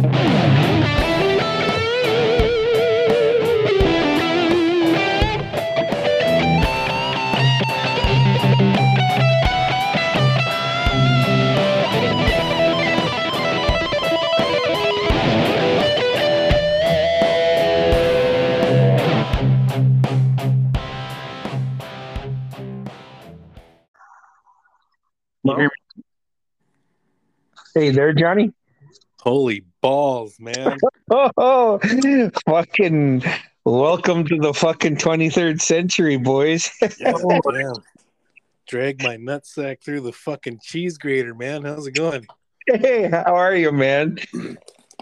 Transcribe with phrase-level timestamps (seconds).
[0.00, 0.10] You
[25.56, 26.02] hear me?
[27.74, 28.52] Hey there, Johnny.
[29.20, 30.76] Holy balls, man.
[31.10, 31.80] Oh, oh,
[32.48, 33.22] fucking
[33.64, 36.70] welcome to the fucking 23rd century, boys.
[36.98, 37.12] Yeah,
[37.52, 37.74] damn.
[38.66, 41.64] Drag my nutsack through the fucking cheese grater, man.
[41.64, 42.26] How's it going?
[42.66, 44.18] hey, how are you, man?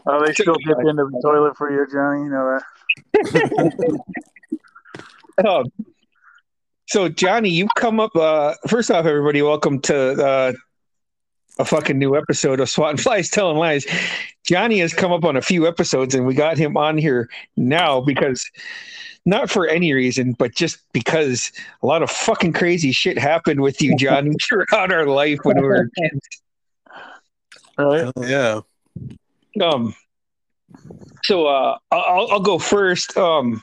[0.07, 2.25] Oh, they still dip into the toilet for you, Johnny.
[2.25, 2.59] You know
[3.15, 4.01] that.
[5.45, 5.65] Oh,
[6.89, 8.17] so, Johnny, you come up.
[8.17, 10.53] Uh, first off, everybody, welcome to uh,
[11.59, 13.87] a fucking new episode of SWAT and Flies Telling Lies.
[14.45, 18.01] Johnny has come up on a few episodes, and we got him on here now
[18.01, 18.49] because
[19.25, 21.51] not for any reason, but just because
[21.83, 25.67] a lot of fucking crazy shit happened with you, Johnny, throughout our life when we
[25.67, 26.29] were kids.
[27.77, 28.13] Right?
[28.21, 28.61] Yeah.
[29.61, 29.95] Um,
[31.25, 33.17] so uh, I'll, I'll go first.
[33.17, 33.63] Um,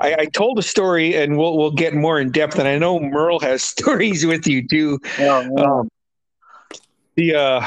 [0.00, 2.58] I, I told a story, and we'll we'll get more in depth.
[2.58, 5.00] And I know Merle has stories with you too.
[5.18, 5.64] Yeah, yeah.
[5.64, 5.88] Um,
[7.16, 7.66] the uh,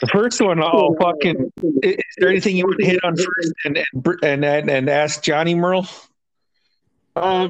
[0.00, 1.52] the first one, I'll fucking.
[1.82, 5.22] Is there anything you want to hit on first, and and and, and, and ask
[5.22, 5.86] Johnny Merle?
[7.16, 7.48] Uh,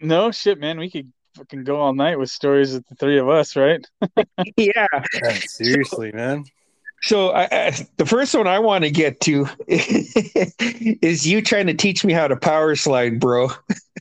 [0.00, 0.78] no shit, man.
[0.78, 3.84] We could fucking go all night with stories of the three of us, right?
[4.56, 4.86] Yeah.
[5.22, 6.44] Yeah, Seriously, man.
[7.02, 11.74] So I, I, the first one I want to get to is you trying to
[11.74, 13.48] teach me how to power slide, bro.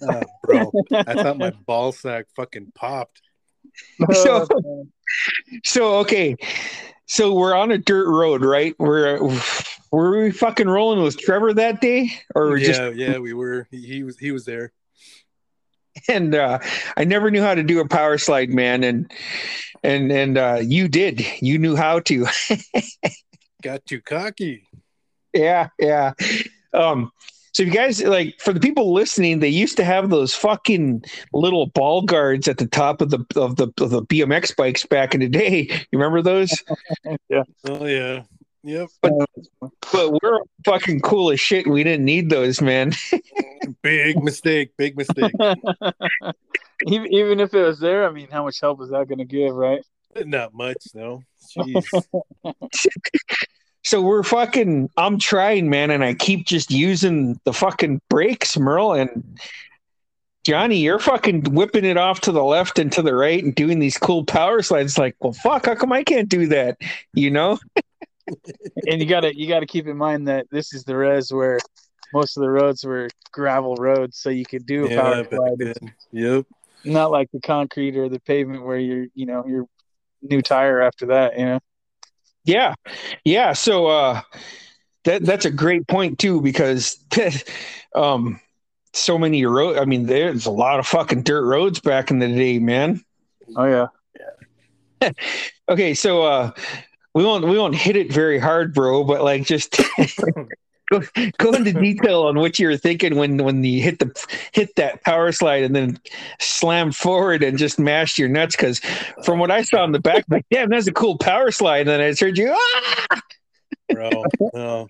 [0.02, 0.72] Oh, bro.
[0.94, 3.22] I thought my ball sack fucking popped.
[4.14, 4.48] So-
[5.64, 6.36] So okay,
[7.08, 8.76] so we're on a dirt road, right?
[8.78, 9.20] We're
[9.92, 13.68] were we fucking rolling with Trevor that day, or yeah, just yeah, we were.
[13.72, 14.72] He, he was he was there.
[16.08, 16.60] and uh,
[16.96, 19.12] I never knew how to do a power slide, man, and
[19.84, 21.26] and and uh, you did.
[21.42, 22.28] You knew how to.
[23.64, 24.68] Got too cocky.
[25.34, 26.14] yeah, yeah.
[26.74, 27.12] Um,
[27.52, 31.04] so if you guys like for the people listening, they used to have those fucking
[31.34, 35.14] little ball guards at the top of the of the of the BMX bikes back
[35.14, 35.62] in the day.
[35.92, 36.52] You remember those?
[37.30, 37.44] Yeah.
[37.68, 38.24] Oh yeah.
[38.64, 38.90] Yep.
[39.02, 41.68] But we're fucking cool as shit.
[41.68, 42.94] We didn't need those, man.
[43.82, 44.72] Big mistake.
[44.78, 45.32] Big mistake.
[46.88, 49.26] even, even if it was there, I mean, how much help is that going to
[49.26, 49.82] give, right?
[50.26, 51.22] Not much, no.
[51.56, 51.86] Jeez.
[53.84, 54.90] So we're fucking.
[54.98, 59.40] I'm trying, man, and I keep just using the fucking brakes, Merle and
[60.46, 60.78] Johnny.
[60.78, 63.98] You're fucking whipping it off to the left and to the right and doing these
[63.98, 64.98] cool power slides.
[64.98, 66.78] Like, well, fuck, how come I can't do that?
[67.14, 67.58] You know?
[68.88, 71.58] and you gotta you gotta keep in mind that this is the res where
[72.14, 75.30] most of the roads were gravel roads, so you could do a Yeah, power back
[75.34, 75.58] slide.
[75.60, 75.94] then.
[76.12, 76.46] Yep.
[76.84, 79.66] not like the concrete or the pavement where you're you know your
[80.22, 81.38] new tire after that.
[81.40, 81.60] You know.
[82.46, 82.74] Yeah,
[83.24, 83.54] yeah.
[83.54, 84.22] So uh,
[85.04, 86.98] that that's a great point too because
[87.96, 88.40] um,
[88.94, 89.78] so many road.
[89.78, 93.04] I mean, there's a lot of fucking dirt roads back in the day, man.
[93.56, 93.88] Oh yeah.
[95.02, 95.12] Yeah.
[95.70, 96.52] okay, so uh,
[97.14, 99.04] we won't we won't hit it very hard, bro.
[99.04, 99.80] But like, just
[100.90, 101.02] go,
[101.38, 105.04] go into detail on what you were thinking when when you hit the hit that
[105.04, 106.00] power slide and then
[106.40, 108.56] slam forward and just mashed your nuts.
[108.56, 108.80] Because
[109.24, 111.88] from what I saw in the back, like, damn, that's a cool power slide.
[111.88, 112.56] And then I heard you.
[112.56, 113.22] Ah!
[113.92, 114.10] bro.
[114.54, 114.88] No.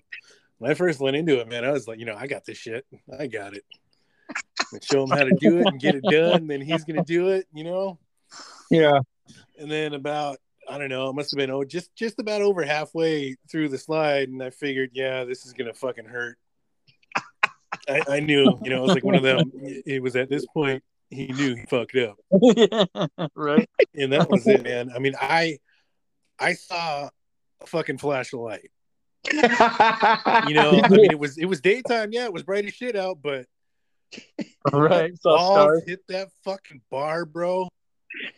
[0.58, 2.58] When I first went into it, man, I was like, you know, I got this
[2.58, 2.86] shit.
[3.18, 3.64] I got it.
[4.72, 6.46] And show him how to do it and get it done.
[6.46, 7.98] Then he's gonna do it, you know.
[8.70, 9.00] Yeah.
[9.58, 10.38] And then about
[10.70, 13.78] I don't know, it must have been oh just just about over halfway through the
[13.78, 16.38] slide, and I figured, yeah, this is gonna fucking hurt.
[17.88, 19.50] I, I knew, you know, it was like one of them.
[19.54, 22.16] It was at this point he knew he fucked up,
[23.34, 23.68] right.
[23.94, 24.90] and that was it, man.
[24.94, 25.58] I mean, I
[26.38, 27.10] I saw
[27.60, 28.70] a fucking flash of light.
[29.32, 29.42] You
[30.54, 33.18] know, I mean, it was it was daytime, yeah, it was bright as shit out,
[33.22, 33.46] but
[34.72, 35.12] Right.
[35.20, 37.68] Saw balls hit that fucking bar, bro.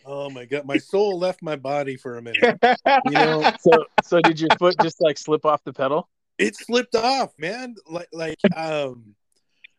[0.05, 2.59] Oh my god, my soul left my body for a minute.
[3.07, 6.09] You know, So so did your foot just like slip off the pedal?
[6.39, 7.75] it slipped off, man.
[7.87, 9.15] Like like um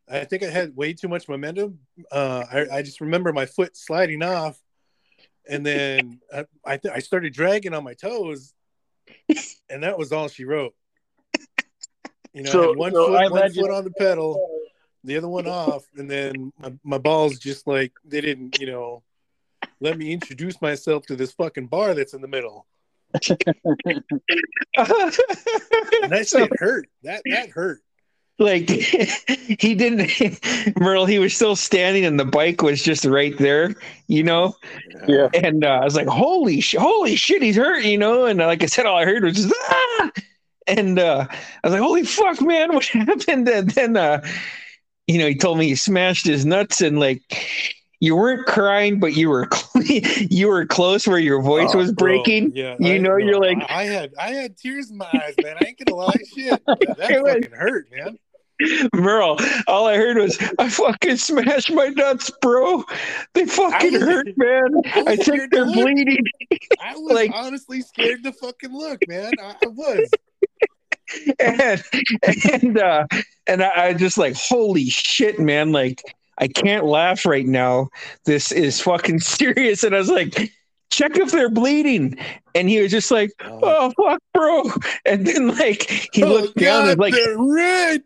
[0.09, 1.79] I think I had way too much momentum.
[2.11, 4.57] Uh I, I just remember my foot sliding off
[5.49, 8.53] and then I I, th- I started dragging on my toes
[9.69, 10.73] and that was all she wrote.
[12.33, 14.49] You know, So- one so I foot one imagine- foot on the pedal,
[15.03, 19.03] the other one off, and then my, my balls just like they didn't, you know,
[19.83, 22.65] let me introduce myself to this fucking bar that's in the middle.
[23.13, 23.37] And
[26.09, 26.87] that So, shit hurt.
[27.03, 27.81] That that hurt.
[28.39, 28.69] like
[29.59, 30.09] he didn't
[30.79, 33.75] Merle, he was still standing and the bike was just right there,
[34.07, 34.55] you know?
[35.07, 35.27] Yeah.
[35.33, 38.25] And uh, I was like, holy sh- holy shit, he's hurt, you know?
[38.25, 40.11] And uh, like I said, all I heard was just ah!
[40.65, 41.37] and uh, I
[41.67, 43.47] was like, holy fuck, man, what happened?
[43.49, 44.25] And then uh,
[45.07, 47.21] you know, he told me he smashed his nuts and like
[48.03, 49.47] you weren't crying, but you were
[49.85, 52.51] you were close where your voice Oh, was bro, breaking.
[52.53, 55.55] Yeah, You I- know, you're like- I, had I had tears in my eyes, man.
[55.61, 56.61] I ain't gonna lie, shit.
[56.65, 58.19] That, fucking hurt, man.
[58.93, 62.83] Merle, all I heard was, I fucking smashed my nuts, bro.
[63.33, 64.81] They fucking was- hurt, man.
[64.85, 66.25] I I think they're bleeding.
[66.81, 69.31] I was Like- honestly scared to fucking look, man.
[69.41, 70.09] I, I was.
[71.39, 71.83] And
[72.51, 73.05] and uh
[73.47, 75.71] and I, I just like, holy shit, man.
[75.71, 76.01] Like,
[76.37, 77.89] I can't laugh right now.
[78.25, 79.83] This is fucking serious.
[79.83, 80.51] And I was like,
[80.89, 82.17] check if they're bleeding.
[82.55, 84.63] And he was just like, oh, oh fuck, bro.
[85.05, 88.03] And then like he oh, looked down and like they're red.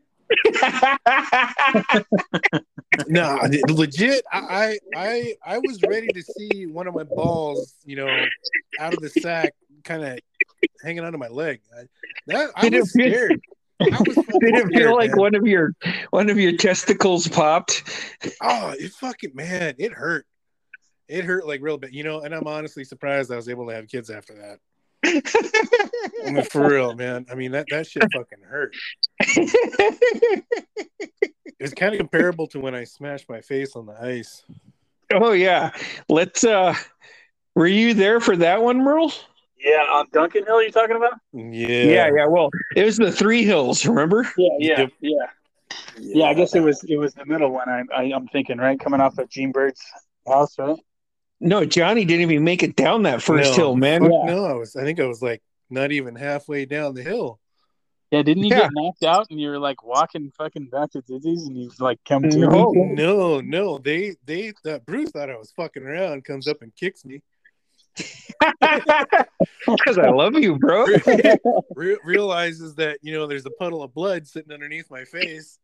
[3.07, 3.39] No,
[3.69, 4.23] legit.
[4.31, 8.07] I, I I I was ready to see one of my balls, you know,
[8.79, 9.53] out of the sack,
[9.83, 10.19] kind of
[10.83, 11.59] hanging onto my leg.
[11.77, 11.83] I,
[12.27, 13.39] that, I was scared.
[13.79, 15.19] I was fucking did it feel like man.
[15.19, 15.73] one of your
[16.09, 17.83] one of your testicles popped?
[18.41, 20.25] Oh, it fucking man, it hurt.
[21.07, 22.21] It hurt like real bad, you know.
[22.21, 24.59] And I'm honestly surprised I was able to have kids after that.
[26.25, 27.25] I mean, for real, man.
[27.31, 28.75] I mean that that shit fucking hurt.
[31.59, 34.43] It was kind of comparable to when I smashed my face on the ice.
[35.11, 35.71] Oh yeah.
[36.09, 36.75] Let's uh
[37.55, 39.11] were you there for that one, Merle?
[39.59, 41.13] Yeah, on Duncan Hill, you talking about?
[41.33, 42.25] Yeah, Yeah, yeah.
[42.27, 44.27] Well, it was the three hills, remember?
[44.37, 44.89] Yeah, yeah, Yep.
[45.01, 45.11] yeah.
[45.99, 47.67] Yeah, I guess it was it was the middle one.
[47.67, 49.81] I, I I'm thinking right, coming off of Gene Bird's
[50.27, 50.77] house, right?
[51.39, 53.55] No, Johnny didn't even make it down that first No.
[53.55, 54.03] hill, man.
[54.03, 54.09] Yeah.
[54.25, 54.75] No, I was.
[54.75, 57.39] I think I was like not even halfway down the hill.
[58.11, 58.61] Yeah, didn't you Yeah.
[58.61, 61.99] get knocked out and you were like walking fucking back to Dizzy's and you like
[62.07, 62.71] come to No.
[62.71, 66.23] No, no, they they that Bruce thought I was fucking around.
[66.25, 67.21] Comes up and kicks me.
[69.65, 70.85] Because I love you, bro.
[71.75, 75.59] Re- realizes that you know there's a puddle of blood sitting underneath my face,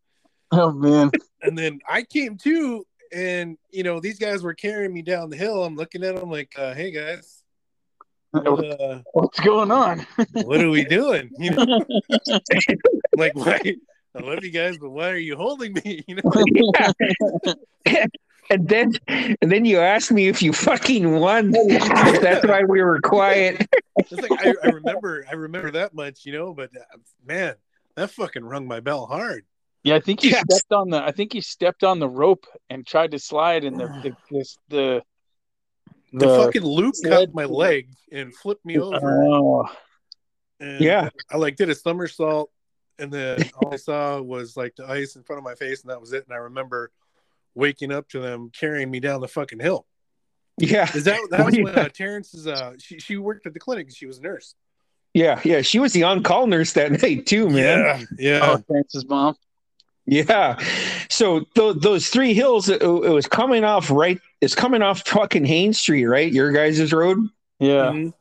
[0.51, 1.11] Oh man.
[1.41, 5.37] and then I came to, and you know these guys were carrying me down the
[5.37, 5.63] hill.
[5.63, 7.43] I'm looking at them like, uh, "Hey guys,
[8.33, 10.05] uh, What's going on?
[10.33, 11.85] what are we doing?" You know,
[13.15, 13.59] like why?
[14.15, 16.03] I love you guys, but why are you holding me?
[16.07, 16.31] You know,
[18.49, 21.51] And then and then you asked me if you fucking won.
[21.69, 23.65] That's why we were quiet.
[24.11, 26.53] like I, I remember, I remember that much, you know.
[26.53, 27.55] But uh, man,
[27.95, 29.45] that fucking rung my bell hard.
[29.83, 30.43] Yeah, I think he Yes.
[30.49, 33.79] stepped on the I think he stepped on the rope and tried to slide and
[33.79, 35.01] the the this, the,
[36.13, 39.23] The, fucking loop cut my leg and flipped me over.
[39.23, 39.69] Oh,
[40.59, 41.09] And Yeah.
[41.29, 42.51] I like did a somersault,
[42.99, 45.91] and then all I saw was like the ice in front of my face, and
[45.91, 46.23] that was it.
[46.25, 46.91] And I remember
[47.55, 49.85] waking up to them carrying me down the fucking hill.
[50.57, 50.89] Yeah.
[50.95, 51.81] Is that that was Oh, when yeah.
[51.81, 54.55] uh, Terrence's uh she she worked at the clinic and she was a nurse.
[55.13, 55.39] Yeah.
[55.43, 55.61] Yeah.
[55.61, 58.07] She was the on-call nurse that night too, man.
[58.17, 58.57] yeah, oh yeah.
[58.67, 59.35] Francis mom.
[60.05, 60.59] Yeah.
[61.09, 64.19] So th- those three hills, it, it was coming off right.
[64.41, 66.31] It's coming off fucking Haines Street, right?
[66.31, 67.19] Your guys' road.
[67.59, 67.91] Yeah.
[67.91, 68.13] Mhm.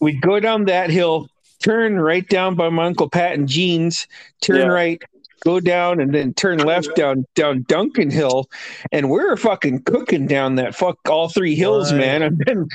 [0.00, 1.28] We'd go down that hill,
[1.62, 4.06] turn right down by my uncle Pat and Jeans,
[4.40, 4.66] turn Yeah.
[4.66, 5.02] right,
[5.44, 8.48] go down, and then turn left down down Duncan Hill,
[8.90, 12.00] and we're fucking cooking down that fuck all three hills, Right.
[12.00, 12.22] man.
[12.22, 12.68] And then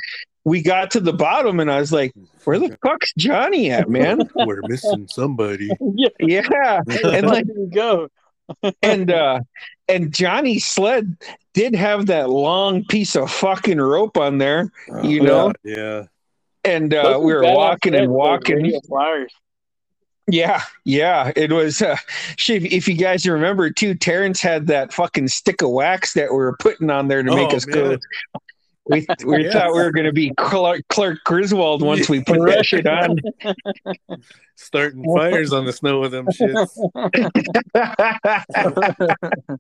[0.44, 2.14] we got to the bottom, and I was like,
[2.46, 5.70] "Where the fuck's Johnny at, man?" We're missing somebody.
[5.98, 6.10] yeah.
[6.20, 8.08] yeah, and Where like go?
[8.82, 9.42] and uh
[9.90, 11.18] and Johnny's sled
[11.54, 14.72] did have that long piece of fucking rope on there,
[15.04, 16.04] you know, yeah.
[16.64, 18.80] and uh, we were walking sleds, and those walking.
[20.28, 20.62] Radio flyers.
[20.86, 21.82] Yeah, yeah, it was.
[21.82, 21.98] Uh,
[22.38, 26.38] shit, if you guys remember too, Terrence had that fucking stick of wax that we
[26.38, 27.90] were putting on there to make Oh, us go.
[27.90, 28.00] man.
[28.90, 29.54] We, we Yes.
[29.54, 33.18] thought we were going to be Clark, Clark Griswold once we put that shit on.
[34.56, 36.70] Starting fires on the snow with them shits.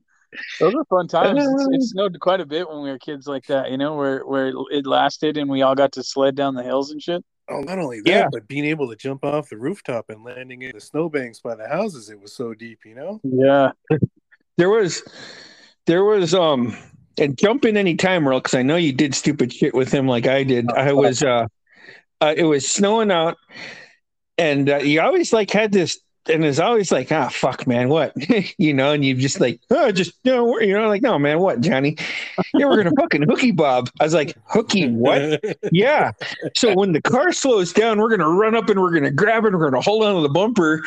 [0.59, 1.39] Those are fun times.
[1.41, 4.25] It's, it snowed quite a bit when we were kids like that, you know, where
[4.25, 7.23] where it lasted and we all got to sled down the hills and shit.
[7.49, 8.27] Oh, not only that, Yeah.
[8.31, 11.67] but being able to jump off the rooftop and landing in the snowbanks by the
[11.67, 13.21] houses, it was so deep, you know?
[13.23, 13.71] Yeah.
[14.57, 15.01] there was,
[15.85, 16.75] there was, um,
[17.17, 20.07] and jump in any time, Earl, because I know you did stupid shit with him
[20.07, 20.69] like I did.
[20.71, 21.47] I was, uh,
[22.21, 23.37] uh it was snowing out,
[24.37, 28.13] and uh, you always like had this and it's always like, ah, fuck, man, what?
[28.57, 31.39] you know, and you just like, oh, just you know, you know, like, no, man,
[31.39, 31.97] what, Johnny?
[32.53, 33.89] Yeah, we're gonna fucking hooky bob.
[33.99, 35.43] I was like, hooky, what?
[35.71, 36.11] yeah.
[36.55, 39.47] So when the car slows down, we're gonna run up and we're gonna grab it,
[39.47, 40.83] and we're gonna hold on to the bumper,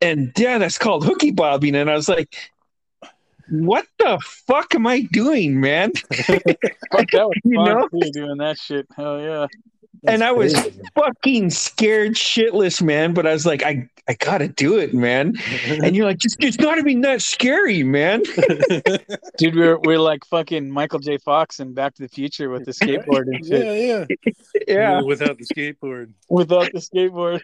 [0.00, 1.74] and yeah, that's called hooky bobbing.
[1.74, 2.36] And I was like,
[3.48, 5.92] what the fuck am I doing, man?
[6.10, 7.88] Fuck, that was You know?
[8.12, 8.86] doing that shit.
[8.96, 9.46] Hell yeah.
[10.08, 10.80] And I was crazy.
[10.94, 13.14] fucking scared shitless, man.
[13.14, 15.34] But I was like, I, I gotta do it, man.
[15.66, 18.22] And you're like, just it's gotta be that scary, man.
[19.38, 21.18] Dude, we're we're like fucking Michael J.
[21.18, 23.64] Fox and Back to the Future with the skateboard and shit.
[23.64, 24.04] yeah,
[24.68, 25.02] yeah, Yeah.
[25.02, 26.12] Without the skateboard.
[26.28, 27.40] Without the skateboard.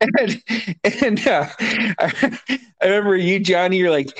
[0.00, 0.42] And,
[1.02, 2.38] and uh, I,
[2.80, 4.18] I remember you, Johnny, you're like,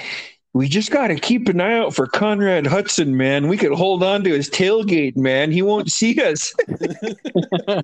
[0.55, 3.49] we just got to keep an eye out for Conrad Hudson, man.
[3.49, 5.51] We could hold on to his tailgate, man.
[5.51, 6.53] He won't see us.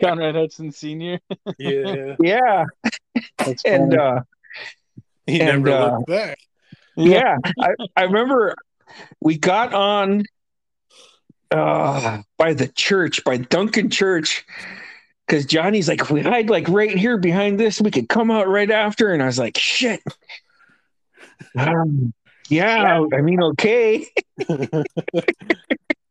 [0.00, 1.20] Conrad Hudson Sr.
[1.58, 2.64] Yeah, yeah.
[3.64, 4.22] And uh,
[5.26, 6.38] he And, never uh, looked back.
[6.96, 8.56] yeah, I, I remember
[9.20, 10.24] we got on
[11.50, 14.44] uh, by the church, by Duncan Church,
[15.26, 18.48] because Johnny's like, if we hide like right here behind this, we could come out
[18.48, 19.12] right after.
[19.12, 20.02] And I was like, shit.
[21.56, 22.12] Um,
[22.48, 24.06] yeah, I mean, okay.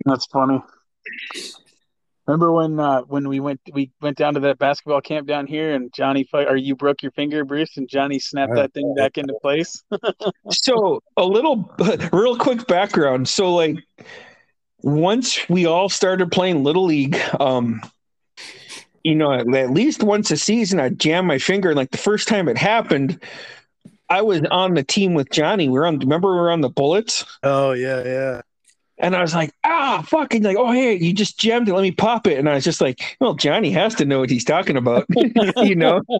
[0.05, 0.61] That's funny.
[2.27, 5.73] Remember when uh, when we went we went down to that basketball camp down here
[5.73, 9.17] and Johnny fight or you broke your finger, Bruce, and Johnny snapped that thing back
[9.17, 9.81] into place?
[10.51, 11.73] so a little
[12.11, 13.77] real quick background so like
[14.81, 17.81] once we all started playing little league um
[19.03, 22.27] you know at at least once a season i'd jam my finger like the first
[22.27, 23.19] time it happened
[24.09, 26.69] i was on the team with johnny we were on remember we were on the
[26.69, 28.41] bullets Oh yeah, yeah.
[28.97, 31.91] and i was like ah fucking like oh hey you just jammed it let me
[31.91, 34.77] pop it and i was just like well johnny has to know what he's talking
[34.77, 35.05] about
[35.57, 36.01] you know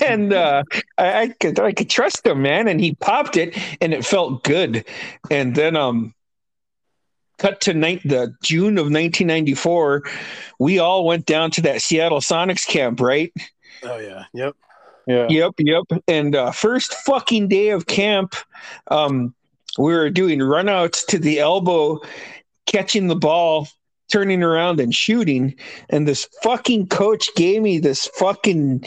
[0.00, 0.62] and uh,
[0.98, 2.68] I, I could I could trust him, man.
[2.68, 4.84] And he popped it, and it felt good.
[5.30, 6.14] And then, um,
[7.38, 10.04] cut to night the June of 1994,
[10.58, 13.32] we all went down to that Seattle Sonics camp, right?
[13.82, 14.24] Oh yeah.
[14.32, 14.54] Yep.
[15.06, 15.26] Yeah.
[15.28, 15.84] Yep, yep.
[16.08, 18.34] And uh, first fucking day of camp,
[18.88, 19.34] um,
[19.78, 22.00] we were doing runouts to the elbow,
[22.66, 23.68] catching the ball,
[24.10, 25.54] turning around and shooting.
[25.90, 28.84] And this fucking coach gave me this fucking.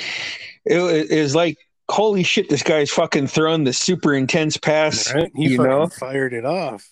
[0.66, 1.58] It, it was like,
[1.90, 5.14] holy shit, this guy's fucking throwing the super intense pass.
[5.14, 5.32] Right?
[5.36, 5.88] He you fucking know?
[5.88, 6.88] fired it off.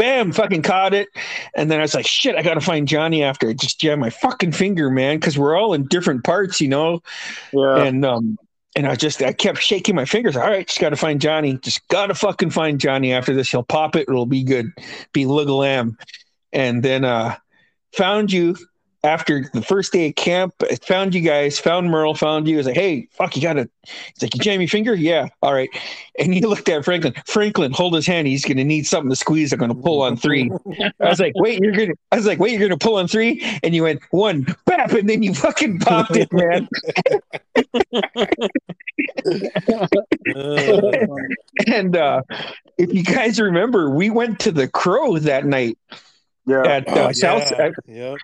[0.00, 1.08] Bam, fucking caught it.
[1.54, 3.50] And then I was like, shit, I got to find Johnny after.
[3.50, 7.02] I just jammed my fucking finger, man, because we're all in different parts, you know?
[7.52, 7.84] Yeah.
[7.84, 8.38] and um
[8.74, 10.38] and I just I kept shaking my fingers.
[10.38, 11.58] All right, just got to find Johnny.
[11.58, 13.50] Just got to fucking find Johnny after this.
[13.50, 14.08] He'll pop it.
[14.08, 14.70] It'll be good.
[15.12, 15.98] Be Lug Lamb.
[16.50, 17.36] And then uh
[17.92, 18.56] found you
[19.02, 20.54] after the first day of camp.
[20.62, 21.58] I found you guys.
[21.60, 22.14] Found Merle.
[22.14, 22.56] Found you.
[22.56, 23.68] I was like, hey, fuck, you got to.
[23.86, 24.94] He's like, you jam your finger?
[24.94, 25.28] Yeah.
[25.42, 25.70] All right.
[26.18, 27.14] And he looked at Franklin.
[27.26, 28.26] Franklin, hold his hand.
[28.26, 29.52] He's gonna need something to squeeze.
[29.52, 30.50] I'm gonna pull on three.
[31.00, 31.94] I was like, wait, you're gonna.
[32.12, 35.08] I was like, wait, you're gonna pull on three, and you went one, bap, and
[35.08, 36.68] then you fucking popped it, man.
[41.66, 42.22] And uh,
[42.78, 45.78] if you guys remember, we went to the Crow that night
[46.46, 46.66] yeah.
[46.66, 47.70] at uh, oh, South, yeah.
[47.86, 48.18] Yep.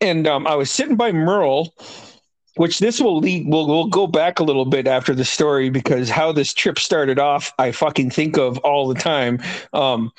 [0.00, 1.74] And um, I was sitting by Merle.
[2.56, 3.48] Which this will lead.
[3.48, 7.18] We'll we'll go back a little bit after the story because how this trip started
[7.18, 9.42] off, I fucking think of all the time.
[9.72, 10.12] Um,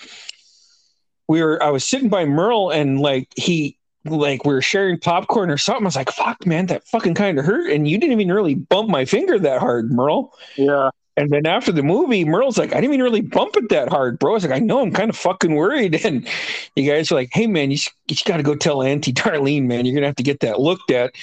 [1.30, 1.64] we were.
[1.64, 5.86] I was sitting by Merle, and like he, like we were sharing popcorn or something.
[5.86, 8.56] I was like, "Fuck, man, that fucking kind of hurt." And you didn't even really
[8.56, 10.34] bump my finger that hard, Merle.
[10.58, 10.90] Yeah.
[11.18, 14.20] And then after the movie, Merle's like, I didn't even really bump it that hard,
[14.20, 14.32] bro.
[14.32, 16.02] I was like, I know, I'm kind of fucking worried.
[16.06, 16.28] And
[16.76, 19.86] you guys are like, hey, man, you, you got to go tell Auntie Darlene, man,
[19.86, 21.16] you're going to have to get that looked at.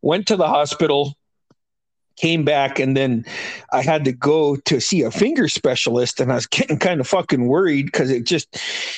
[0.00, 1.14] Went to the hospital,
[2.16, 3.26] came back, and then
[3.72, 6.20] I had to go to see a finger specialist.
[6.20, 8.54] And I was getting kind of fucking worried because it just,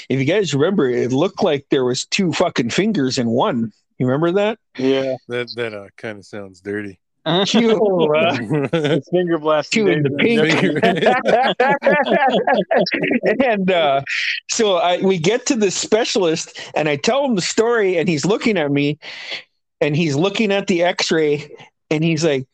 [0.08, 3.72] if you guys remember, it looked like there was two fucking fingers in one.
[3.98, 4.58] You remember that?
[4.76, 5.16] Yeah.
[5.28, 6.98] That that uh, kind of sounds dirty.
[7.24, 9.38] Uh, finger
[9.70, 10.42] two in the pink.
[13.44, 14.02] and uh,
[14.50, 18.24] so I, we get to the specialist, and I tell him the story, and he's
[18.24, 18.98] looking at me,
[19.80, 21.48] and he's looking at the X-ray,
[21.90, 22.44] and he's like,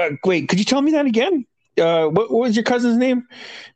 [0.00, 1.44] uh, "Wait, could you tell me that again?"
[1.78, 3.26] Uh, what, what was your cousin's name?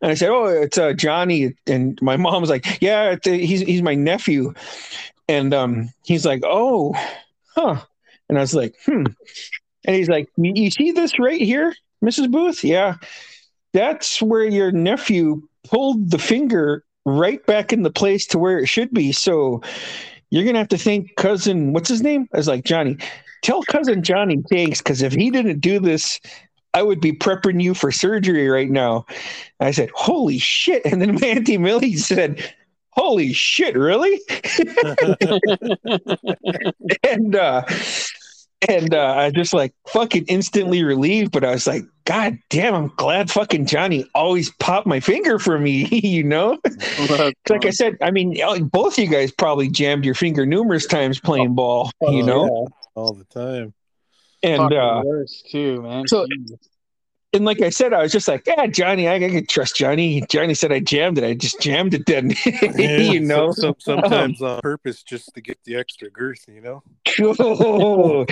[0.01, 3.61] And I said, "Oh, it's uh, Johnny." And my mom was like, "Yeah, uh, he's
[3.61, 4.55] he's my nephew."
[5.29, 6.95] And um, he's like, "Oh,
[7.55, 7.83] huh."
[8.29, 9.05] And I was like, "Hmm."
[9.87, 11.75] And he's like, "You see this right here,
[12.05, 12.31] Mrs.
[12.31, 12.65] Booth?
[12.65, 12.97] Yeah,
[13.73, 18.67] that's where your nephew pulled the finger right back in the place to where it
[18.67, 19.13] should be.
[19.13, 19.63] So
[20.31, 21.73] you're gonna have to thank cousin.
[21.73, 22.29] What's his name?
[22.35, 22.97] I was like Johnny.
[23.43, 26.21] tell cousin Johnny thanks because if he didn't do this,
[26.75, 29.07] I would be prepping you for surgery right now.
[29.61, 30.85] I said, holy shit.
[30.85, 32.53] And then my Auntie Millie said,
[32.91, 34.21] holy shit, really?
[37.09, 37.63] and uh
[38.69, 42.93] and uh, I just like fucking instantly relieved, but I was like, God damn, I'm
[42.97, 46.59] glad fucking Johnny always popped my finger for me, you know?
[47.49, 48.37] like I said, I mean,
[48.69, 52.45] both you guys probably jammed your finger numerous times playing ball, oh, you know?
[52.45, 52.75] Yeah.
[52.95, 53.75] All the time.
[54.43, 56.07] And uh worse too, man.
[56.07, 56.27] So
[57.37, 60.23] and like I said, I was just like, yeah, Johnny, I, I can trust Johnny.
[60.29, 61.25] Johnny said I jammed it.
[61.25, 62.35] I just jammed it then.
[62.77, 66.45] Yeah, you know, some, some, sometimes um, on purpose just to get the extra girth,
[66.49, 66.83] you know.
[67.21, 68.25] Oh,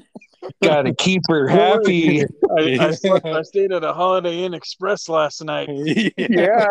[0.62, 2.22] gotta keep her happy.
[2.58, 5.68] I, I, slept, I, stayed at a Holiday Inn Express last night.
[6.16, 6.66] yeah.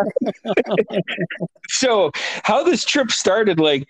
[1.70, 2.12] so,
[2.44, 3.88] how this trip started, like,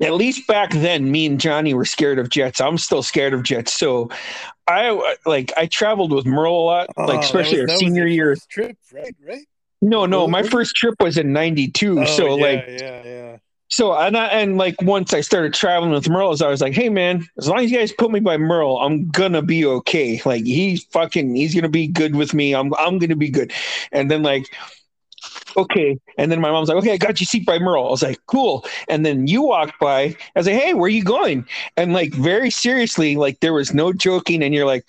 [0.00, 2.60] at least back then, me and Johnny were scared of jets.
[2.60, 3.72] I'm still scared of jets.
[3.72, 4.10] So
[4.66, 8.36] I like I traveled with Merle a lot, oh, like especially was, our senior year
[8.48, 9.14] trip, right?
[9.26, 9.46] Right.
[9.80, 12.00] No, no, my first trip was in '92.
[12.00, 13.36] Oh, so yeah, like, yeah, yeah.
[13.68, 16.88] So and I, and like once I started traveling with Merle, I was like, hey
[16.88, 20.20] man, as long as you guys put me by Merle, I'm gonna be okay.
[20.24, 22.54] Like he's fucking, he's gonna be good with me.
[22.54, 23.52] I'm I'm gonna be good.
[23.92, 24.46] And then like
[25.56, 25.98] okay.
[26.16, 27.86] And then my mom's like, okay, I got you seat by Merle.
[27.86, 28.66] I was like, cool.
[28.88, 30.00] And then you walked by.
[30.02, 31.46] I was like, hey, where are you going?
[31.76, 34.42] And like very seriously, like there was no joking.
[34.42, 34.86] And you're like,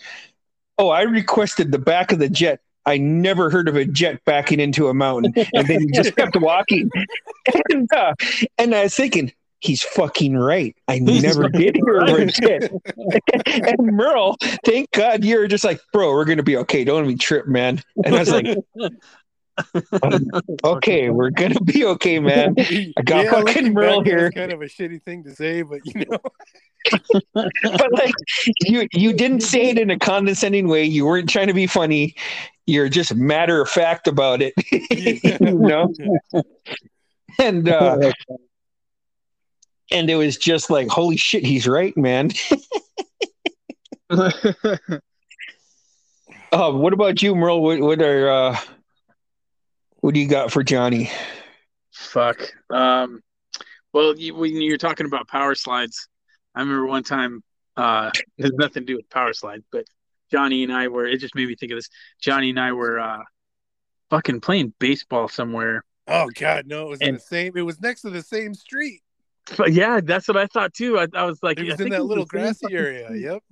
[0.78, 2.62] oh, I requested the back of the jet.
[2.86, 5.34] I never heard of a jet backing into a mountain.
[5.54, 6.90] And then you just kept walking.
[7.70, 8.14] And, uh,
[8.58, 10.76] and I was thinking, he's fucking right.
[10.88, 12.72] I never did hear of a jet.
[13.46, 16.84] and Merle, thank God you're just like, bro, we're gonna be okay.
[16.84, 17.82] Don't let me trip, man.
[18.04, 18.58] And I was like,
[20.64, 22.56] okay, we're gonna be okay, man.
[22.58, 24.32] I got yeah, fucking Merle here.
[24.32, 26.20] Kind of a shitty thing to say, but you know.
[27.34, 28.14] but like
[28.62, 30.84] you you didn't say it in a condescending way.
[30.84, 32.16] You weren't trying to be funny.
[32.66, 34.54] You're just matter of fact about it.
[35.42, 35.94] you know?
[37.38, 38.12] And uh
[39.92, 42.32] and it was just like, holy shit, he's right, man.
[44.10, 44.32] uh,
[46.52, 47.62] what about you, Merle?
[47.62, 48.58] What, what are uh
[50.02, 51.12] what do you got for Johnny?
[51.92, 52.54] Fuck.
[52.70, 53.22] Um,
[53.94, 56.08] well, you, when you're talking about power slides,
[56.56, 57.44] I remember one time.
[57.76, 59.86] Uh, it has nothing to do with power slides, but
[60.32, 61.06] Johnny and I were.
[61.06, 61.90] It just made me think of this.
[62.22, 63.24] Johnny and I were uh,
[64.10, 65.84] fucking playing baseball somewhere.
[66.08, 66.88] Oh God, no!
[66.88, 67.54] It was and, in the same.
[67.56, 69.02] It was next to the same street.
[69.58, 71.00] But yeah, that's what I thought too.
[71.00, 72.78] I, I was like, it was in that little grassy fucking...
[72.78, 73.12] area.
[73.12, 73.44] Yep.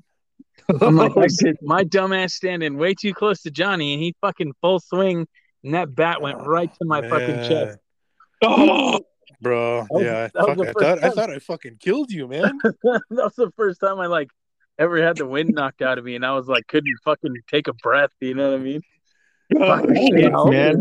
[0.81, 4.53] I'm like, I did, my dumbass standing way too close to Johnny, and he fucking
[4.61, 5.27] full swing
[5.63, 7.79] and that bat went oh, right to my oh, fucking chest.
[8.43, 8.99] Oh,
[9.41, 12.57] bro, was, yeah, I, fuck, I thought I thought I fucking killed you, man.
[12.63, 14.29] that was the first time I like
[14.79, 17.67] ever had the wind knocked out of me, and I was like, couldn't fucking take
[17.67, 18.11] a breath.
[18.19, 18.81] You know what I mean?
[19.55, 20.75] Oh, shit, man.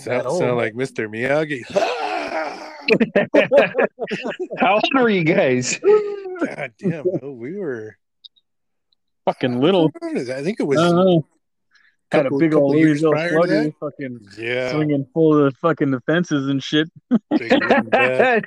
[0.00, 1.08] Sound, sound like Mr.
[1.08, 1.62] Miyagi.
[4.58, 5.78] How old are you guys?
[5.78, 7.96] God damn, we were
[9.24, 9.88] fucking little.
[10.02, 11.22] I think it was
[12.12, 16.62] Got a big old years slugger, fucking yeah, swinging full of fucking the fences and
[16.62, 16.90] shit.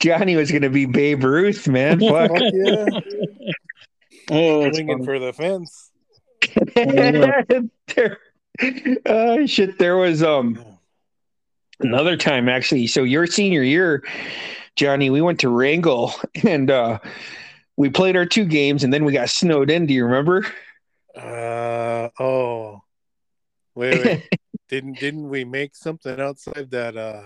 [0.00, 2.00] Johnny was gonna be Babe Ruth, man.
[2.08, 2.86] Fuck, Fuck yeah.
[4.30, 5.90] oh, swinging for the fence.
[6.74, 8.18] there,
[9.06, 9.78] oh shit!
[9.78, 10.64] There was um
[11.80, 12.86] another time actually.
[12.86, 14.02] So your senior year,
[14.76, 16.14] Johnny, we went to Wrangell
[16.44, 16.98] and uh
[17.76, 19.86] we played our two games and then we got snowed in.
[19.86, 20.46] Do you remember?
[21.16, 22.82] Uh oh.
[23.74, 24.28] Wait, wait.
[24.68, 27.22] didn't didn't we make something outside that uh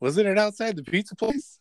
[0.00, 1.58] wasn't it outside the pizza place?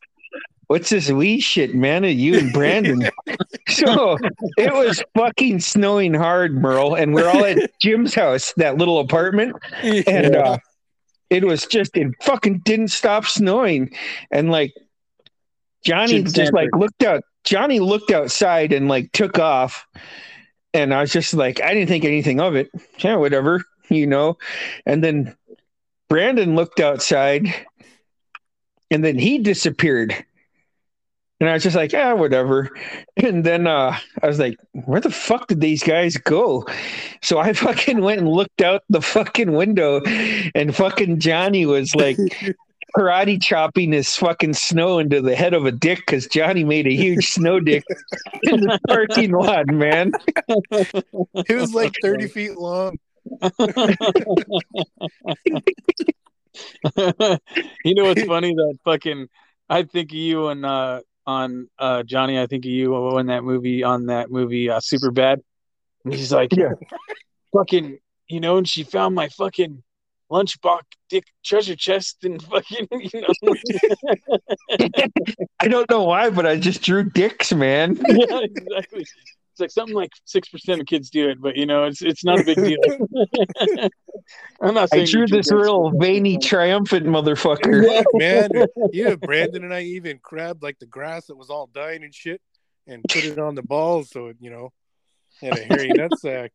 [0.68, 2.04] What's this wee shit, man?
[2.04, 3.10] Of you and Brandon.
[3.70, 4.18] so
[4.58, 9.56] it was fucking snowing hard, Merle, and we're all at Jim's house, that little apartment.
[9.84, 10.04] Yeah.
[10.08, 10.58] And uh
[11.30, 13.92] it was just it fucking didn't stop snowing.
[14.32, 14.74] And like
[15.84, 19.86] Johnny just like looked out Johnny looked outside and like took off
[20.76, 22.70] and I was just like, I didn't think anything of it.
[23.00, 24.38] Yeah, whatever, you know.
[24.86, 25.36] And then
[26.10, 27.48] Brandon looked outside
[28.92, 30.14] and then he disappeared.
[31.40, 32.70] And I was just like, yeah, whatever.
[33.18, 36.66] And then uh, I was like, where the fuck did these guys go?
[37.22, 40.02] So I fucking went and looked out the fucking window,
[40.56, 42.18] and fucking Johnny was like
[42.96, 46.94] karate chopping his fucking snow into the head of a dick because Johnny made a
[46.94, 47.84] huge snow dick
[48.44, 50.12] in the parking lot, man.
[51.48, 52.98] It was like 30 feet long.
[57.84, 58.54] you know what's funny?
[58.54, 59.28] That fucking
[59.70, 62.40] I think you and uh on uh Johnny.
[62.40, 65.42] I think of you when that movie on that movie uh, Superbad.
[66.04, 66.74] And he's like, Yeah.
[67.52, 69.82] fucking, you know, and she found my fucking
[70.32, 73.34] lunchbox dick treasure chest and fucking, you know.
[75.60, 77.98] I don't know why, but I just drew dicks, man.
[78.08, 79.06] yeah, exactly.
[79.52, 82.26] It's like something like six percent of kids do it, but you know, it's it's
[82.26, 82.78] not a big deal.
[84.62, 87.86] I'm not I drew this real veiny, triumphant motherfucker.
[87.88, 88.50] Fuck, man.
[88.92, 92.42] Yeah, Brandon and I even grabbed like the grass that was all dying and shit
[92.86, 94.74] and put it on the balls so it, you know,
[95.40, 96.50] had a hairy nutsack.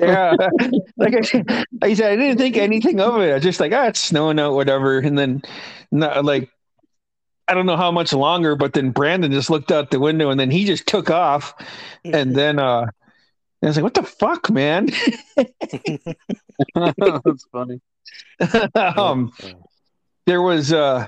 [0.00, 0.34] Yeah,
[0.96, 3.30] like I, I said, I didn't think anything of it.
[3.30, 4.98] I was just like, ah, it's snowing out, whatever.
[4.98, 5.42] And then,
[5.90, 6.50] not, like,
[7.48, 10.38] I don't know how much longer, but then Brandon just looked out the window and
[10.38, 11.54] then he just took off.
[12.12, 12.86] And then, uh,
[13.62, 14.88] I was like, what the fuck, man?
[16.74, 17.80] That's funny.
[18.74, 19.32] um,
[20.26, 21.06] there was uh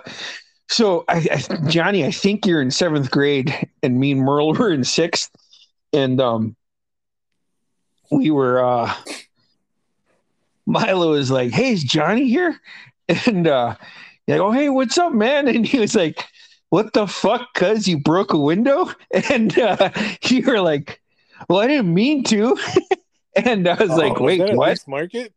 [0.68, 4.72] so I, I Johnny, I think you're in seventh grade and me and Merle were
[4.72, 5.30] in sixth.
[5.92, 6.56] And um
[8.10, 8.92] we were uh
[10.66, 12.60] Milo was like, Hey, is Johnny here?
[13.26, 13.74] And uh
[14.28, 15.48] like, oh hey, what's up, man?
[15.54, 16.24] And he was like,
[16.68, 18.90] What the fuck, cuz you broke a window?
[19.30, 19.90] And uh
[20.28, 21.00] you were like,
[21.48, 22.56] Well, I didn't mean to.
[23.36, 24.78] and I was like, Oh, was Wait, that at what?
[24.86, 25.32] Market?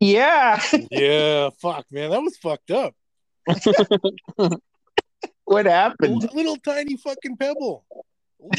[0.00, 0.60] Yeah.
[0.90, 2.94] Yeah, fuck, man, that was fucked up.
[5.44, 6.22] what happened?
[6.22, 7.84] li- little tiny fucking pebble,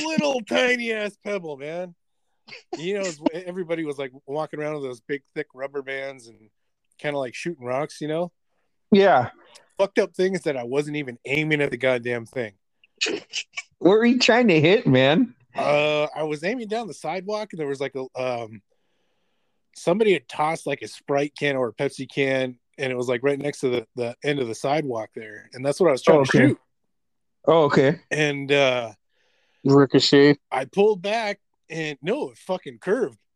[0.03, 1.93] little tiny ass pebble, man.
[2.77, 6.49] You know, everybody was like walking around with those big, thick rubber bands and
[7.01, 8.01] kind of like shooting rocks.
[8.01, 8.31] You know,
[8.91, 9.29] Yeah.
[9.77, 12.53] fucked up things that I wasn't even aiming at the goddamn thing.
[13.79, 15.35] Where are you trying to hit, man?
[15.55, 18.61] Uh, I was aiming down the sidewalk, and there was like a um,
[19.75, 23.21] somebody had tossed like a Sprite can or a Pepsi can, and it was like
[23.23, 26.01] right next to the the end of the sidewalk there, and that's what I was
[26.01, 26.47] trying Oh, to okay.
[26.49, 26.59] shoot.
[27.47, 27.99] Oh, okay.
[28.11, 28.91] And uh,
[29.63, 30.37] Ricochet.
[30.51, 33.17] I pulled back, and no, it fucking curved.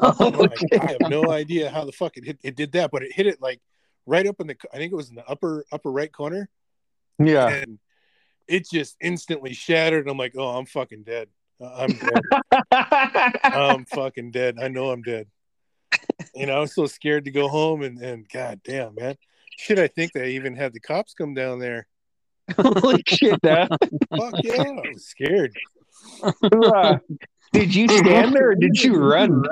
[0.00, 0.78] Oh, like, okay.
[0.80, 2.38] I have no idea how the fuck it hit.
[2.42, 3.60] It did that, but it hit it like
[4.06, 4.56] right up in the.
[4.72, 6.48] I think it was in the upper upper right corner,
[7.20, 7.48] Yeah.
[7.48, 7.78] and
[8.48, 10.08] it just instantly shattered.
[10.08, 11.28] I'm like, oh, I'm fucking dead.
[11.60, 12.22] Uh, I'm dead.
[13.44, 14.56] I'm fucking dead.
[14.60, 15.28] I know I'm dead.
[16.34, 19.14] You know, I was so scared to go home, and and god damn, man,
[19.56, 19.78] shit.
[19.78, 21.86] I think they even had the cops come down there.
[22.58, 23.38] Holy shit!
[23.40, 25.54] Fuck yeah, I was scared.
[26.42, 26.98] Uh,
[27.54, 29.44] did you stand there or did you run?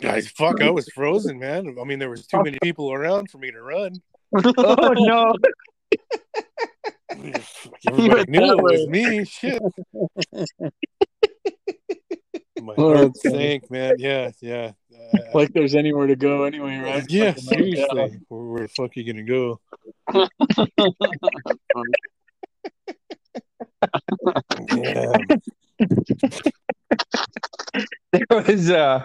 [0.00, 1.74] Guys, fuck, I was frozen, man.
[1.80, 3.94] I mean, there was too many people around for me to run.
[4.58, 5.34] Oh no!
[7.88, 9.24] Everybody knew it was me.
[9.24, 9.62] Shit.
[12.60, 13.94] My heart sank, man.
[13.98, 14.72] Yeah, yeah.
[14.92, 17.04] Uh, Like there's anywhere to go anyway, right?
[17.08, 18.20] yeah, Fucking, seriously.
[18.28, 19.60] Where, where the fuck are you gonna go?
[24.74, 25.12] Yeah.
[28.12, 29.00] There was uh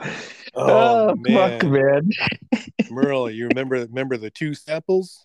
[0.53, 1.59] Oh, oh, man.
[1.59, 2.09] fuck man.
[2.91, 5.23] Merle, you remember remember the two samples?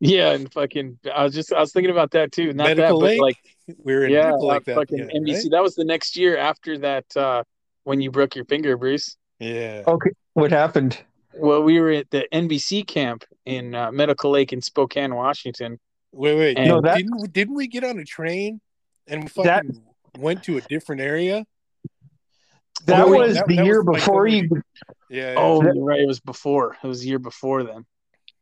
[0.00, 2.52] Yeah, and fucking I was just I was thinking about that too.
[2.52, 3.18] Not Medical that, Lake?
[3.18, 3.36] but like
[3.84, 5.34] We were in yeah, Medical uh, Lake that fucking yeah, NBC.
[5.34, 5.50] right?
[5.52, 7.42] That was the next year after that uh
[7.84, 9.16] when you broke your finger, Bruce.
[9.38, 9.82] Yeah.
[9.86, 10.98] Okay, what happened?
[11.34, 15.78] Well, we were at the NBC camp in uh, Medical Lake in Spokane, Washington.
[16.12, 16.56] Wait, wait.
[16.58, 18.60] And- No, that- didn't didn't we get on a train
[19.06, 19.64] and we That-
[20.18, 21.44] went to a different area?
[22.86, 24.48] That Oh, wait, was that- the that year was before the- you.
[25.10, 25.32] Yeah.
[25.32, 25.34] yeah.
[25.38, 26.00] Oh, you're right.
[26.00, 26.76] It was before.
[26.82, 27.84] It was a year before then.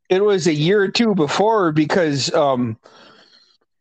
[0.09, 2.77] It was a year or two before because um,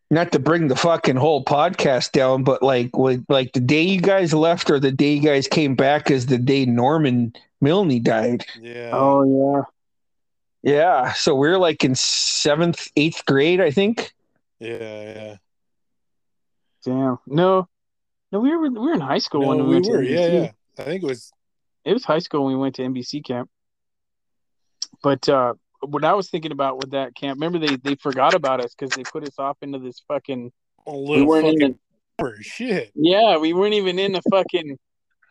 [0.10, 2.89] not to bring the fucking whole podcast down, but like
[3.28, 6.38] like the day you guys left or the day you guys came back is the
[6.38, 8.46] day Norman Milne died.
[8.62, 8.91] yeah.
[8.94, 9.63] Oh yeah.
[10.63, 14.13] Yeah, so we're like in seventh, eighth grade, I think.
[14.60, 15.36] Yeah, yeah.
[16.86, 17.20] Damn.
[17.28, 17.67] No.
[18.32, 20.02] No, we were we were in high school No, when we, we went were.
[20.02, 20.15] to NBC.
[20.15, 20.52] Yeah, yeah.
[20.80, 21.32] I think it was.
[21.84, 23.50] It was high school when we went to NBC camp.
[25.04, 28.63] But uh what I was thinking about with that camp, remember they they forgot about
[28.63, 30.52] us because they put us off into this fucking
[30.88, 31.80] A we weren't fucking even
[32.20, 34.78] for shit yeah we weren't even in the fucking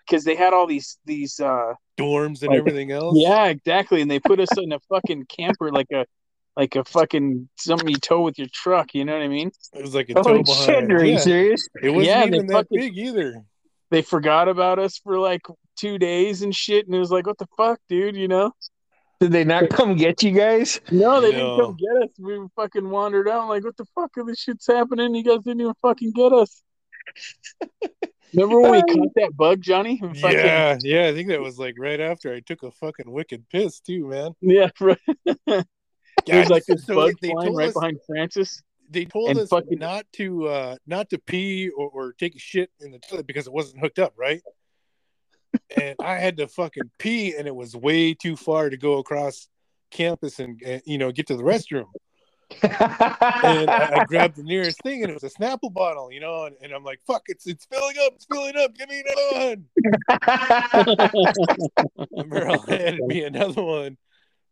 [0.07, 3.15] because they had all these these uh dorms and Like, everything else.
[3.17, 6.05] yeah exactly and they put us in a fucking camper like a
[6.61, 9.83] like a fucking something you tow with your truck you know what I mean it
[9.83, 10.92] was like a Oh tow shit, behind.
[10.92, 11.18] are you Yeah.
[11.18, 11.68] serious?
[11.83, 13.44] It wasn't Yeah, they even that fucking- big either.
[13.90, 15.42] they forgot about us for like
[15.77, 18.53] two days and shit and it was like what the fuck dude you know
[19.20, 20.81] Did they not come get you guys?
[20.90, 21.38] No, they No.
[21.38, 22.11] didn't come get us.
[22.18, 25.14] We fucking wandered out like, what the fuck are this shit's happening?
[25.14, 26.62] You guys didn't even fucking get us.
[28.33, 29.99] Remember when we caught that bug, Johnny?
[29.99, 31.09] Fucking- Yeah, yeah.
[31.09, 34.33] I think that was like right after I took a fucking wicked piss too, man.
[34.40, 34.99] yeah, right.
[36.27, 38.62] There was God, like this so bug they flying right us- behind Francis.
[38.90, 42.70] they told us fucking- not to uh not to pee or, or take a shit
[42.81, 44.42] in the toilet because it wasn't hooked up, right?
[45.77, 49.49] and I had to fucking pee, and it was way too far to go across
[49.90, 51.87] campus and, and you know get to the restroom.
[52.62, 52.73] And
[53.70, 56.57] I, I grabbed the nearest thing, and it was a Snapple bottle, you know, and,
[56.62, 59.57] and I'm like, "Fuck, it's it's filling up, it's filling up, give me another
[62.16, 63.96] one." Merle handed me another one.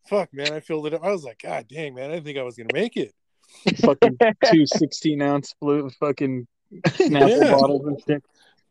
[0.08, 1.04] Fuck, man, I filled it up.
[1.04, 3.12] I was like, God dang, man, I didn't think I was gonna make it.
[3.80, 4.16] fucking
[4.50, 7.50] two 16 ounce blue fucking Snapple Yeah.
[7.50, 8.24] bottles and shit.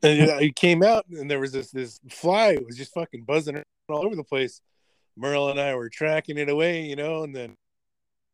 [0.03, 2.49] And it came out, and there was this this fly.
[2.49, 4.61] It was just fucking buzzing all over the place.
[5.15, 7.55] Merle and I were tracking it away, you know, and then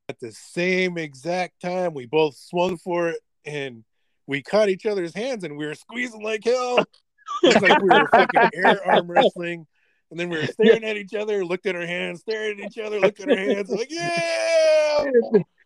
[0.09, 3.85] at the same exact time, we both swung for it, and
[4.27, 6.79] we caught each other's hands, and we were squeezing like hell.
[7.43, 9.65] It was like we were fucking air arm wrestling.
[10.13, 12.77] And then we were staring at each other, looked at our hands, staring at each
[12.77, 15.05] other, looked at our hands, like, yeah.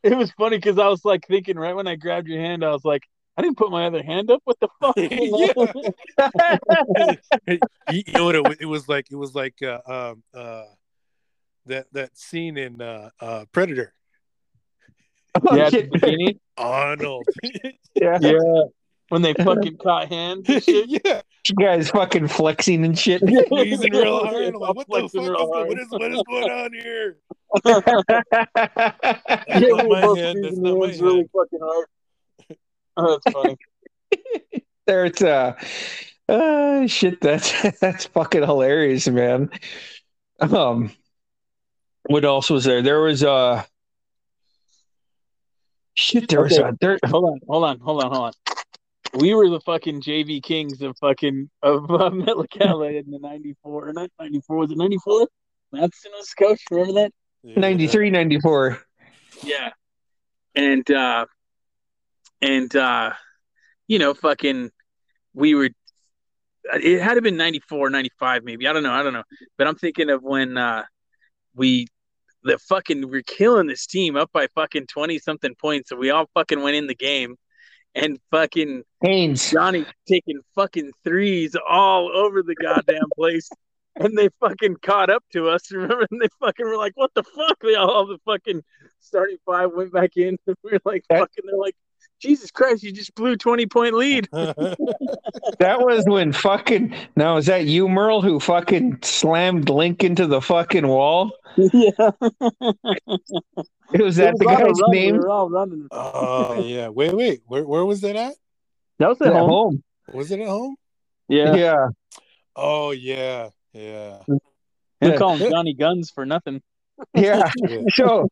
[0.03, 2.71] It was funny because I was like thinking right when I grabbed your hand, I
[2.71, 3.03] was like,
[3.35, 4.39] I didn't put my other hand up.
[4.45, 4.95] What the fuck?
[7.49, 7.59] you
[7.93, 9.07] you know what it, it was like?
[9.11, 10.63] It was like uh, um, uh,
[11.65, 13.93] that that scene in uh, uh, Predator.
[15.51, 16.39] yeah, at the beginning.
[16.57, 17.25] Arnold.
[17.95, 18.17] yeah.
[18.21, 18.37] Yeah.
[19.09, 20.89] When they fucking caught hands and shit.
[21.05, 23.21] yeah, You guys fucking flexing and shit.
[23.45, 24.55] squeezing real hard.
[24.55, 25.03] Like, what the fuck?
[25.05, 27.17] Is the, what is what is going on here?
[27.65, 27.79] Yeah,
[29.47, 30.43] That's we not my hand.
[30.43, 31.85] That's not my hands really fucking hard.
[32.97, 33.57] Oh, that's funny.
[34.85, 35.53] There's uh,
[36.29, 39.49] uh shit that's that's fucking hilarious, man.
[40.41, 40.91] Um
[42.09, 42.81] what else was there?
[42.81, 43.63] There was uh
[45.93, 46.67] shit, there was Okay.
[46.67, 48.31] uh there hold on, hold on, hold on, hold on.
[49.17, 53.93] We were the fucking JV Kings of fucking of uh, Metlakatla in the '94 or
[53.93, 55.27] not '94 was it '94?
[55.71, 56.61] Madison was coach.
[56.69, 57.11] Remember that?
[57.43, 57.59] Yeah.
[57.59, 58.79] 93, 94.
[59.43, 59.69] Yeah.
[60.55, 61.25] And uh
[62.41, 63.13] and uh
[63.87, 64.69] you know, fucking
[65.33, 65.69] we were
[66.73, 68.67] it had to been 94, 95 maybe.
[68.67, 69.23] I don't know, I don't know.
[69.57, 70.83] But I'm thinking of when uh
[71.55, 71.87] we
[72.43, 75.91] the fucking we're killing this team up by fucking 20 something points.
[75.91, 77.35] and we all fucking went in the game
[77.97, 79.51] and fucking Haynes.
[79.51, 83.49] Johnny taking fucking threes all over the goddamn place.
[83.99, 86.05] And they fucking caught up to us, remember?
[86.11, 88.63] And they fucking were like, "What the fuck?" They all, all the fucking
[88.99, 90.37] starting five went back in.
[90.47, 91.75] we were like, That- "Fucking!" They're like,
[92.21, 94.27] "Jesus Christ, you just blew twenty point lead."
[95.59, 100.41] That was when fucking now is that you, Merle, who fucking slammed Link into the
[100.41, 101.31] fucking wall?
[101.57, 101.91] yeah,
[103.93, 105.13] It was that the guy's name?
[105.13, 105.87] We were all running.
[105.91, 106.89] oh yeah.
[106.89, 107.41] Wait, wait.
[107.45, 108.33] Where where was that at?
[108.99, 109.49] That was At at home.
[109.49, 109.83] home.
[110.13, 110.75] Was it at home?
[111.27, 111.87] Yeah, Yeah.
[112.55, 114.19] Oh yeah, yeah.
[114.27, 114.37] we
[115.01, 115.15] Yeah.
[115.17, 116.61] call him Johnny Guns for nothing.
[117.13, 117.51] Yeah.
[117.93, 118.27] so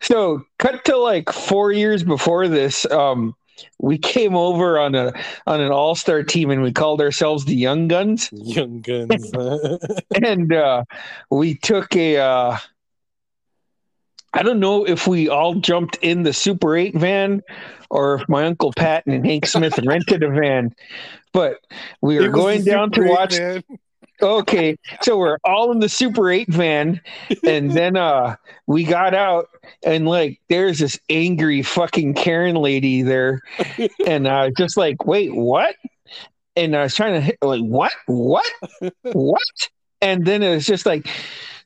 [0.00, 3.34] so cut to like four years before this um
[3.78, 5.12] we came over on a
[5.46, 9.32] on an all-star team and we called ourselves the young guns Young Guns.
[10.22, 10.84] and uh
[11.30, 12.56] we took a uh
[14.36, 17.42] I don't know if we all jumped in the Super 8 van
[17.88, 20.74] or if my uncle Pat and Hank Smith rented a van,
[21.32, 21.60] but
[22.02, 23.34] we were going down to watch.
[24.22, 27.00] Okay so we're all in the super 8 van
[27.44, 29.48] and then uh we got out
[29.84, 33.42] and like there's this angry fucking karen lady there
[34.06, 35.74] and I uh just like wait what?
[36.56, 37.92] And i was trying to hit, like what?
[38.06, 38.50] What?
[39.02, 39.68] What?
[40.00, 41.06] And then it was just like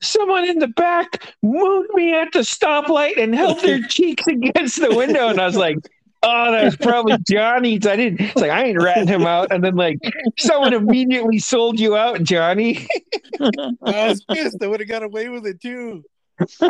[0.01, 4.93] someone in the back moved me at the stoplight and held their cheeks against the
[4.95, 5.77] window and i was like
[6.23, 7.85] Oh, that was probably Johnny's.
[7.87, 8.21] I didn't.
[8.21, 9.97] It's like I ain't ratting him out, and then like
[10.37, 12.87] someone immediately sold you out, Johnny.
[13.41, 14.61] I was pissed.
[14.61, 16.03] I would have got away with it too.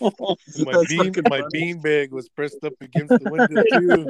[0.00, 4.06] My That's bean, my bean bag was pressed up against the window too.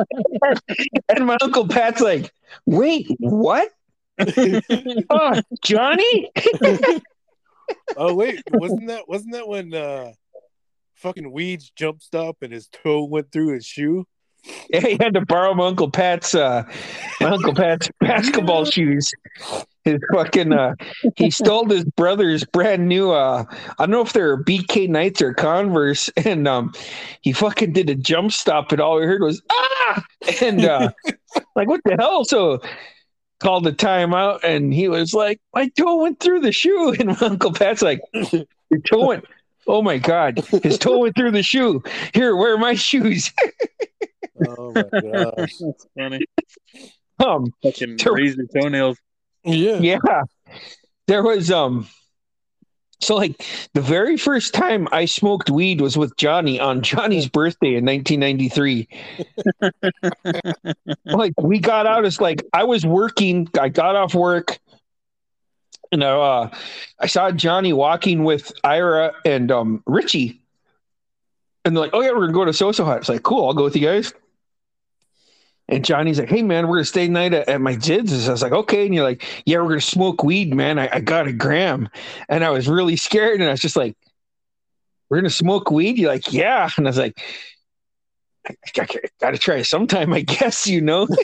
[1.09, 2.33] And my uncle Pat's like,
[2.67, 3.69] "Wait, what?
[4.19, 6.31] Oh, Johnny?
[7.97, 10.13] Oh wait, wasn't that wasn't that when uh
[11.01, 14.07] fucking Weeds jump stop and his toe went through his shoe?
[14.71, 16.63] Yeah, he had to borrow my uncle Pat's uh,
[17.21, 19.13] my uncle Pat's basketball shoes.
[19.85, 20.77] His fucking uh,
[21.17, 25.35] he stole his brother's brand new uh, I don't know if they're BK Knights or
[25.35, 26.73] Converse, and um,
[27.21, 30.05] he fucking did a jump stop, and all we heard was ah,
[30.41, 30.91] and uh,
[31.55, 32.25] like what the hell?
[32.25, 32.61] So
[33.41, 37.19] called the timeout, and he was like, my toe went through the shoe, and my
[37.21, 39.25] uncle Pat's like, your toe went.
[39.67, 40.39] Oh my God!
[40.63, 41.83] His toe went through the shoe.
[42.15, 43.33] Here, wear my shoes.
[44.47, 45.55] Oh my gosh.
[45.61, 46.25] That's funny.
[47.19, 48.99] Um, Fucking Ter- razor toenails.
[49.45, 49.79] Yeah.
[49.79, 50.23] yeah,
[51.07, 51.87] there was um,
[53.01, 53.45] So like
[53.75, 58.89] the very first time I smoked weed was with Johnny on Johnny's birthday in 1993.
[61.07, 64.59] like we got out it's like I was working, I got off work
[65.93, 66.51] and uh,
[66.99, 70.41] I saw Johnny walking with Ira and um, Richie.
[71.65, 73.55] And they're like, "Oh yeah, we're gonna go to Soso Hut." It's like, "Cool, I'll
[73.55, 74.15] go with you guys."
[75.69, 78.43] And Johnny's like, "Hey man, we're gonna stay night at, at my Jids." I was
[78.43, 80.79] like, "Okay." And you're like, "Yeah, we're gonna smoke weed, man.
[80.79, 81.89] I, I got a gram,"
[82.29, 83.41] and I was really scared.
[83.41, 83.97] And I was just like,
[85.09, 87.21] "We're gonna smoke weed?" You're like, "Yeah," and I was like,
[88.49, 91.07] "I, I, I gotta try it sometime, I guess." You know.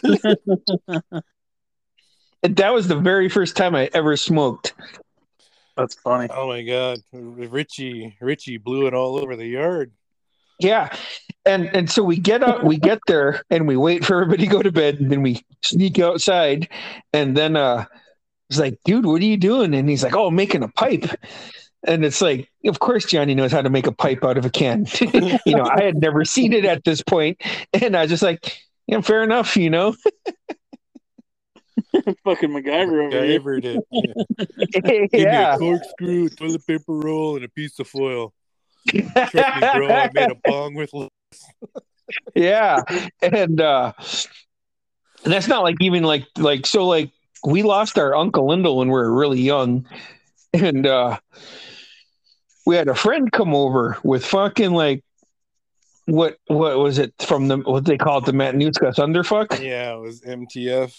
[2.47, 4.73] and that was the very first time I ever smoked.
[5.77, 6.29] That's funny.
[6.33, 9.91] Oh my god, Richie, Richie blew it all over the yard.
[10.61, 10.97] Yeah.
[11.45, 14.53] And and so we get up, we get there and we wait for everybody to
[14.53, 16.69] go to bed, and then we sneak outside,
[17.13, 17.87] and then uh
[18.49, 19.75] it's like, dude, what are you doing?
[19.75, 21.07] And he's like, Oh, making a pipe.
[21.83, 24.51] And it's like, of course Johnny knows how to make a pipe out of a
[24.51, 24.87] can.
[25.01, 28.57] you know, I had never seen it at this point, and I was just like,
[28.87, 29.97] yeah, fair enough, you know.
[32.25, 33.41] Fucking MacGyver over here.
[33.41, 34.73] MacGyvered it.
[35.11, 35.55] Give me yeah.
[35.55, 38.33] a corkscrew, toilet paper roll, and a piece of foil.
[38.89, 39.33] Trust me,
[39.75, 39.89] bro.
[39.89, 40.91] I made a bong with.
[42.37, 42.83] yeah
[43.21, 43.93] and uh
[45.25, 47.11] and that's not like even like like so like
[47.45, 49.89] we lost our uncle Lyndall when we were really young
[50.55, 51.19] and uh
[52.65, 55.03] we had a friend come over with fucking like
[56.07, 60.01] what what was it from the what they call it the Matanuska Thunderfuck Yeah, it
[60.01, 60.95] was MTF.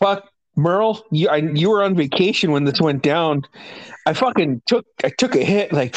[0.00, 3.44] Fuck Merle you I, you were on vacation when this went down
[4.06, 5.96] I fucking took I took a hit like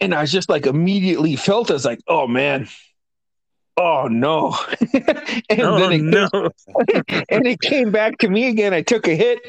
[0.00, 2.68] and I was just like immediately felt I was like oh man
[3.76, 4.54] oh no
[5.50, 6.28] and Oh then it no!
[7.28, 8.74] and it came back to me again.
[8.74, 9.40] I took a hit,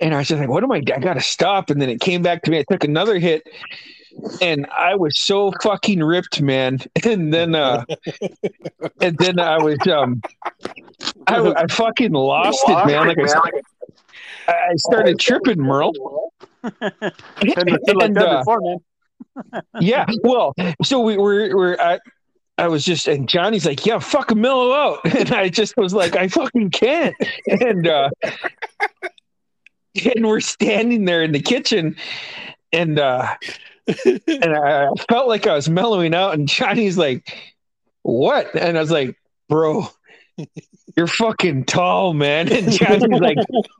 [0.00, 0.76] and I was just like, "What am I?
[0.76, 2.58] I gotta stop!" And then it came back to me.
[2.58, 3.48] I took another hit,
[4.40, 6.78] and I was so fucking ripped, man.
[7.04, 7.84] And then, uh,
[9.00, 10.20] and then I was, um,
[11.28, 13.06] I, I fucking lost it, man.
[13.06, 13.18] Like
[14.48, 15.92] I, I started tripping, Merle.
[16.62, 18.42] Hadn't been like And, uh,
[19.80, 20.06] yeah.
[20.22, 22.00] Well, so we were, we're, I,
[22.58, 25.00] I was just, and Johnny's like, yeah, fuck mellow out.
[25.16, 27.14] And I just was like, I fucking can't.
[27.46, 28.10] And, uh,
[30.14, 31.96] and we're standing there in the kitchen
[32.72, 33.34] and, uh,
[33.86, 36.34] and I felt like I was mellowing out.
[36.34, 37.36] And Johnny's like,
[38.02, 38.54] what?
[38.54, 39.16] And I was like,
[39.48, 39.86] bro,
[40.96, 42.50] you're fucking tall, man.
[42.50, 43.38] And Johnny's like,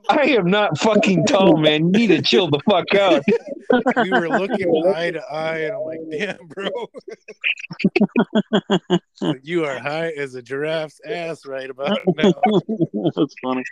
[0.09, 1.87] I am not fucking tall, man.
[1.87, 3.23] You need to chill the fuck out.
[3.97, 6.69] We were looking eye to eye, and I'm like, "Damn, bro,
[9.42, 12.33] you are high as a giraffe's ass right about now."
[13.16, 13.64] That's funny.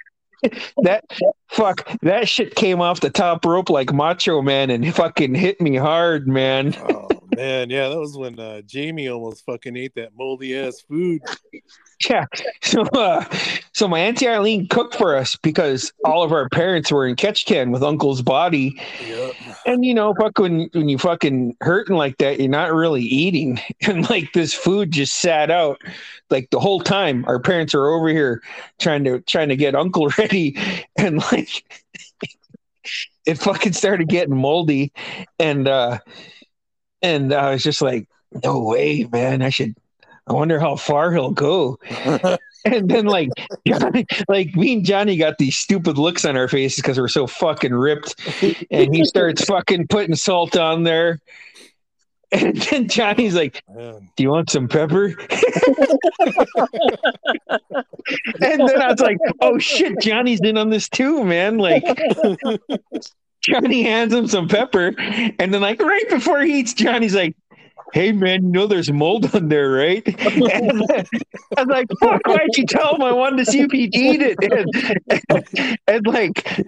[0.82, 1.04] That
[1.48, 5.76] fuck that shit came off the top rope like Macho Man and fucking hit me
[5.76, 6.74] hard, man.
[6.88, 11.22] Oh man, yeah, that was when uh, Jamie almost fucking ate that moldy ass food.
[12.08, 12.26] Yeah.
[12.62, 13.24] So uh
[13.72, 17.70] so my Auntie Eileen cooked for us because all of our parents were in Ketchikan
[17.70, 18.80] with Uncle's body.
[19.06, 19.34] Yep.
[19.66, 23.60] And you know, fuck when when you fucking hurting like that, you're not really eating.
[23.86, 25.80] And like this food just sat out
[26.30, 27.24] like the whole time.
[27.26, 28.42] Our parents are over here
[28.78, 30.56] trying to trying to get Uncle ready.
[30.96, 31.64] And like
[33.26, 34.92] it fucking started getting moldy.
[35.38, 35.98] And uh
[37.04, 38.08] and I was just like,
[38.42, 39.42] no way, man.
[39.42, 39.74] I should
[40.26, 41.78] I wonder how far he'll go.
[42.66, 43.28] And then like
[43.68, 47.26] Johnny, like me and Johnny got these stupid looks on our faces because we're so
[47.26, 48.18] fucking ripped.
[48.70, 51.20] And he starts fucking putting salt on there.
[52.32, 55.08] And then Johnny's like, oh, Do you want some pepper?
[55.08, 55.18] and
[58.40, 61.58] then I was like, Oh shit, Johnny's in on this too, man.
[61.58, 61.84] Like
[63.48, 67.36] Johnny hands him some pepper, and then like right before he eats, Johnny's like,
[67.92, 70.82] "Hey man, you know there's mold on there, right?" And
[71.56, 72.20] I was like, "Fuck!
[72.26, 74.38] Why'd you tell him I wanted to see if he'd eat it?"
[75.30, 76.64] And, and, like,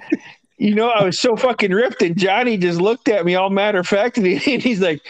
[0.58, 3.78] you know, I was so fucking ripped, and Johnny just looked at me all matter
[3.78, 5.00] of fact, and he's like,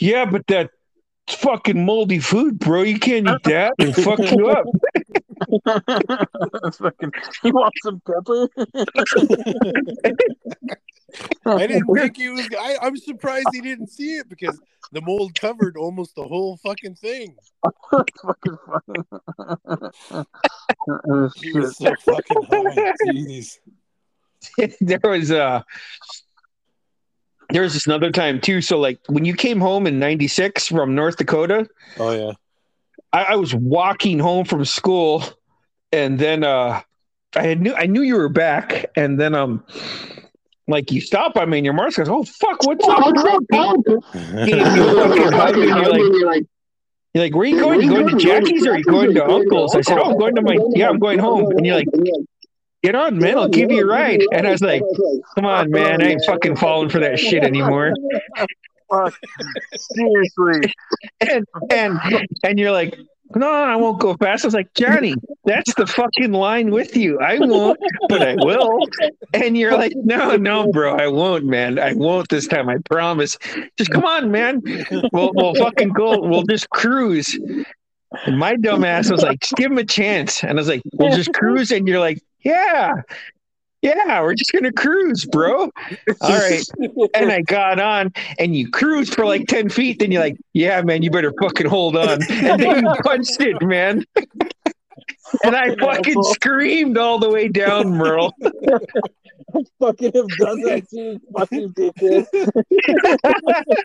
[0.00, 0.70] "Yeah, but that."
[1.26, 2.82] Fucking moldy food, bro.
[2.82, 3.72] You can't eat that.
[3.78, 4.66] It'll fuck you up.
[6.74, 7.12] Fucking.
[7.42, 8.46] You want some pepper?
[11.46, 12.48] I didn't think he was.
[12.58, 14.60] I, I'm surprised he didn't see it because
[14.92, 17.36] the mold covered almost the whole fucking thing.
[17.92, 20.24] That's fucking funny.
[20.88, 22.92] Oh, He was so fucking high.
[23.06, 23.58] Jeez.
[24.80, 25.62] there was uh
[27.50, 28.60] there was this another time too.
[28.60, 31.66] So like when you came home in '96 from North Dakota,
[31.98, 32.32] Oh yeah.
[33.12, 35.24] I, I was walking home from school,
[35.92, 36.82] and then uh
[37.36, 39.64] I had knew I knew you were back, and then um
[40.66, 43.14] like you stop on me and your Mars goes, "Oh fuck, what's up?"
[44.14, 46.44] Gave you a fucking hug, and you're like,
[47.12, 47.82] you're like, "Where are you going?
[47.82, 50.34] You going to Jackie's or are you going to Uncle's?" I said, "Oh, I'm going
[50.36, 51.88] to my yeah, I'm going home." And you're like,
[52.82, 54.82] "Get on, man, I'll give you a ride." And I was like,
[55.34, 57.92] "Come on, man, I ain't fucking falling for that shit anymore."
[58.90, 59.14] Fuck.
[59.74, 60.72] Seriously.
[61.20, 61.98] and and
[62.42, 62.98] and you're like,
[63.34, 64.44] no, I won't go fast.
[64.44, 65.14] I was like, Johnny,
[65.44, 67.18] that's the fucking line with you.
[67.20, 68.80] I won't, but I will.
[69.32, 71.78] And you're like, no, no, bro, I won't, man.
[71.78, 72.68] I won't this time.
[72.68, 73.38] I promise.
[73.76, 74.62] Just come on, man.
[75.12, 76.20] We'll we'll fucking go.
[76.20, 77.38] We'll just cruise.
[78.26, 80.42] And my dumb ass was like, just give him a chance.
[80.44, 81.72] And I was like, we'll just cruise.
[81.72, 83.02] And you're like, yeah.
[83.84, 85.64] Yeah, we're just gonna cruise, bro.
[85.64, 85.70] All
[86.30, 86.64] right.
[87.12, 90.80] And I got on and you cruise for like 10 feet, then you're like, yeah,
[90.80, 92.22] man, you better fucking hold on.
[92.30, 94.06] And then you punched it, man.
[95.42, 98.32] And I fucking screamed all the way down, Merle.
[99.78, 102.26] fucking have done that too, fucking dickhead.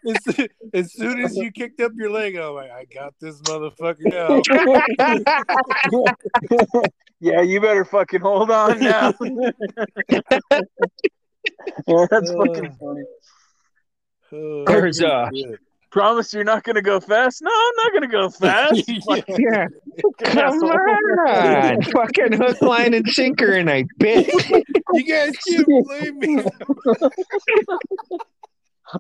[0.08, 4.06] as, as soon as you kicked up your leg, I'm like, I got this motherfucker
[4.14, 4.42] now.
[7.20, 9.14] yeah, you better fucking hold on now.
[11.88, 13.04] yeah, that's fucking funny.
[14.32, 15.30] Oh, There's, uh.
[15.92, 17.42] Promise you're not gonna go fast?
[17.42, 18.84] No, I'm not gonna go fast.
[18.88, 19.66] Yeah.
[20.24, 21.82] Come on.
[21.82, 24.28] fucking hook, line, and sinker, and I bit.
[24.94, 26.44] you guys can't blame me.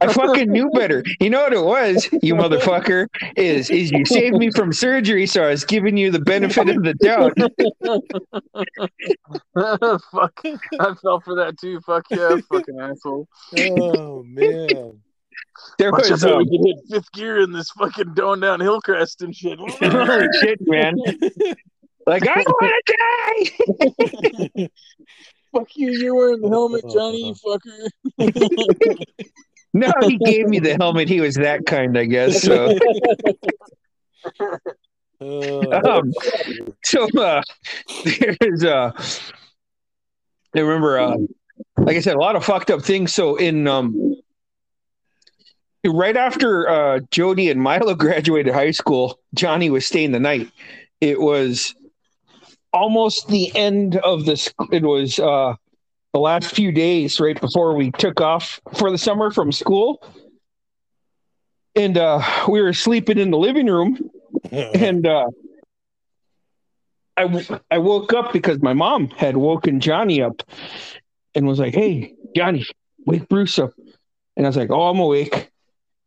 [0.01, 1.03] I fucking knew better.
[1.19, 3.07] You know what it was, you motherfucker?
[3.35, 6.83] Is is you saved me from surgery, so I was giving you the benefit of
[6.83, 7.33] the doubt.
[10.11, 10.41] Fuck.
[10.79, 11.81] I fell for that too.
[11.81, 13.27] Fuck yeah, fucking asshole.
[13.57, 15.01] Oh man.
[15.77, 18.39] There Watch out was that um, we can hit fifth gear in this fucking going
[18.39, 19.59] down Hillcrest and shit.
[19.59, 20.95] holy shit, man.
[22.05, 22.95] Like I want to
[24.55, 24.69] die.
[25.51, 27.89] Fuck you, you're wearing the helmet, Johnny, you fucker.
[29.73, 31.07] No, he gave me the helmet.
[31.09, 32.41] He was that kind, I guess.
[32.41, 32.77] So,
[35.21, 36.13] Oh, um,
[36.85, 37.41] so uh,
[38.39, 38.91] there's uh,
[40.55, 41.17] I remember, uh,
[41.77, 43.13] like I said, a lot of fucked up things.
[43.13, 44.15] So in um,
[45.85, 50.49] right after uh, Jody and Milo graduated high school, Johnny was staying the night.
[51.01, 51.75] It was
[52.73, 54.37] almost the end of the.
[54.37, 55.55] sc- It was uh,
[56.13, 60.03] the last few days right before we took off for the summer from school,
[61.75, 64.09] and uh, we were sleeping in the living room
[64.51, 65.27] and uh,
[67.17, 70.41] I w- I woke up because my mom had woken Johnny up
[71.35, 72.65] and was like, "Hey, Johnny,
[73.05, 73.71] wake Bruce up."
[74.37, 75.49] And I was like, "Oh, I'm awake."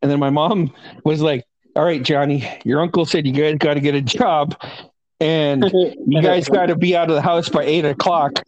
[0.00, 0.72] And then my mom
[1.05, 1.44] was like,
[1.76, 4.57] "All right, Johnny, your uncle said you guys got to get a job,
[5.20, 5.64] and
[6.07, 8.42] you guys got to be out of the house by eight o'clock."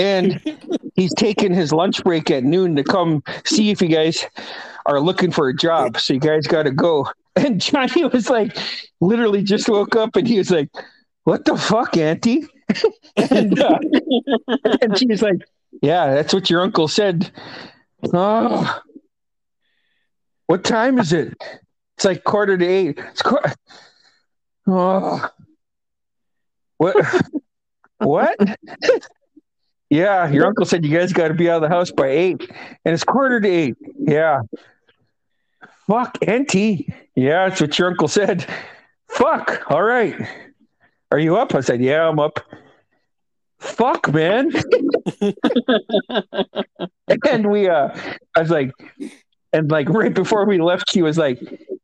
[0.00, 0.40] And
[0.94, 4.26] he's taking his lunch break at noon to come see if you guys
[4.86, 5.98] are looking for a job.
[5.98, 7.06] So you guys got to go.
[7.36, 8.58] And Johnny was like,
[9.00, 10.68] literally just woke up and he was like,
[11.24, 12.44] What the fuck, Auntie?
[13.30, 13.78] and, uh,
[14.82, 15.36] and she was like,
[15.80, 17.30] Yeah, that's what your uncle said.
[18.12, 18.80] Oh,
[20.48, 21.40] what time is it?
[21.96, 22.98] It's like quarter to eight.
[22.98, 23.38] It's qu-
[24.66, 25.28] oh,
[26.78, 26.96] what?
[27.98, 28.36] what?
[29.90, 32.48] Yeah, your uncle said you guys got to be out of the house by eight,
[32.84, 33.76] and it's quarter to eight.
[33.98, 34.42] Yeah.
[35.86, 36.92] Fuck, Auntie.
[37.16, 38.46] Yeah, that's what your uncle said.
[39.08, 39.70] Fuck.
[39.70, 40.14] All right.
[41.10, 41.54] Are you up?
[41.54, 42.38] I said, Yeah, I'm up.
[43.58, 44.52] Fuck, man.
[47.28, 47.88] and we uh
[48.36, 48.70] I was like,
[49.52, 51.40] and like right before we left, he was like,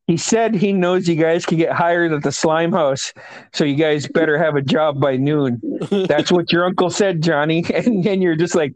[0.07, 3.13] he said he knows you guys can get hired at the slime house,
[3.53, 5.61] so you guys better have a job by noon.
[5.91, 7.65] That's what your uncle said, Johnny.
[7.75, 8.75] And then you're just like,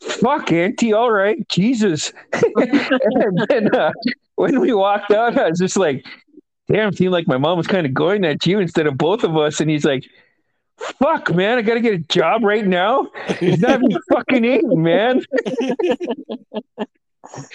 [0.00, 2.12] fuck, Auntie, all right, Jesus.
[2.32, 3.90] and then uh,
[4.36, 6.04] when we walked out, I was just like,
[6.68, 9.24] damn, it seemed like my mom was kind of going at you instead of both
[9.24, 9.60] of us.
[9.60, 10.04] And he's like,
[10.76, 13.08] fuck, man, I got to get a job right now.
[13.40, 13.80] It's not
[14.12, 15.24] fucking eight, man.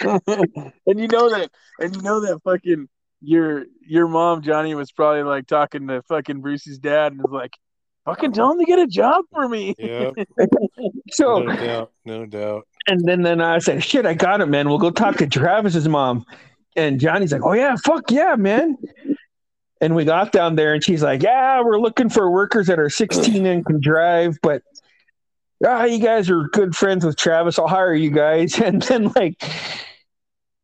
[0.26, 2.88] and you know that, and you know that fucking
[3.20, 7.52] your your mom Johnny was probably like talking to fucking Bruce's dad and was like,
[8.04, 10.10] "Fucking tell him to get a job for me." yeah,
[11.12, 12.66] So, no doubt, no doubt.
[12.86, 14.68] and then, then I said, shit, I got it, man.
[14.68, 16.24] We'll go talk to Travis's mom.
[16.76, 18.76] And Johnny's like, oh, yeah, fuck yeah, man.
[19.80, 22.90] And we got down there and she's like, yeah, we're looking for workers that are
[22.90, 24.62] 16 and can drive, but
[25.66, 27.58] ah, you guys are good friends with Travis.
[27.58, 28.58] I'll hire you guys.
[28.60, 29.42] And then, like,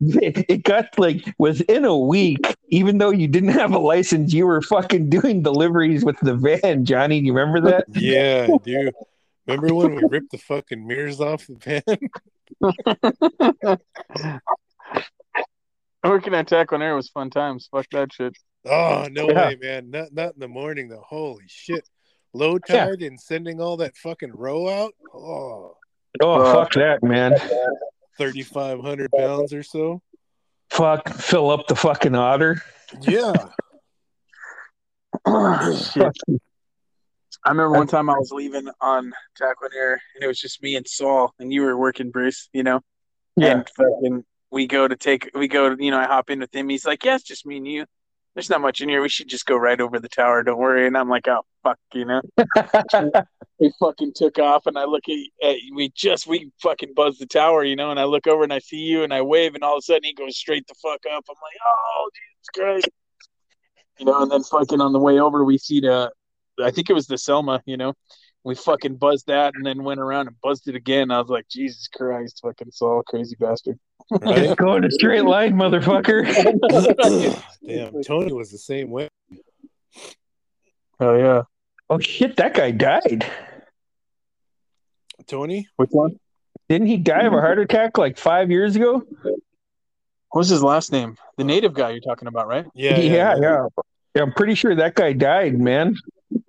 [0.01, 4.47] it, it got like within a week, even though you didn't have a license, you
[4.47, 7.20] were fucking doing deliveries with the van, Johnny.
[7.20, 7.86] Do you remember that?
[7.94, 8.94] Yeah, dude.
[9.47, 11.82] Remember when we ripped the fucking mirrors off the van?
[16.05, 17.68] Working at Taquan Air was fun times.
[17.70, 18.36] Fuck that shit.
[18.64, 19.47] Oh no Yeah.
[19.49, 19.90] way, man!
[19.90, 21.05] Not not in the morning though.
[21.07, 21.88] Holy shit!
[22.35, 22.87] Low Yeah.
[22.87, 24.93] tide and sending all that fucking row out.
[25.14, 25.77] Oh,
[26.22, 27.35] Oh, fuck that, man.
[28.18, 30.01] 3,500 pounds or so.
[30.70, 32.62] Fuck, fill up the fucking otter.
[33.03, 33.33] Yeah.
[35.93, 36.12] shit.
[37.45, 40.74] I remember one time I was leaving on Taquan Air, and it was just me
[40.77, 42.49] and Saul, and you were working, Bruce.
[42.53, 42.81] You know,
[43.37, 43.53] Yeah.
[43.53, 46.55] and fucking we go to take we go to you know I hop in with
[46.55, 46.68] him.
[46.68, 47.85] He's like, "Yeah, it's just me and you.
[48.37, 49.01] There's not much in here.
[49.01, 50.43] We should just go right over the tower.
[50.43, 52.20] Don't worry." And I'm like, "Oh fuck," you know.
[53.59, 57.26] we fucking took off, and I look at, at we just we fucking buzzed the
[57.26, 57.91] tower, you know.
[57.91, 59.82] And I look over and I see you, and I wave, and all of a
[59.82, 61.24] sudden he goes straight the fuck up.
[61.30, 62.89] I'm like, "Oh Jesus Christ!"
[63.99, 64.22] You know.
[64.22, 66.12] And then fucking on the way over, we see the,
[66.62, 67.95] I think it was the Selma, you know.
[68.45, 71.11] We fucking buzzed that, and then went around and buzzed it again.
[71.11, 73.78] I was like, "Jesus Christ, fucking Saul, crazy bastard."
[74.11, 74.57] Right?
[74.57, 76.24] Go in a straight line, motherfucker.
[77.66, 79.09] Damn, Tony was the same way.
[81.00, 81.42] Oh yeah.
[81.90, 83.26] Oh shit, that guy died.
[85.26, 85.68] Tony?
[85.76, 86.18] Which one?
[86.68, 89.02] Didn't he die of a heart attack like five years ago?
[90.30, 91.16] What's his last name?
[91.36, 92.66] The native guy you're talking about, right?
[92.74, 92.98] Yeah.
[92.98, 93.66] yeah, yeah.
[94.14, 95.96] Yeah, I'm pretty sure that guy died, man.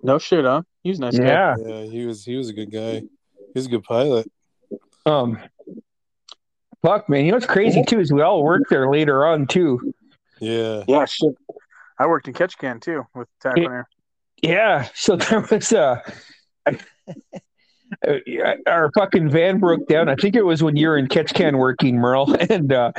[0.02, 0.62] No shit, huh?
[0.82, 1.24] He's a nice guy.
[1.24, 1.54] Yeah.
[1.64, 3.00] Yeah, he was he was a good guy.
[3.00, 4.30] He was a good pilot.
[5.06, 5.38] Um
[6.82, 9.92] fuck man, you know what's crazy too is we all worked there later on too.
[10.40, 10.84] Yeah.
[10.86, 11.34] Yeah, shit.
[11.98, 13.88] I worked in Ketchikan too with Tack Air.
[14.42, 14.88] Yeah.
[14.94, 16.00] So there was uh
[18.66, 20.08] our fucking van broke down.
[20.08, 22.92] I think it was when you were in Ketchikan working, Merle, and uh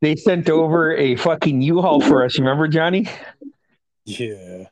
[0.00, 2.38] they sent over a fucking U-Haul for us.
[2.38, 3.06] You remember, Johnny?
[4.04, 4.64] Yeah.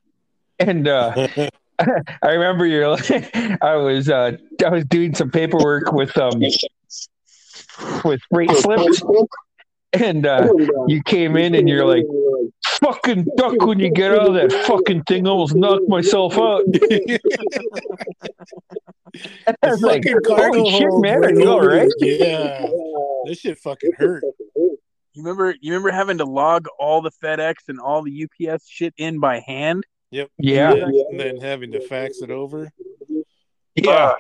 [0.59, 1.29] And uh
[1.79, 2.97] I remember you're
[3.63, 4.33] I was uh
[4.65, 6.43] I was doing some paperwork with um
[8.05, 9.03] with freight slips
[9.93, 10.49] and uh
[10.89, 12.05] you came in and you're like
[12.81, 16.63] fucking duck when you get out of that fucking thing almost knocked myself out.
[19.63, 21.91] I was like, cargo holy shit, man, are went you all over right?
[21.99, 22.67] Yeah.
[23.27, 24.23] This shit fucking hurt.
[24.55, 28.93] You remember you remember having to log all the FedEx and all the UPS shit
[28.99, 29.85] in by hand?
[30.11, 30.31] Yep.
[30.39, 30.73] Yeah.
[30.73, 32.71] And then, and then having to fax it over.
[33.75, 34.13] Yeah.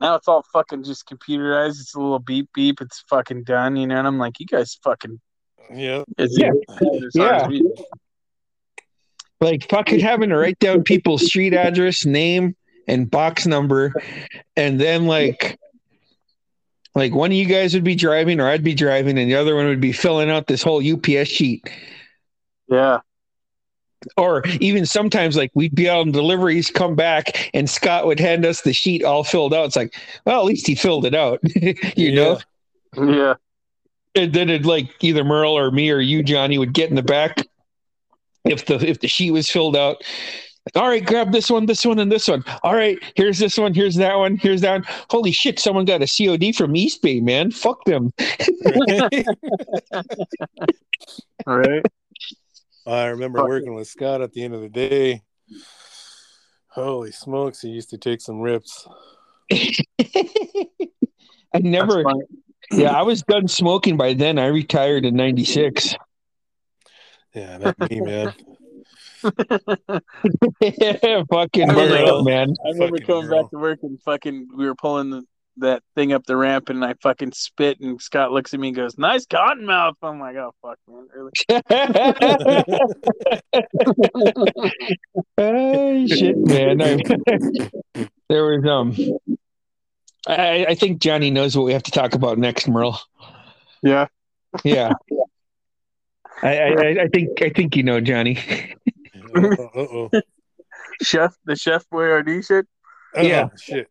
[0.00, 1.80] Now it's all fucking just computerized.
[1.80, 2.80] It's a little beep beep.
[2.80, 3.96] It's fucking done, you know.
[3.96, 5.20] And I'm like, you guys fucking.
[5.72, 6.04] Yeah.
[6.18, 6.52] It's Yeah.
[6.68, 7.48] as hard as Yeah.
[9.40, 13.92] Like fucking having to write down people's street address, name, and box number,
[14.56, 15.58] and then like
[16.94, 19.54] like one of you guys would be driving or I'd be driving and the other
[19.54, 21.68] one would be filling out this whole UPS sheet.
[22.68, 23.00] Yeah.
[24.16, 28.46] Or even sometimes like we'd be out on deliveries, come back, and Scott would hand
[28.46, 29.66] us the sheet all filled out.
[29.66, 29.94] It's like,
[30.24, 31.40] well, at least he filled it out.
[31.96, 32.38] you know?
[32.96, 33.34] Yeah.
[34.14, 37.02] And then it like either Merle or me or you, Johnny, would get in the
[37.02, 37.36] back
[38.44, 40.02] if the if the sheet was filled out.
[40.74, 42.44] All right, grab this one, this one, and this one.
[42.62, 44.84] All right, here's this one, here's that one, here's that one.
[45.08, 47.50] Holy shit, someone got a COD from East Bay, man.
[47.50, 48.12] Fuck them.
[48.64, 49.26] Right?
[51.46, 51.84] All right.
[52.90, 55.22] I remember working with Scott at the end of the day.
[56.68, 58.86] Holy smokes, he used to take some rips.
[59.52, 62.04] I never,
[62.70, 64.38] yeah, I was done smoking by then.
[64.38, 65.96] I retired in '96.
[67.34, 68.32] Yeah, not me, man.
[69.22, 69.30] yeah,
[71.30, 72.54] Fucking I remember- up, man.
[72.64, 73.42] I remember Fucking coming girl.
[73.42, 75.24] back to work and fucking we were pulling the,
[75.58, 78.76] that thing up the ramp and I fucking spit and Scott looks at me and
[78.76, 81.32] goes, "Nice cotton mouth." I'm like, "Oh fuck, man." Really?
[85.38, 86.80] oh shit, man!
[86.82, 86.96] I,
[88.28, 88.94] there was um,
[90.26, 93.00] I, I think Johnny knows what we have to talk about next, Merle.
[93.82, 94.06] Yeah.
[94.64, 94.92] Yeah,
[96.42, 98.36] I, I, I- I think I think you know Johnny.
[99.34, 100.10] Uh oh.
[101.02, 102.66] Chef, the Chef Boyardee shit.
[103.14, 103.48] Yeah.
[103.56, 103.88] Shit.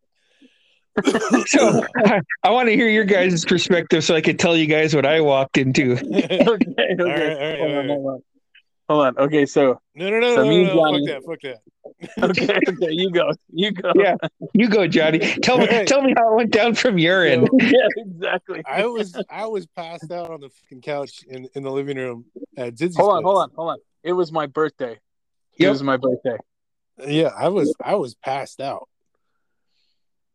[1.48, 4.96] So I, I want to hear your guys' perspective, so I could tell you guys
[4.96, 5.94] what I walked into.
[6.00, 6.46] Okay.
[6.48, 6.96] Okay.
[7.00, 7.88] All right, all right, hold, on, right.
[7.88, 8.22] hold on.
[8.90, 9.18] Hold on.
[9.20, 9.46] Okay.
[9.46, 11.08] So No, no, no, So no, me no, and no.
[11.08, 11.60] Johnny- Fuck that.
[12.20, 12.42] Fuck that.
[12.44, 12.60] okay.
[12.68, 12.92] Okay.
[12.92, 13.32] You go.
[13.52, 13.92] You go.
[13.96, 14.16] Yeah.
[14.54, 15.20] You go, Johnny.
[15.20, 15.88] Tell me, Alright.
[15.88, 17.48] tell me how it went down from your end.
[17.54, 17.72] Yeah.
[17.98, 18.64] Exactly.
[18.66, 22.26] I was I was passed out on the fucking couch in, in the living room
[22.58, 22.98] at Dizzy's.
[22.98, 23.22] Hold on.
[23.24, 23.26] place.
[23.32, 23.50] Hold on.
[23.56, 23.78] Hold on.
[24.04, 24.98] It was my birthday.
[25.58, 26.38] It was my birthday.
[27.06, 28.88] Yeah, I was I was passed out,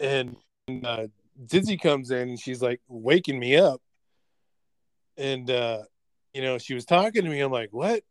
[0.00, 0.36] and
[0.68, 1.06] uh,
[1.46, 3.80] Dizzy comes in and she's like waking me up,
[5.16, 5.82] and uh,
[6.32, 7.40] you know she was talking to me.
[7.40, 8.02] I'm like, what?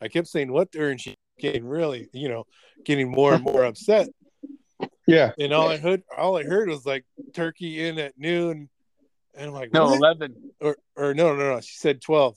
[0.00, 2.44] I kept saying what to her, and she getting really, you know,
[2.84, 4.08] getting more and more upset.
[5.08, 5.32] Yeah.
[5.38, 8.68] and all I heard, all I heard was like turkey in at noon,
[9.34, 9.96] and I'm like, No, what?
[9.96, 10.36] eleven.
[10.60, 11.60] or or no, no, no.
[11.62, 12.36] She said twelve.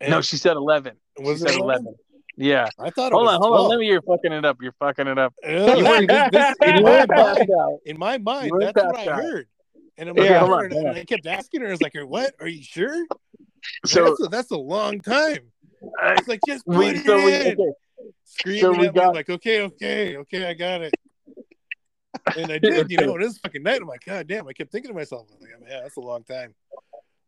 [0.00, 0.96] And No, she said eleven.
[1.18, 1.86] was she it said 11?
[1.86, 1.94] eleven.
[2.36, 2.68] Yeah.
[2.78, 3.64] I thought it Hold was on, hold 12.
[3.64, 3.70] on.
[3.70, 3.86] Let me.
[3.88, 4.58] You're fucking it up.
[4.60, 5.34] You're fucking it up.
[5.42, 7.48] You weren't- this- this- in, my mind,
[7.86, 9.22] in my mind, that's what I passed out.
[9.22, 9.48] heard.
[9.98, 10.94] And I'm like, hold on, and hold on.
[10.96, 12.34] I kept asking her, I was like, what?
[12.40, 13.06] Are you sure?
[13.86, 15.38] So that's, a, that's a long time.
[16.02, 17.40] I- It's like, just put we it so we in.
[17.52, 17.56] okay.
[18.24, 20.92] Screaming so we at me, like, okay, okay, okay, I got it.
[22.36, 23.80] And I did, you know, and it was fucking night.
[23.80, 26.24] I'm like, God damn, I kept thinking to myself, I'm like, yeah, that's a long
[26.24, 26.54] time.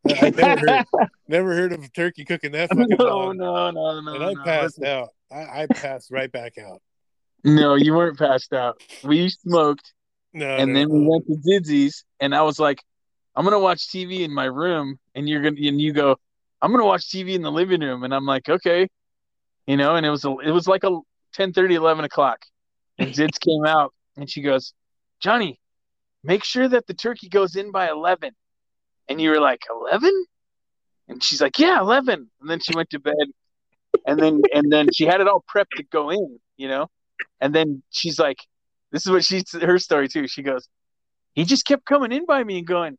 [0.22, 0.84] I never heard,
[1.28, 3.36] never heard of a turkey cooking that fucking No, long.
[3.36, 4.14] no, no, no.
[4.14, 4.42] and I no.
[4.44, 5.08] passed out.
[5.30, 6.80] I, I passed right back out.
[7.44, 8.82] No, you weren't passed out.
[9.04, 9.92] We smoked,
[10.32, 12.82] No, and no, then we went to Dizzy's, and I was like,
[13.36, 16.16] "I'm gonna watch TV in my room," and you're gonna, and you go,
[16.60, 18.88] "I'm gonna watch TV in the living room," and I'm like, "Okay,"
[19.66, 20.98] you know, and it was a, it was like a
[21.34, 22.44] 10, 11 o'clock,
[22.98, 24.72] and Zids came out, and she goes,
[25.20, 25.60] "Johnny,
[26.24, 28.32] make sure that the turkey goes in by 11,"
[29.08, 30.26] and you were like, "11,"
[31.08, 33.14] and she's like, "Yeah, 11," and then she went to bed,
[34.06, 36.88] and then and then she had it all prepped to go in, you know.
[37.40, 38.38] And then she's like,
[38.90, 40.26] this is what she her story too.
[40.28, 40.68] She goes,
[41.34, 42.96] he just kept coming in by me and going,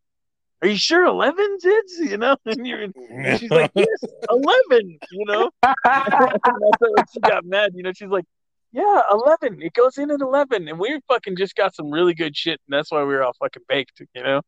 [0.62, 3.88] "Are you sure 11 zids?" You know, and you're, and she's like, "Yes,
[4.30, 7.72] 11." You know, and that's when she got mad.
[7.76, 8.26] You know, she's like,
[8.72, 9.62] "Yeah, 11.
[9.62, 12.78] It goes in at 11." And we fucking just got some really good shit, and
[12.78, 14.02] that's why we were all fucking baked.
[14.14, 14.42] You know.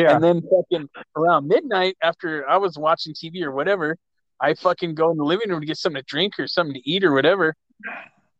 [0.00, 0.14] Yeah.
[0.14, 3.98] And then fucking around midnight, after I was watching TV or whatever,
[4.40, 6.90] I fucking go in the living room to get something to drink or something to
[6.90, 7.54] eat or whatever,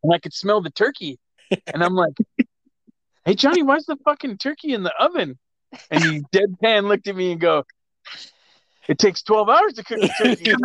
[0.03, 1.19] and I could smell the turkey,
[1.73, 2.15] and I'm like,
[3.25, 5.39] "Hey Johnny, why's the fucking turkey in the oven?"
[5.91, 7.65] And he deadpan looked at me and go,
[8.89, 10.53] "It takes 12 hours to cook a turkey."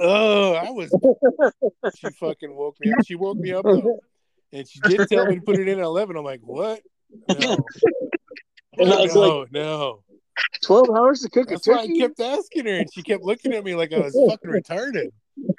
[0.00, 0.94] oh, I was.
[1.96, 3.06] She fucking woke me up.
[3.06, 4.00] She woke me up though,
[4.52, 6.16] and she did tell me to put it in at eleven.
[6.16, 6.80] I'm like, what?
[7.40, 7.56] No,
[8.84, 10.04] And I was no, like, no.
[10.62, 13.52] 12 hours to cook a That's why I kept asking her, and she kept looking
[13.52, 15.10] at me like I was fucking retarded.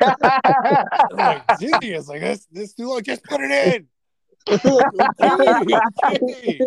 [0.02, 3.04] I'm like, was like, that's this too long.
[3.04, 3.88] Just put it in.
[4.50, 4.60] okay,
[6.06, 6.60] okay.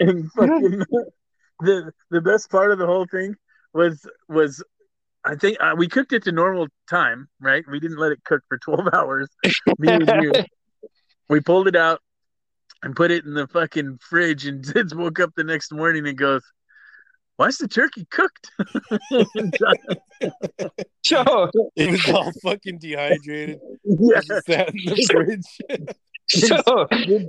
[0.00, 0.84] and fucking
[1.60, 3.34] the the best part of the whole thing
[3.72, 4.62] was was
[5.24, 7.64] I think uh, we cooked it to normal time, right?
[7.70, 9.28] We didn't let it cook for twelve hours.
[9.78, 10.32] Me and you.
[11.28, 12.00] We pulled it out
[12.82, 16.16] and put it in the fucking fridge, and Zids woke up the next morning and
[16.16, 16.42] goes,
[17.36, 18.50] "Why's the turkey cooked?"
[21.04, 23.60] So, It was all fucking dehydrated.
[23.84, 25.90] yeah, It just sat in the fridge.
[26.28, 26.60] so,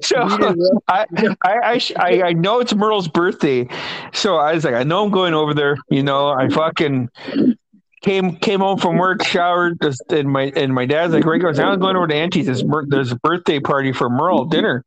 [0.01, 3.67] so I, I, I, I, I know it's Merle's birthday,
[4.13, 5.77] so I was like, I know I'm going over there.
[5.89, 7.09] You know, I fucking
[8.01, 11.59] came came home from work, showered, just, and my and my dad's like, Ray goes,
[11.59, 12.45] I'm going over to Auntie's.
[12.45, 14.83] There's, a birthday party for Merle dinner.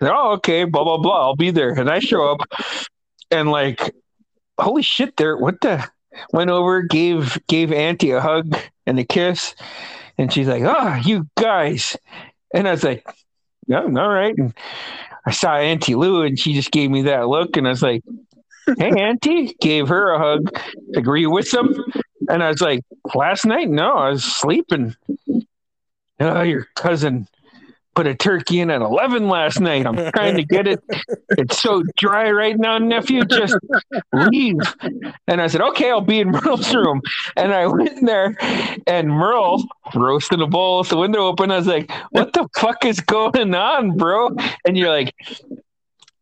[0.00, 1.22] Like, oh, okay, blah blah blah.
[1.22, 1.70] I'll be there.
[1.70, 2.40] And I show up,
[3.30, 3.94] and like,
[4.58, 5.16] holy shit!
[5.16, 5.84] There, what the?
[6.32, 9.54] Went over, gave gave Auntie a hug and a kiss,
[10.16, 11.96] and she's like, "Ah, you guys,"
[12.54, 13.04] and I was like,
[13.66, 14.54] "Yeah, all right." And
[15.26, 18.04] I saw Auntie Lou, and she just gave me that look, and I was like,
[18.78, 20.50] "Hey, Auntie," gave her a hug.
[20.94, 21.74] agree with them?
[22.28, 22.80] And I was like,
[23.14, 24.96] "Last night, no, I was sleeping."
[26.20, 27.28] Oh, your cousin
[27.94, 29.86] put a turkey in at eleven last night.
[29.86, 30.82] I'm trying to get it.
[31.30, 33.24] It's so dry right now, nephew.
[33.24, 33.56] Just
[34.12, 34.58] leave.
[35.28, 37.00] And I said, okay, I'll be in Merle's room.
[37.36, 38.36] And I went in there,
[38.86, 39.64] and Merle
[39.94, 41.50] roasting a bowl with the window open.
[41.50, 44.30] I was like, what the fuck is going on, bro?
[44.66, 45.14] And you're like,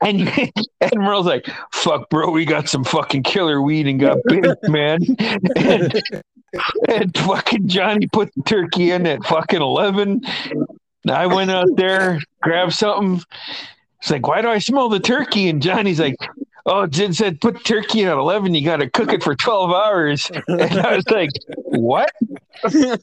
[0.03, 0.29] and,
[0.81, 5.01] and Merle's like, fuck, bro, we got some fucking killer weed and got baked, man.
[5.57, 6.03] And,
[6.89, 10.23] and fucking Johnny put the turkey in at fucking 11.
[11.09, 13.23] I went out there, grabbed something.
[14.01, 15.49] It's like, why do I smell the turkey?
[15.49, 16.17] And Johnny's like,
[16.67, 18.55] oh, Jen said put turkey in at 11.
[18.55, 20.31] You got to cook it for 12 hours.
[20.49, 21.31] And I was like,
[21.67, 22.11] what?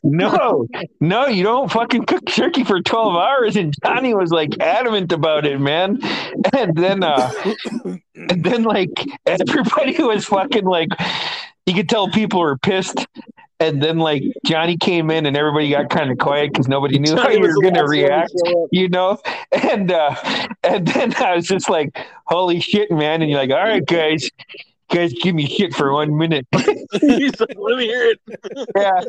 [0.04, 0.68] No,
[1.00, 3.56] no, you don't fucking cook turkey for 12 hours.
[3.56, 6.00] And Johnny was like adamant about it, man.
[6.56, 7.32] And then, uh,
[8.16, 8.90] and then like
[9.26, 10.90] everybody was fucking like,
[11.66, 13.06] you could tell people were pissed.
[13.62, 17.16] And then like Johnny came in and everybody got kind of quiet because nobody knew
[17.16, 18.34] how Johnny you was were gonna last to react,
[18.72, 19.18] you know.
[19.52, 20.16] And uh,
[20.64, 24.30] and then I was just like, "Holy shit, man!" And you're like, "All right, guys,
[24.90, 26.48] guys, give me shit for one minute."
[27.02, 28.20] He's like, "Let me hear it."
[28.76, 29.02] yeah.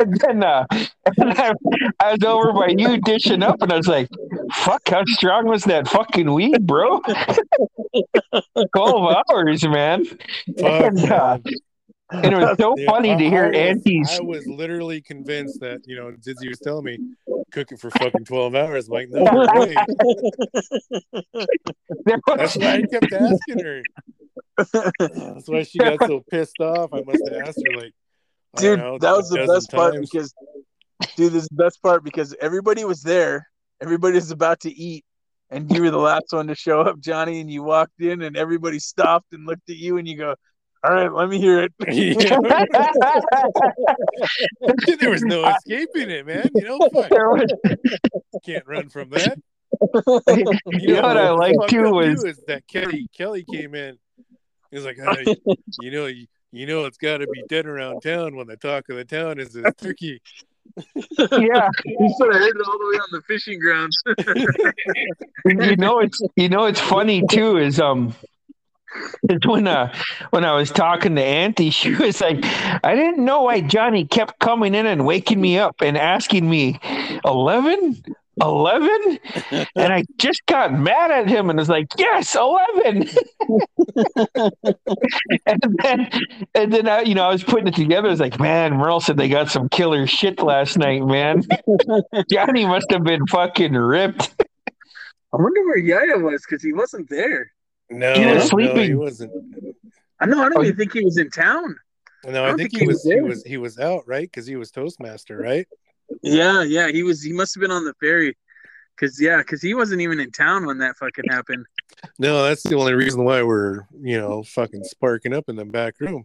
[0.00, 0.64] And then uh,
[1.18, 1.52] and I,
[2.00, 4.08] I was over by you dishing up, and I was like,
[4.52, 7.00] "Fuck, how strong was that fucking weed, bro?"
[8.74, 10.04] Twelve hours, man.
[10.06, 10.18] Fuck,
[10.58, 11.54] And, uh, man.
[12.10, 14.10] And it was so Yeah, funny I- to hear I was, Auntie's.
[14.10, 16.98] I was literally convinced that you know Dizzy was telling me
[17.50, 18.88] cook it for fucking twelve hours.
[18.88, 19.24] I'm like, no
[19.54, 19.74] way.
[22.04, 23.82] That's why I kept asking her.
[24.98, 26.92] That's why she got so pissed off.
[26.92, 27.92] I must have asked her like,
[28.56, 30.10] dude, know, that was the dozen best part times.
[30.10, 30.34] because,
[31.16, 33.48] dude, this is the best part because everybody was there,
[33.80, 35.04] everybody was about to eat,
[35.50, 38.36] and you were the last one to show up, Johnny, and you walked in, and
[38.36, 40.34] everybody stopped and looked at you, and you go,
[40.84, 41.72] "All right, let me hear it."
[45.00, 46.48] There was no escaping it, man.
[46.54, 47.50] You know, fuck, was
[48.44, 49.38] can't run from that.
[50.66, 53.98] you know what I like too up was is that Kelly Kelly came in.
[54.70, 55.36] He was like, "Ah, you,
[55.80, 58.88] you know, you, you know, it's got to be dead around town when the talk
[58.88, 60.20] of the town is this turkey."
[60.76, 64.02] yeah You should have heard it all the way on the fishing grounds.
[65.44, 68.14] you know it's you know it's funny too is um is
[69.44, 69.94] when uh
[70.30, 72.38] when I was talking to Auntie, she was like,
[72.84, 76.78] I didn't know why Johnny kept coming in and waking me up and asking me
[77.24, 78.02] 11?
[78.40, 79.18] 11
[79.76, 83.08] and I just got mad at him and was like, Yes, 11.
[85.46, 86.10] and then,
[86.54, 88.08] and then I, you know, I was putting it together.
[88.08, 91.42] I was like, Man, Merle said they got some killer shit last night, man.
[92.30, 94.34] Johnny must have been fucking ripped.
[95.32, 97.53] I wonder where Yaya was because he wasn't there.
[97.90, 98.98] No, He was no, he sleeping.
[98.98, 99.32] wasn't.
[100.20, 100.40] I know.
[100.42, 101.76] I don't Oh, even think he was in town.
[102.24, 104.22] No, I I, think, think he he was was he was he was out right
[104.30, 105.66] because he was Toastmaster, right?
[106.22, 106.88] Yeah, yeah.
[106.88, 107.22] He was.
[107.22, 108.36] He must have been on the ferry.
[108.96, 111.66] Cause yeah, cause he wasn't even in town when that fucking happened.
[112.20, 115.94] No, that's the only reason why we're you know fucking sparking up in the back
[116.00, 116.24] room.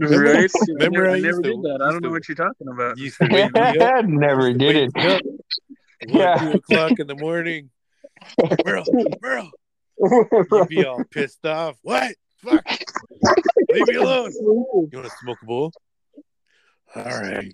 [0.00, 0.50] Remember- right?
[0.68, 1.78] remember I I never to- did that.
[1.80, 2.98] I don't know to- what you're talking about.
[2.98, 4.04] Used to wake me up.
[4.04, 4.90] Never did it.
[4.96, 5.22] Up.
[5.22, 5.38] One,
[6.08, 6.34] Yeah.
[6.38, 7.70] two o'clock in the morning.
[8.66, 8.84] Merle,
[9.22, 9.50] Merle,
[10.52, 11.76] you'd be all pissed off.
[11.82, 12.14] What?
[12.44, 12.64] Fuck.
[13.72, 14.32] Leave me alone.
[14.40, 15.72] You want to smoke a bowl?
[16.94, 17.52] All right.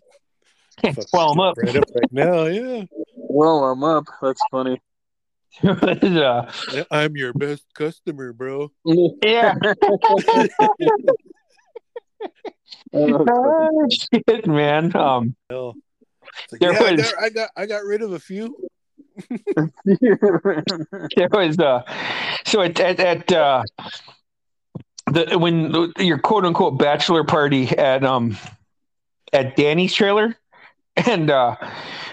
[0.83, 1.57] Fucking Well, I'm up.
[1.57, 2.85] Right up right now, yeah.
[3.17, 4.05] Well, I'm up.
[4.23, 4.81] That's funny.
[5.63, 6.51] Yeah,
[6.91, 8.71] I'm your best customer, bro.
[9.23, 9.55] yeah.
[12.93, 14.95] Oh, shit, man.
[14.97, 15.75] Um, Hell.
[16.51, 18.57] Like, There yeah, I was- got, I got I got rid of a few.
[19.85, 21.83] there was uh,
[22.45, 23.63] so at at, at uh,
[25.07, 28.37] the when the, your quote unquote bachelor party at um
[29.33, 30.37] at Danny's trailer,
[30.97, 31.57] and uh,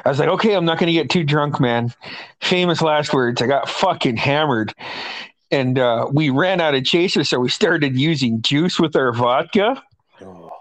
[0.06, 1.94] I was like, okay, I'm not gonna get too drunk, man.
[2.42, 3.42] Famous last words.
[3.42, 4.74] I got fucking hammered.
[5.52, 9.84] And uh, we ran out of chaser, so we started using juice with our vodka.
[10.22, 10.52] Oh.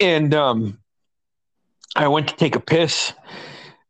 [0.00, 0.78] and um,
[1.96, 3.12] I went to take a piss,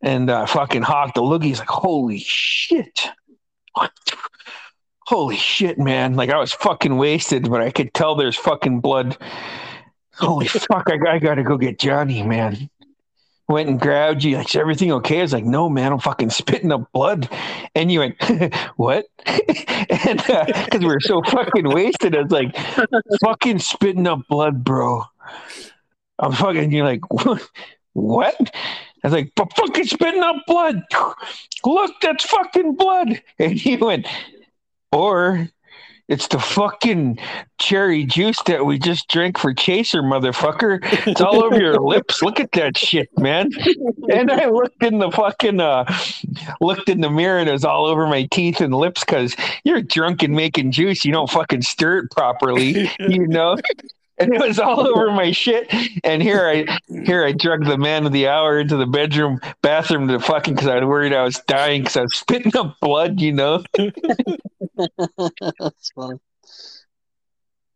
[0.04, 1.44] and uh, fucking hocked the loogie.
[1.44, 3.08] He's like, "Holy shit!
[3.72, 3.90] What?
[5.06, 9.16] Holy shit, man!" Like I was fucking wasted, but I could tell there's fucking blood.
[10.14, 10.88] Holy fuck!
[10.88, 12.70] I, I gotta go get Johnny, man.
[13.48, 14.38] Went and grabbed you.
[14.38, 15.18] Like, is everything okay?
[15.18, 17.28] I was like, no, man, I'm fucking spitting up blood.
[17.74, 18.16] And you went,
[18.76, 19.04] what?
[19.26, 22.56] and because we were so fucking wasted, I was like,
[23.22, 25.02] fucking spitting up blood, bro.
[26.18, 26.72] I'm fucking.
[26.72, 27.50] You're like, what?
[27.92, 28.54] what?
[29.04, 30.82] I was like, but fucking spitting up blood.
[31.64, 33.20] Look, that's fucking blood.
[33.38, 34.06] And he went,
[34.92, 35.50] or
[36.08, 37.18] it's the fucking
[37.58, 40.78] cherry juice that we just drank for Chaser, motherfucker.
[41.06, 42.22] It's all over your lips.
[42.22, 43.50] Look at that shit, man.
[44.10, 45.84] And I looked in the fucking uh
[46.62, 49.82] looked in the mirror and it was all over my teeth and lips because you're
[49.82, 51.04] drunk and making juice.
[51.04, 53.56] You don't fucking stir it properly, you know?
[54.18, 55.72] And it was all over my shit.
[56.04, 60.08] And here I here I drugged the man of the hour into the bedroom bathroom
[60.08, 63.20] to fucking because I was worried I was dying because I was spitting up blood,
[63.20, 63.64] you know.
[64.76, 66.20] That's funny.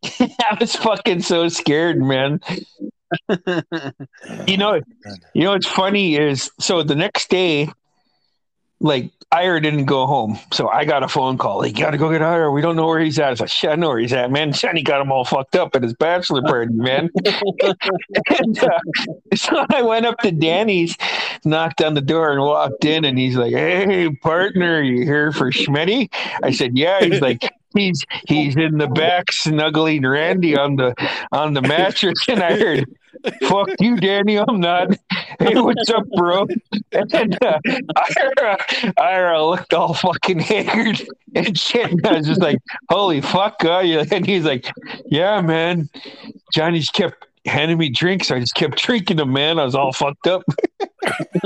[0.05, 2.41] I was fucking so scared, man.
[4.47, 7.71] You know, oh, you know what's funny is so the next day,
[8.81, 11.59] like Ira didn't go home, so I got a phone call.
[11.59, 12.51] Like, you gotta go get Ira.
[12.51, 13.27] We don't know where he's at.
[13.27, 14.53] I was like, shit, I know where he's at, man.
[14.53, 17.11] Shani got him all fucked up at his bachelor party, man.
[18.39, 18.79] and, uh,
[19.35, 20.97] so I went up to Danny's,
[21.45, 25.51] knocked on the door, and walked in, and he's like, "Hey, partner, you here for
[25.51, 26.09] Schmitty?"
[26.43, 27.43] I said, "Yeah." He's like.
[27.77, 30.95] He's he's in the back snuggling Randy on the
[31.33, 32.87] on the mattress, and I heard,
[33.43, 34.97] "Fuck you, Danny, I'm not."
[35.39, 36.47] Hey, what's up, bro?
[36.93, 37.59] And uh,
[38.17, 38.59] Ira,
[38.99, 41.01] Ira looked all fucking haggard
[41.35, 41.91] and shit.
[41.91, 42.59] And I was just like,
[42.91, 44.71] "Holy fuck, are you?" And he's like,
[45.07, 45.89] "Yeah, man."
[46.53, 48.31] Johnny's kept handing me drinks.
[48.31, 49.59] I just kept drinking them, man.
[49.59, 50.43] I was all fucked up.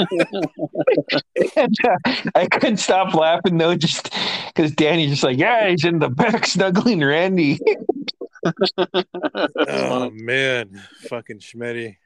[1.57, 1.97] and, uh,
[2.35, 4.13] I couldn't stop laughing though, just
[4.49, 7.59] because Danny's just like, "Yeah, he's in the back snuggling Randy."
[8.45, 11.97] Oh man, fucking Schmetty.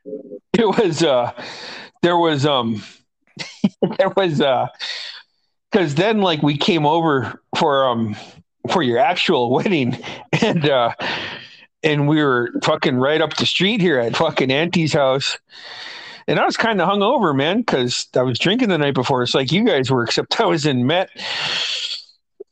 [0.58, 1.32] it was uh
[2.02, 2.82] there was um
[3.98, 4.66] there was uh
[5.70, 8.16] because then like we came over for um
[8.70, 9.96] for your actual wedding
[10.42, 10.92] and uh
[11.82, 15.38] and we were fucking right up the street here at fucking auntie's house.
[16.28, 19.22] And i was kind of hungover man because i was drinking the night before.
[19.22, 21.10] It's like you guys were except i was in met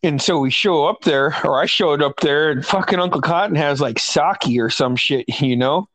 [0.05, 3.57] and so we show up there or i showed up there and fucking uncle cotton
[3.57, 5.89] has like sake or some shit you know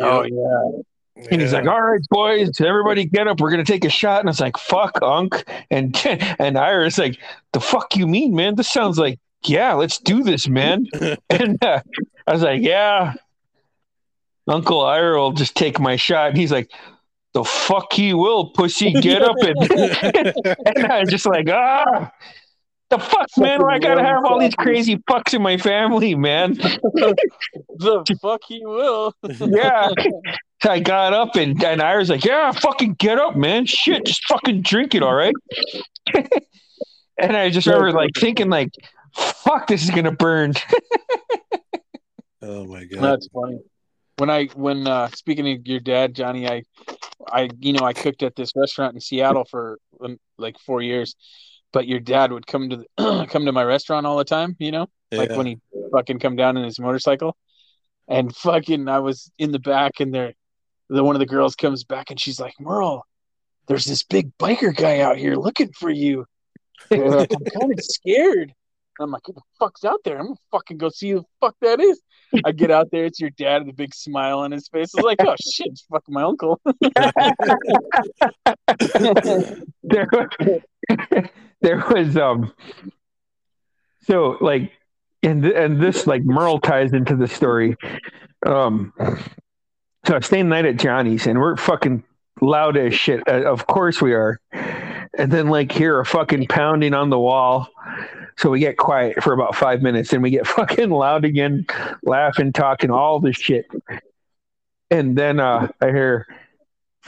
[0.00, 1.26] Oh yeah.
[1.30, 3.40] and he's like, "All right, boys, everybody get up.
[3.40, 5.94] We're gonna take a shot." And it's like, "Fuck, Unc." And
[6.38, 7.18] and Ira's like,
[7.52, 8.54] "The fuck you mean, man?
[8.54, 10.86] This sounds like yeah, let's do this, man."
[11.30, 11.80] and uh,
[12.26, 13.14] I was like, "Yeah."
[14.48, 16.70] Uncle Ira will just take my shot, and he's like,
[17.34, 18.92] "The fuck he will, pussy.
[18.92, 19.56] Get up!" And,
[20.66, 22.10] and I was just like, "Ah."
[22.88, 23.62] The fuck, man!
[23.62, 26.56] Why I gotta have all these crazy fucks in my family, man?
[27.78, 29.14] The fuck he will.
[29.22, 29.88] Yeah.
[30.62, 33.66] So I got up and, and Ira's like, Yeah, fucking get up, man.
[33.66, 35.34] Shit, just fucking drink it, all right?
[37.20, 38.70] and I just remember like thinking like,
[39.14, 40.54] fuck, this is gonna burn.
[42.40, 43.02] oh my god.
[43.02, 43.58] That's funny.
[44.16, 46.62] When I when uh speaking of your dad, Johnny, I
[47.28, 51.16] I you know I cooked at this restaurant in Seattle for um, like four years,
[51.72, 54.56] but your dad would come to the, come to my restaurant all the time.
[54.58, 55.58] You know, like when he
[55.92, 57.36] fucking come down in his motorcycle,
[58.08, 60.34] and fucking I was in the back and there,
[60.88, 63.04] the one of the girls comes back and she's like, Merle,
[63.66, 66.24] there's this big biker guy out here looking for you.
[66.90, 68.52] And I'm kind of scared.
[69.00, 70.18] I'm like, what the fuck's out there?
[70.18, 72.00] I'm gonna fucking go see who the fuck that is.
[72.44, 74.92] I get out there, it's your dad with a big smile on his face.
[74.94, 76.60] I was like, oh shit, it's fucking my uncle.
[81.62, 82.52] there, was um
[84.02, 84.72] so like
[85.22, 87.76] and th- and this like Merle ties into the story.
[88.44, 88.92] Um
[90.06, 92.04] so I staying the night at Johnny's and we're fucking
[92.40, 93.26] loud as shit.
[93.26, 94.40] Uh, of course we are.
[95.18, 97.68] And then like hear a fucking pounding on the wall.
[98.38, 101.66] So we get quiet for about five minutes and we get fucking loud again,
[102.02, 103.66] laughing, talking all this shit.
[104.90, 106.26] And then uh I hear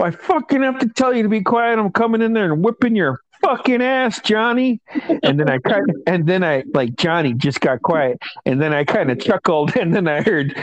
[0.01, 2.97] I fucking have to tell you to be quiet, I'm coming in there and whipping
[2.97, 4.81] your fucking ass, Johnny.
[5.23, 8.73] And then I kind of, and then I like Johnny just got quiet, and then
[8.75, 10.57] I kind of chuckled, and then I heard,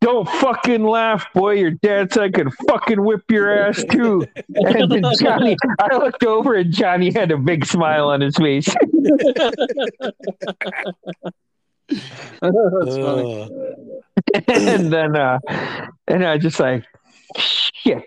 [0.00, 1.54] "Don't fucking laugh, boy.
[1.54, 6.24] Your dad said I could fucking whip your ass too." And then Johnny, I looked
[6.24, 8.68] over, and Johnny had a big smile on his face.
[11.88, 13.42] That's funny.
[13.42, 15.38] Uh, and then, uh,
[16.06, 16.84] and I just like,
[17.36, 18.04] shit.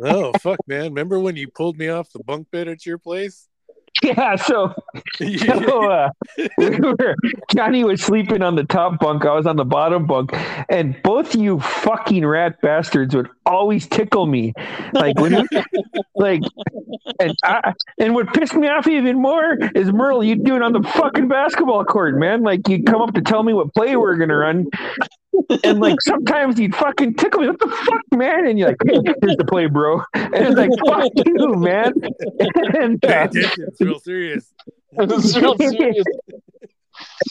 [0.00, 0.84] Oh fuck, man!
[0.84, 3.48] Remember when you pulled me off the bunk bed at your place?
[4.02, 4.74] Yeah, so
[5.16, 6.10] so uh,
[6.58, 7.14] we were,
[7.54, 9.24] Johnny was sleeping on the top bunk.
[9.24, 10.30] I was on the bottom bunk,
[10.68, 14.52] and both you fucking rat bastards would always tickle me,
[14.92, 15.46] like when
[16.14, 16.42] like,
[17.20, 20.22] and I, and what pissed me off even more is Merle.
[20.24, 22.42] You do it on the fucking basketball court, man.
[22.42, 24.66] Like you'd come up to tell me what play we're gonna run,
[25.64, 27.48] and like sometimes you'd fucking tickle me.
[27.48, 28.46] What the fuck, man?
[28.46, 30.02] And you're like, hey, here's the play, bro.
[30.14, 31.92] And it's like, fuck you, man.
[32.76, 34.52] And, Pay uh, attention, it's real serious.
[34.96, 36.04] It's real serious.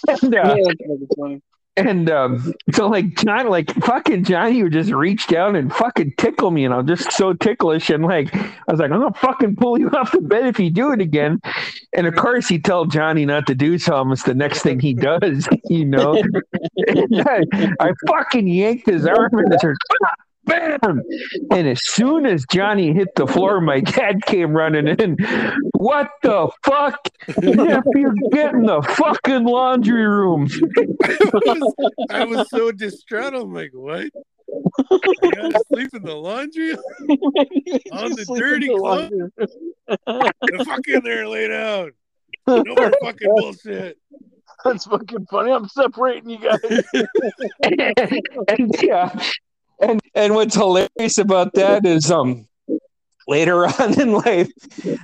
[0.08, 1.42] and, uh, Yeah, that's funny.
[1.76, 6.52] And um, so, like, John, like, fucking Johnny would just reach down and fucking tickle
[6.52, 7.90] me, and I'm just so ticklish.
[7.90, 10.70] And, like, I was like, I'm gonna fucking pull you off the bed if you
[10.70, 11.42] do it again.
[11.96, 14.12] And of course, he told Johnny not to do so.
[14.12, 16.22] It's the next thing he does, you know.
[16.88, 17.42] I,
[17.80, 19.78] I fucking yanked his arm and just heard,
[20.46, 21.02] bam!
[21.52, 25.18] And as soon as Johnny hit the floor, my dad came running in.
[25.78, 26.98] What the fuck?
[27.42, 30.48] Nephew, get in the fucking laundry room.
[31.04, 31.74] I was,
[32.10, 33.34] I was so distraught.
[33.34, 34.08] I'm like, what?
[34.92, 35.00] I
[35.32, 36.74] gotta sleep in the laundry?
[37.92, 39.12] On the dirty in the clothes?
[40.08, 40.66] laundry.
[40.66, 41.92] Fuck in there, lay down.
[42.48, 43.98] No more fucking bullshit.
[44.64, 45.52] That's fucking funny.
[45.52, 46.84] I'm separating you guys.
[47.64, 49.10] and yeah,
[49.80, 52.48] and and what's hilarious about that is um
[53.28, 54.52] later on in life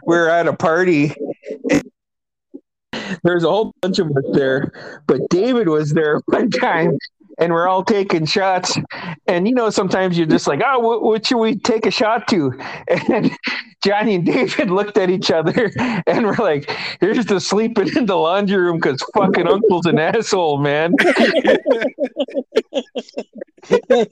[0.06, 1.14] we are at a party.
[3.24, 6.98] There's a whole bunch of us there, but David was there one time,
[7.40, 8.78] and we're all taking shots.
[9.28, 12.28] And you know, sometimes you're just like, "Oh, what, what should we take a shot
[12.30, 12.54] to?"
[13.10, 13.32] And
[13.84, 15.72] Johnny and David looked at each other,
[16.08, 16.70] and we're like,
[17.00, 20.94] "Here's the sleeping in the laundry room because fucking Uncle's an asshole, man."
[23.70, 24.10] That's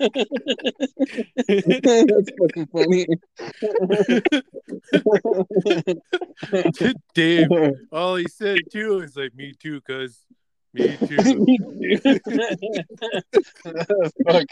[2.40, 3.08] fucking funny.
[7.14, 7.48] Dave,
[7.92, 10.26] all he said too is like, me too, cuz.
[10.78, 12.20] Me too.
[14.26, 14.48] Fuck.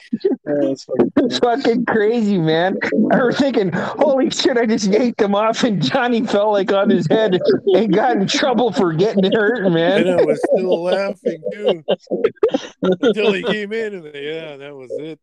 [0.46, 2.78] That's fucking- It's fucking crazy, man.
[3.12, 6.90] I was thinking, holy shit, I just yanked him off and Johnny fell like on
[6.90, 7.40] his head
[7.74, 10.08] and got in trouble for getting hurt, and man.
[10.08, 11.84] I was still laughing too
[13.02, 15.20] until he came in, and yeah, that was it.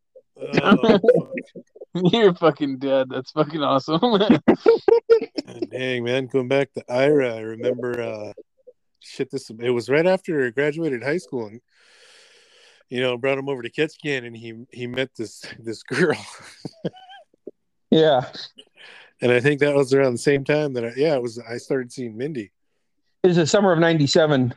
[0.62, 2.12] Oh, fuck.
[2.12, 3.08] You're fucking dead.
[3.10, 4.00] That's fucking awesome.
[5.70, 8.32] Dang man, going back to Ira, I remember uh
[9.02, 11.60] shit this it was right after I graduated high school and
[12.92, 16.18] you know, brought him over to Ketchikan and he he met this this girl.
[17.90, 18.22] Yeah.
[19.20, 21.58] and I think that was around the same time that I yeah, it was I
[21.58, 22.50] started seeing Mindy.
[23.22, 24.54] It was the summer of 97.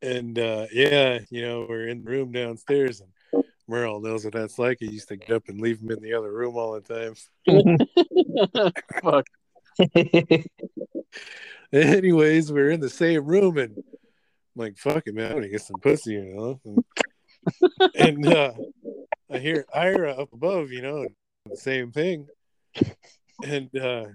[0.00, 4.60] And uh yeah, you know, we're in the room downstairs and Merle knows what that's
[4.60, 4.76] like.
[4.78, 7.14] He used to get up and leave him in the other room all the time.
[9.02, 9.26] Fuck.
[11.72, 13.84] Anyways, we're in the same room and I'm
[14.54, 16.60] like, fuck it, man, I'm gonna get some pussy, you know.
[16.64, 16.84] And,
[17.94, 18.52] and uh
[19.30, 21.06] I hear Ira up above, you know,
[21.44, 22.26] the same thing.
[23.44, 24.06] And uh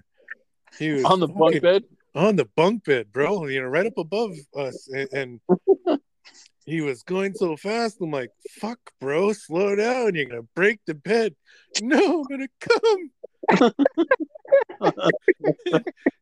[0.78, 1.84] he was On the bunk bed.
[2.14, 4.88] on the bunk bed, bro, you know, right up above us.
[4.88, 6.00] And, and
[6.66, 7.98] he was going so fast.
[8.00, 8.30] I'm like,
[8.60, 10.14] fuck, bro, slow down.
[10.14, 11.34] You're going to break the bed.
[11.82, 13.10] No, I'm going to come.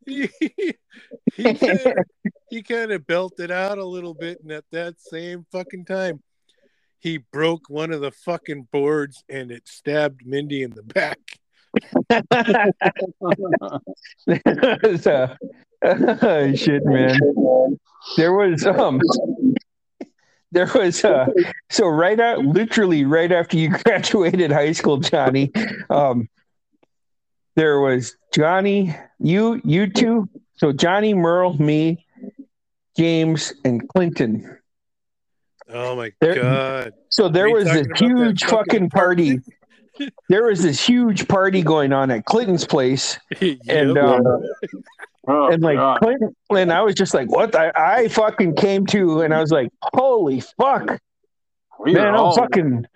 [0.06, 0.28] He
[1.34, 1.94] he kinda,
[2.50, 4.40] he kind of belted out a little bit.
[4.42, 6.22] And at that same fucking time,
[6.98, 11.18] he broke one of the fucking boards and it stabbed Mindy in the back.
[15.00, 15.34] so,
[16.56, 17.18] shit, man.
[18.16, 19.00] There was um,
[20.52, 21.26] there was uh,
[21.70, 25.50] so right out, literally right after you graduated high school, Johnny.
[25.88, 26.28] Um,
[27.56, 30.28] there was Johnny, you, you two.
[30.56, 32.06] So Johnny, Merle, me,
[32.96, 34.58] James, and Clinton.
[35.68, 36.92] Oh my There- God.
[37.08, 39.40] So there was this talking about that huge fucking fucking party.
[40.28, 43.96] There was this huge party going on at Clinton's place, and Yep.
[43.96, 44.42] um,
[45.28, 46.00] Oh, and like God.
[46.00, 49.52] Clinton, and I was just like, "What?" I, I fucking came to, and I was
[49.52, 50.98] like, "Holy fuck,
[51.82, 52.86] We man!" I'm fucking.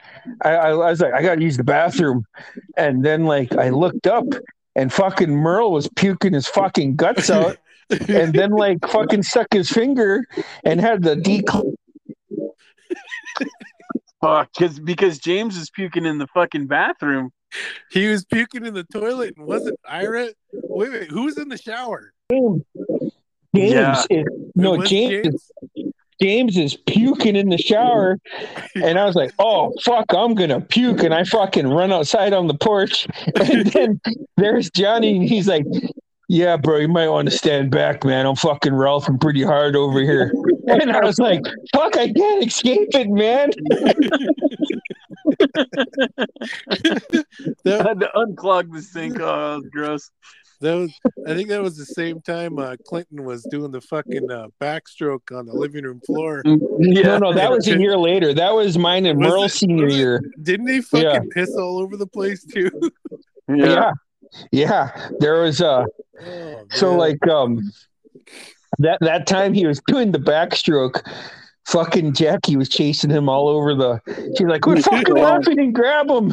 [0.42, 2.24] I, I, I was like, "I got to use the bathroom,"
[2.76, 4.26] and then like I looked up,
[4.74, 7.56] and fucking Merle was puking his fucking guts out,
[8.08, 10.24] and then like fucking stuck his finger
[10.64, 11.74] and had the decl.
[14.20, 17.32] Fuck, uh, because because James is puking in the fucking bathroom.
[17.90, 20.30] He was puking in the toilet and wasn't Ira?
[20.52, 22.12] Wait, wait, who was in the shower?
[22.30, 22.62] James
[23.52, 24.02] Yeah.
[24.10, 25.50] is no It was James.
[26.20, 28.18] James is puking in the shower,
[28.74, 32.46] and I was like, "Oh fuck, I'm gonna puke!" And I fucking run outside on
[32.46, 33.06] the porch,
[33.36, 34.00] and then
[34.36, 35.66] there's Johnny, and he's like,
[36.28, 38.26] "Yeah, bro, you might want to stand back, man.
[38.26, 40.32] I'm fucking ralphing pretty hard over here."
[40.68, 41.42] And I was like,
[41.74, 43.50] "Fuck, I can't escape it, man."
[47.64, 49.18] That, I had to unclog the sink.
[49.20, 50.10] Oh, that was gross.
[50.60, 50.92] That was,
[51.26, 55.36] I think that was the same time uh, Clinton was doing the fucking uh, backstroke
[55.36, 56.42] on the living room floor.
[56.78, 58.34] No, no, that was a year later.
[58.34, 60.20] That was mine and Was Merle's it- senior year.
[60.42, 61.20] Didn't he fucking Yeah.
[61.32, 62.70] piss all over the place too?
[63.48, 63.56] yeah.
[63.56, 63.92] Yeah,
[64.52, 65.08] yeah.
[65.20, 65.84] There was uh
[66.24, 67.60] Oh, So like um
[68.78, 71.00] that that time he was doing the backstroke,
[71.66, 74.00] fucking Jackie was chasing him all over the.
[74.36, 76.32] She's like, "Quit fucking laughing and grab him!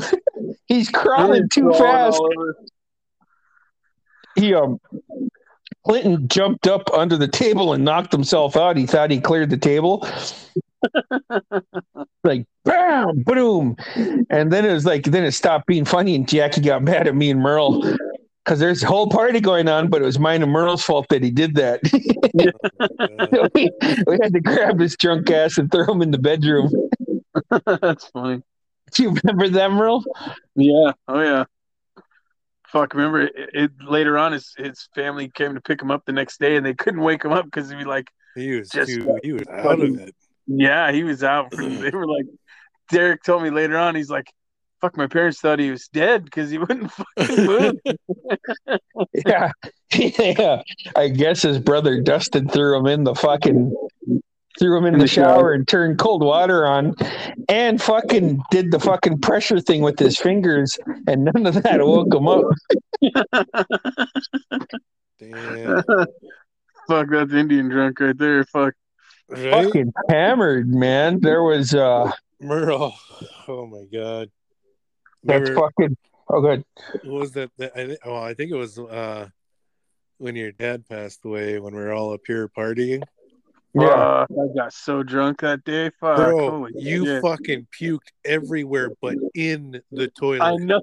[0.66, 2.20] He's crawling too fast."
[4.36, 4.80] He um
[5.86, 8.78] Clinton jumped up under the table and knocked himself out.
[8.78, 10.08] He thought he cleared the table.
[12.24, 13.76] like bam, boom,
[14.30, 17.16] and then it was like then it stopped being funny, and Jackie got mad at
[17.16, 17.82] me and Merle
[18.44, 21.24] because there's a whole party going on, but it was mine and Merle's fault that
[21.24, 21.82] he did that.
[23.54, 23.70] We,
[24.08, 26.72] we had to grab his drunk ass and throw him in the bedroom.
[27.66, 28.42] That's funny.
[28.92, 30.04] Do you remember that, Merle?
[30.56, 30.94] Yeah.
[31.08, 31.44] Oh yeah.
[32.74, 32.94] Fuck.
[32.96, 36.40] Remember it, it later on his his family came to pick him up the next
[36.40, 39.18] day and they couldn't wake him up because he'd be like, he was Just too,
[39.24, 40.16] he was out of it.
[40.48, 41.54] yeah, he was out.
[41.54, 42.26] For, they were like,
[42.90, 44.26] Derek told me later on, he's like,
[44.82, 47.76] fuck, my parents thought he was dead because he wouldn't fucking move.
[49.26, 49.52] Yeah.
[49.96, 50.62] yeah.
[50.96, 53.74] I guess his brother Dustin threw him in the fucking
[54.60, 55.36] threw him in, In the, the shower.
[55.36, 56.94] shower and turned cold water on
[57.50, 60.78] and fucking did the fucking pressure thing with his fingers
[61.08, 62.46] and none of that woke him up.
[65.20, 65.84] Damn.
[66.88, 68.44] fuck, that's Indian drunk right there.
[68.46, 68.74] Fuck.
[69.30, 69.66] Right?
[69.66, 71.20] Fucking hammered, man.
[71.22, 72.94] There was uh Merle.
[73.48, 74.30] Oh my god.
[75.24, 75.98] that's Remember, fucking
[76.30, 76.64] oh good.
[77.04, 77.52] what was that?
[77.58, 78.00] that I think.
[78.06, 79.28] Well, I think it was uh,
[80.18, 81.60] when your dad passed away.
[81.60, 83.02] When we were all up here partying.
[83.74, 84.26] Yeah.
[84.28, 85.90] Fuck, I got so drunk that day.
[86.00, 86.18] Fuck.
[86.18, 87.22] Bro, holy you shit.
[87.22, 90.44] fucking puked everywhere but in the toilet.
[90.44, 90.82] I know.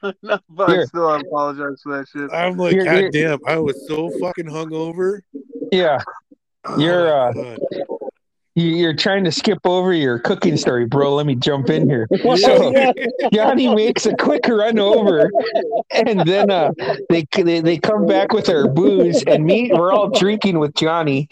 [0.22, 0.82] no, but Here.
[0.82, 2.30] I still apologize for that shit.
[2.32, 3.10] I'm like, Here, God here.
[3.10, 5.20] damn, I was so fucking hungover.
[5.72, 6.00] Yeah.
[6.76, 7.58] You're, Oh, uh, God.
[8.58, 11.14] You- You're trying to skip over your cooking story, bro.
[11.14, 12.08] Let me jump in here.
[12.38, 12.72] So.
[13.32, 15.30] Johnny makes a quick run over,
[15.90, 16.70] and then uh,
[17.10, 21.28] they, they they come back with our booze, and me we're all drinking with Johnny,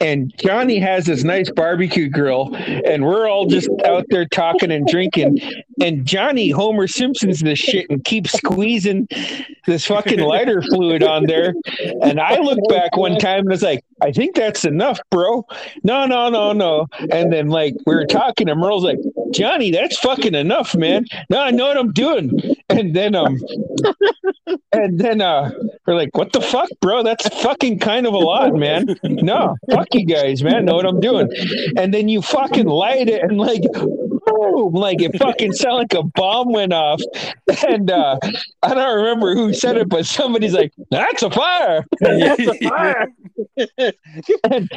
[0.00, 4.86] and Johnny has this nice barbecue grill, and we're all just out there talking and
[4.86, 5.40] drinking,
[5.80, 9.06] and Johnny Homer Simpsons this shit and keeps squeezing
[9.66, 11.54] this fucking lighter fluid on there,
[12.02, 15.46] and I look back one time and was like, I think that's enough, bro.
[15.82, 16.86] No, no, no, no.
[17.10, 18.98] And then like we were talking, and Merle's like,
[19.32, 21.06] Johnny, that's fucking enough, man.
[21.30, 22.56] No, I know what I'm doing.
[22.68, 23.38] And then um
[24.72, 25.50] and then uh
[25.86, 27.02] we're like, what the fuck, bro?
[27.02, 28.96] That's fucking kind of a lot, man.
[29.02, 30.64] No, fuck you guys, man.
[30.64, 31.28] Know what I'm doing.
[31.76, 33.62] And then you fucking light it and like
[34.26, 37.00] boom, like it fucking sounded like a bomb went off.
[37.66, 38.18] And uh
[38.62, 41.84] I don't remember who said it, but somebody's like, That's a fire.
[42.00, 43.06] That's a
[44.44, 44.70] And,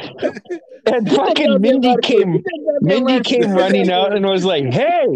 [0.86, 2.42] and fucking Mindy came
[2.80, 5.06] Mindy came running out and was like, "Hey,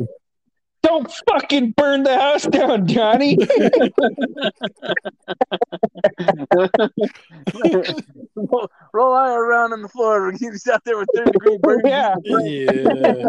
[0.82, 3.39] don't fucking burn the house down, Johnny."
[8.37, 10.32] roll, roll eye around on the floor.
[10.32, 11.80] He's out there with third degree burn.
[11.85, 13.24] yeah, yeah.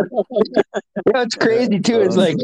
[1.06, 2.01] that's crazy too.
[2.01, 2.38] It's like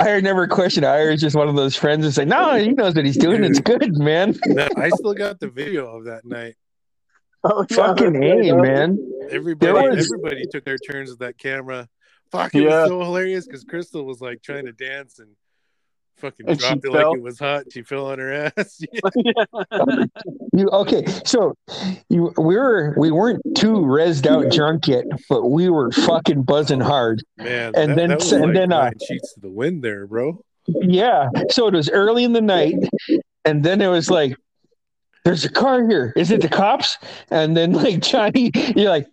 [0.00, 0.86] I never questioned.
[0.86, 3.44] Ira's just one of those friends that's like, "No, he knows what he's doing.
[3.44, 4.34] It's good, man.
[4.46, 6.56] No, I still got the video of that night.
[7.44, 8.98] Oh, yeah, fucking a, man."
[9.30, 11.88] Everybody, was- everybody took their turns with that camera.
[12.30, 12.80] Fuck, it Yeah.
[12.82, 15.30] was so hilarious because Crystal was like trying to dance and
[16.18, 17.10] fucking And dropped it fell.
[17.10, 17.64] like it was hot.
[17.72, 18.80] She fell on her ass.
[20.52, 21.04] You okay?
[21.24, 21.54] So
[22.08, 26.80] you we were we weren't too rezzed out drunk yet, but we were fucking buzzing
[26.80, 27.22] hard.
[27.36, 29.82] Man, And that, then- that was and like then, uh, nine sheets to the wind
[29.84, 30.42] there, bro.
[30.66, 31.28] Yeah.
[31.50, 32.74] So it was early in the night,
[33.44, 34.36] and then it was like,
[35.24, 36.12] "There's a car here.
[36.16, 36.98] Is it the cops?"
[37.30, 39.06] And then like Johnny, you're like,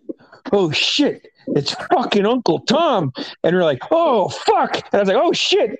[0.52, 3.12] "Oh shit, it's fucking Uncle Tom,"
[3.44, 5.78] and we're like, "Oh fuck!" And I was like, "Oh shit."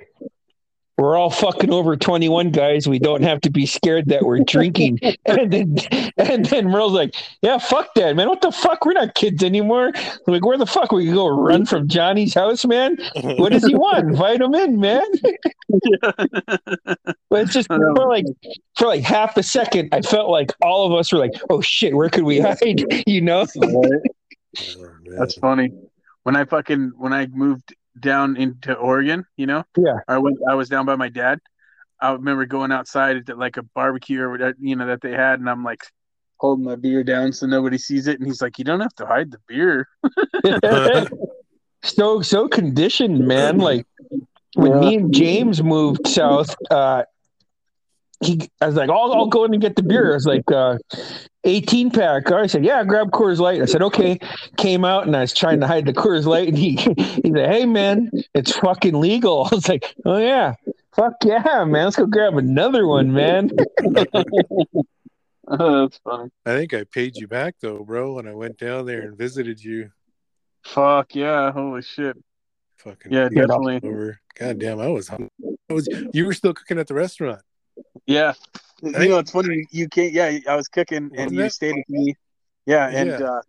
[0.98, 2.88] We're all fucking over 21 guys.
[2.88, 4.98] We don't have to be scared that we're drinking.
[5.26, 5.76] and then
[6.16, 8.28] and then Merle's like, Yeah, fuck that, man.
[8.28, 8.86] What the fuck?
[8.86, 9.92] We're not kids anymore.
[10.26, 12.96] Like, where the fuck we can go run from Johnny's house, man?
[13.22, 13.98] What does he want?
[14.08, 15.06] Invite him in, man.
[17.28, 18.24] But it's just oh, for like
[18.76, 21.94] for like half a second, I felt like all of us were like, "Oh shit,
[21.94, 23.46] where could we hide?" You know?
[23.62, 24.00] Oh.
[25.18, 25.70] That's funny.
[26.22, 29.98] When I fucking when I moved down into Oregon, you know, Yeah.
[30.08, 30.38] I went.
[30.48, 31.38] I was down by my dad.
[32.00, 35.40] I remember going outside at like a barbecue or whatever, you know, that they had,
[35.40, 35.82] and I'm like
[36.38, 39.06] holding my beer down so nobody sees it, and he's like, "You don't have to
[39.06, 39.88] hide the beer."
[41.82, 43.58] so so conditioned, man.
[43.58, 43.86] Like
[44.54, 44.80] when Yeah.
[44.80, 47.04] me and James moved south, uh,
[48.22, 50.50] he I was like, "I'll I'll go in and get the beer." I was like,
[50.52, 50.78] uh,
[51.46, 52.30] 18 pack.
[52.30, 54.18] I said, "Yeah, grab Coors Light." I said, "Okay."
[54.56, 57.50] Came out and I was trying to hide the Coors Light, and he he said,
[57.50, 60.54] "Hey, man, it's fucking legal." I was like, "Oh yeah."
[60.94, 61.84] Fuck yeah, man.
[61.84, 63.50] Let's go grab another one, man.
[65.46, 66.30] That's funny.
[66.46, 69.62] I think I paid you back though, bro, when I went down there and visited
[69.62, 69.90] you.
[70.64, 71.52] Fuck yeah!
[71.52, 72.16] Holy shit!
[72.78, 73.76] Fucking Yeah, definitely.
[73.84, 74.18] over.
[74.38, 75.18] God damn, I was, I
[75.68, 75.86] was.
[76.12, 77.42] You were still cooking at the restaurant.
[78.06, 78.32] Yeah.
[78.82, 79.66] You know, it's funny.
[79.70, 80.14] You came.
[80.14, 81.52] Yeah, I was cooking, and you it?
[81.52, 82.14] stayed with me.
[82.66, 83.26] Yeah, and Yeah.
[83.26, 83.40] uh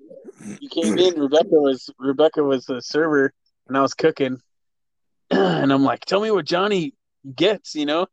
[0.60, 1.20] you came in.
[1.20, 3.34] Rebecca was Rebecca was the server,
[3.68, 4.38] and I was cooking.
[5.32, 6.94] and I'm like, "Tell me what Johnny
[7.36, 8.08] gets," you know.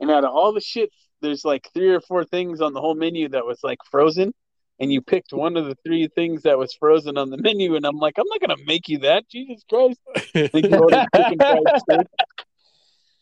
[0.00, 0.90] And out of all the shit,
[1.20, 4.32] there's like three or four things on the whole menu that was like frozen,
[4.80, 7.76] and you picked one of the three things that was frozen on the menu.
[7.76, 10.00] And I'm like, "I'm not gonna make you that, Jesus Christ!"
[10.34, 12.06] I think you ordered chicken fried steak.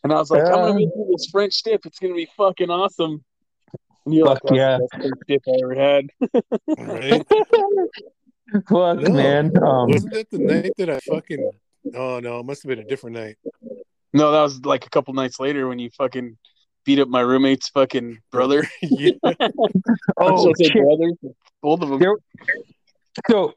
[0.05, 1.83] And I was like, I'm gonna make you this French dip.
[1.85, 3.23] It's gonna be fucking awesome.
[4.05, 4.77] And you're Fuck like, "That's yeah.
[4.77, 6.09] the best French dip I ever had.
[6.77, 7.25] Right?
[8.69, 9.13] Fuck, No.
[9.13, 9.57] man.
[9.57, 11.51] Um, Wasn't that the night that I fucking?
[11.95, 13.37] Oh no, it must have been a different night.
[14.13, 16.37] No, that was like a couple nights later when you fucking
[16.85, 18.63] beat up my roommate's fucking brother.
[18.81, 19.11] yeah.
[20.17, 20.73] oh, So shit.
[20.73, 21.13] brothers,
[21.61, 21.99] both of them.
[21.99, 22.17] There-
[23.29, 23.53] So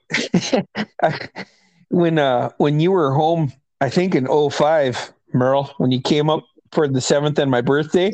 [1.91, 6.45] when uh when you were home, I think in 05, Merle, when you came up
[6.73, 8.12] for the seventh and my birthday,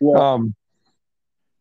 [0.00, 0.16] Yeah.
[0.18, 0.54] um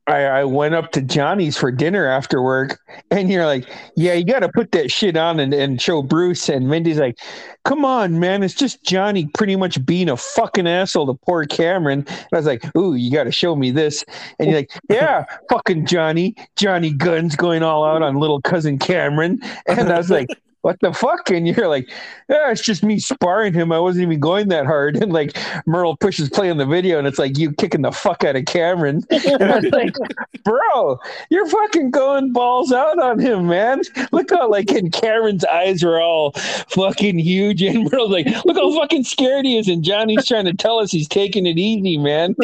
[0.07, 2.80] I, I went up to Johnny's for dinner after work,
[3.11, 6.49] and you're like, "Yeah, you got to put that shit on and, and show Bruce."
[6.49, 7.18] And Mindy's like,
[7.65, 12.06] "Come on, man, it's just Johnny pretty much being a fucking asshole to poor Cameron."
[12.07, 14.03] And I was like, "Ooh, you got to show me this."
[14.40, 19.40] And you're like, "Yeah, fucking Johnny, Johnny Guns going all out on little cousin Cameron."
[19.68, 20.28] And I was like,
[20.62, 21.30] what the fuck?
[21.32, 21.90] And you're like,
[22.30, 23.72] yeah, it's just me sparring him.
[23.72, 24.96] I wasn't even going that hard.
[25.02, 25.36] And like
[25.66, 28.46] Merle pushes play on the video and it's like you kicking the fuck out of
[28.46, 29.04] Cameron.
[29.12, 29.96] And I was like,
[30.44, 31.00] bro,
[31.32, 33.82] you're fucking going balls out on him, man.
[34.12, 37.62] Look how like in Cameron's eyes were all fucking huge.
[37.72, 39.68] And Merle's like, look how fucking scared he is.
[39.68, 42.36] And Johnny's trying to tell us he's taking it easy, man.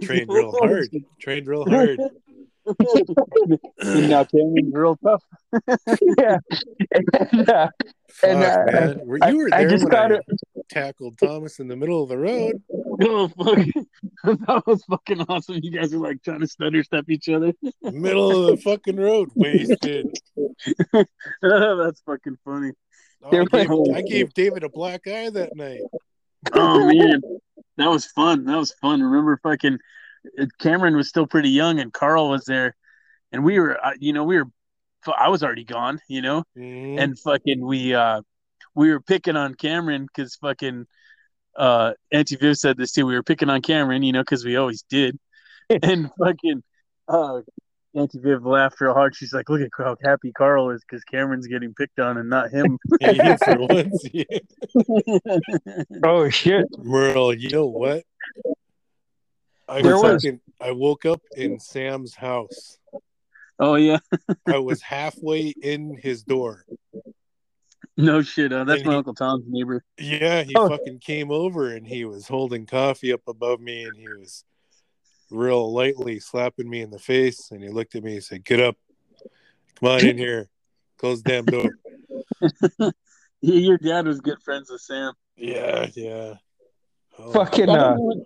[0.00, 0.88] Trained real hard.
[1.18, 1.98] Trained real hard.
[4.08, 5.22] now Cameron's real tough.
[6.18, 6.38] yeah.
[6.92, 7.68] And, uh,
[8.22, 9.00] And, uh, man.
[9.04, 10.24] Were, I- you were I just when got I it.
[10.68, 12.62] tackled Thomas in the middle of the road.
[13.02, 13.56] Oh, fuck.
[14.24, 15.58] that was fucking awesome.
[15.62, 17.54] You guys are like trying to stutter step each other.
[17.80, 20.14] Middle of the fucking road, wasted.
[20.92, 22.72] That's fucking funny.
[23.22, 25.80] Oh, I, gave, I gave David a black eye that night.
[26.52, 27.22] Oh man,
[27.78, 28.44] that was fun.
[28.44, 29.02] That was fun.
[29.02, 29.78] Remember, fucking
[30.58, 32.76] Cameron was still pretty young, and Carl was there,
[33.32, 34.46] and we were, uh, you know, we were.
[35.16, 37.00] I was already gone, you know, Mhm.
[37.00, 38.20] and fucking we uh
[38.74, 40.86] we were picking on Cameron because fucking
[41.56, 43.06] uh Auntie Viv said this too.
[43.06, 45.18] We were picking on Cameron, you know, because we always did,
[45.82, 46.62] and fucking
[47.08, 47.40] uh
[47.94, 49.16] Auntie Viv laughed real hard.
[49.16, 52.50] She's like, "Look at how happy Carl is because Cameron's getting picked on and not
[52.50, 54.24] him." Once, yeah.
[56.04, 56.66] Oh shit.
[56.78, 58.04] Merle, you know what?
[59.70, 62.78] I There was- fucking, I woke up in Sam's house.
[63.58, 63.98] oh yeah,
[64.46, 66.64] I was halfway in his door.
[67.96, 68.52] no shit.
[68.52, 69.84] Uh, that's And my he- uncle Tom's neighbor.
[69.98, 70.68] Yeah, he Oh.
[70.68, 74.44] fucking came over and he was holding coffee up above me and he was
[75.30, 78.58] real lightly slapping me in the face and he looked at me and said, Get
[78.60, 78.76] up.
[79.78, 80.48] Come on in here.
[80.98, 81.70] Close the damn door.
[83.40, 85.12] Your dad was good friends with Sam.
[85.36, 86.34] Yeah, yeah.
[87.18, 88.16] Oh, Fucking uh, don't, know what,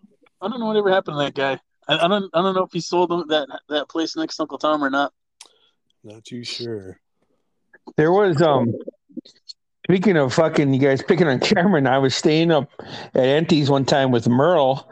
[0.44, 1.58] I don't know whatever happened to that guy.
[1.88, 2.30] I, I don't.
[2.34, 4.90] I don't know if he sold them- that that place next to Uncle Tom or
[4.90, 5.12] not.
[6.02, 6.98] not too sure.
[7.96, 8.72] there was um
[9.86, 12.70] speaking of fucking you guys picking on Cameron, I was staying up
[13.14, 14.90] at Auntie's one time with Merle.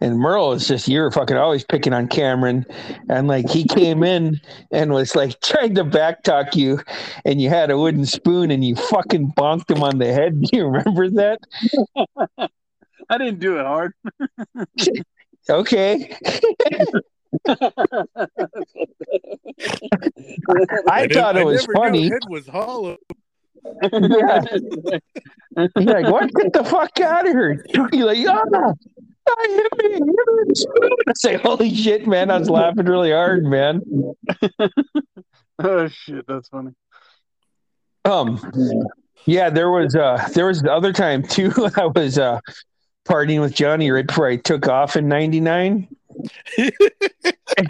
[0.00, 2.66] And Merle is just you're fucking always picking on Cameron.
[3.08, 4.40] And like he came in
[4.72, 6.80] and was like trying to backtalk you
[7.24, 10.40] and you had a wooden spoon and you fucking bonked him on the head.
[10.42, 11.38] Do you remember that?
[13.08, 13.92] I didn't do it hard.
[15.50, 16.16] Okay.
[20.88, 22.08] I, nev- thought it was never knew funny.
[22.08, 22.96] Head was hollow.
[23.92, 24.42] Yeah.
[25.74, 26.32] He's like, what?
[26.32, 27.64] Get the fuck out of here.
[27.92, 28.74] You're like, oh,
[29.28, 29.92] I hit me.
[29.94, 32.30] hit me with the spoon." I say, holy shit, man.
[32.30, 33.82] I was laughing really hard, man.
[35.58, 36.72] oh shit, that's funny.
[38.04, 38.38] Um,
[39.24, 41.52] yeah, there was uh there was the other time too.
[41.76, 42.40] I was uh
[43.04, 45.88] partying with Johnny right before I took off in '99,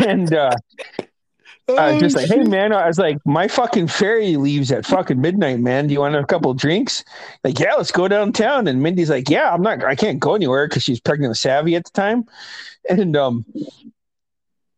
[0.01, 0.57] and uh,
[1.69, 5.21] I was just like, "Hey, man," I was like, "My fucking ferry leaves at fucking
[5.21, 5.87] midnight, man.
[5.87, 7.05] Do you want a couple of drinks?"
[7.43, 8.69] Like, yeah, let's go downtown.
[8.69, 9.83] And Mindy's like, "Yeah, I'm not.
[9.83, 12.27] I can't go anywhere because she's pregnant with Savvy at the time."
[12.89, 13.47] And um,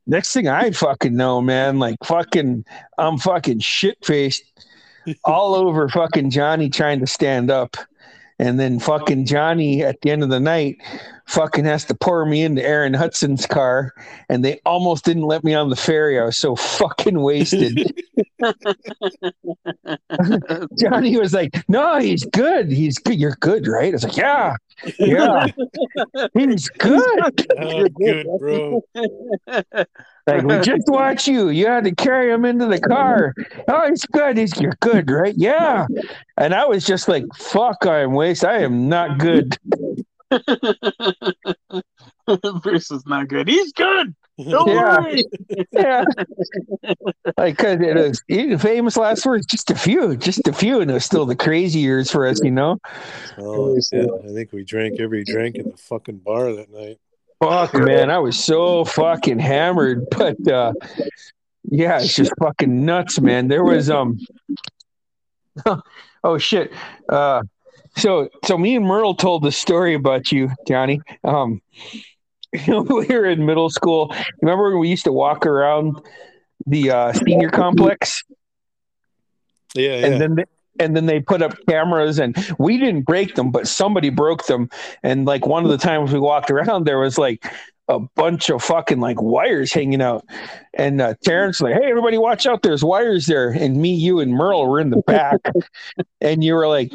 [0.06, 2.64] next thing I fucking know, man, like fucking,
[2.98, 4.44] I'm fucking shit faced
[5.24, 7.76] all over fucking Johnny trying to stand up.
[8.38, 10.76] And then fucking Johnny at the end of the night
[11.26, 13.92] fucking has to pour me into Aaron Hudson's car.
[14.28, 16.20] And they almost didn't let me on the ferry.
[16.20, 17.92] I was so fucking wasted.
[20.78, 22.70] Johnny was like, No, he's good.
[22.70, 23.18] He's good.
[23.18, 23.88] You're good, right?
[23.88, 24.56] I was like, Yeah,
[24.98, 25.46] yeah.
[26.34, 27.46] He's good.
[27.58, 28.82] Oh, good, bro.
[30.26, 31.50] Like, we just watch you.
[31.50, 33.32] You had to carry him into the car.
[33.68, 34.36] Oh, he's good.
[34.36, 35.34] He's you're good, right?
[35.36, 35.86] Yeah.
[36.36, 38.44] And I was just like, fuck, I am waste.
[38.44, 39.56] I am not good.
[42.62, 43.46] Bruce is not good.
[43.48, 44.14] He's good.
[44.38, 45.00] Don't Yeah.
[45.00, 45.22] worry.
[45.72, 46.04] Yeah.
[47.38, 50.80] like, cause it was famous last words, just a few, just a few.
[50.80, 52.78] And it was still the crazy years for us, you know?
[53.38, 54.06] Oh, yeah.
[54.24, 56.98] I think we drank every drink in the fucking bar that night.
[57.40, 58.10] Fuck, man.
[58.10, 60.06] I was so fucking hammered.
[60.16, 60.72] But, uh,
[61.70, 63.48] yeah, it's just fucking nuts, man.
[63.48, 64.18] There was, um,
[66.24, 66.72] oh shit.
[67.08, 67.42] Uh,
[67.96, 71.00] so, so me and Merle told the story about you, Johnny.
[71.24, 71.60] Um,
[72.52, 74.14] you know, we were in middle school.
[74.40, 76.00] Remember when we used to walk around
[76.66, 78.22] the uh, senior complex,
[79.74, 80.06] Yeah, yeah.
[80.06, 80.44] and then they,
[80.78, 84.68] and then they put up cameras, and we didn't break them, but somebody broke them.
[85.02, 87.44] And like one of the times we walked around, there was like
[87.88, 90.24] a bunch of fucking like wires hanging out.
[90.74, 92.62] And uh, Terrence like, hey, everybody, watch out!
[92.62, 93.50] There's wires there.
[93.50, 95.40] And me, you, and Merle were in the back,
[96.20, 96.92] and you were like,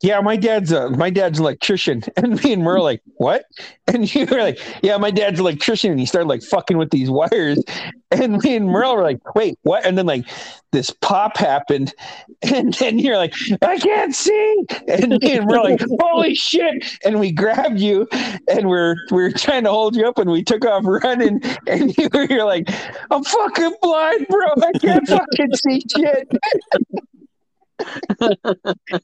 [0.00, 3.44] yeah, my dad's a my dad's an electrician, and me and Merle like, what?
[3.90, 6.90] And you were like, yeah, my dad's an electrician, and he started like fucking with
[6.90, 7.58] these wires,
[8.10, 9.86] and me and Merle were like, wait, what?
[9.86, 10.26] And then like
[10.72, 11.94] this pop happened,
[12.42, 17.18] and then you're like, I can't see, and me and Merle like, holy shit, and
[17.18, 18.06] we grabbed you,
[18.50, 22.10] and we're we're trying to hold you up, and we took off running, and you
[22.12, 22.68] were you're like,
[23.10, 26.28] I'm fucking blind, bro, I can't fucking see shit.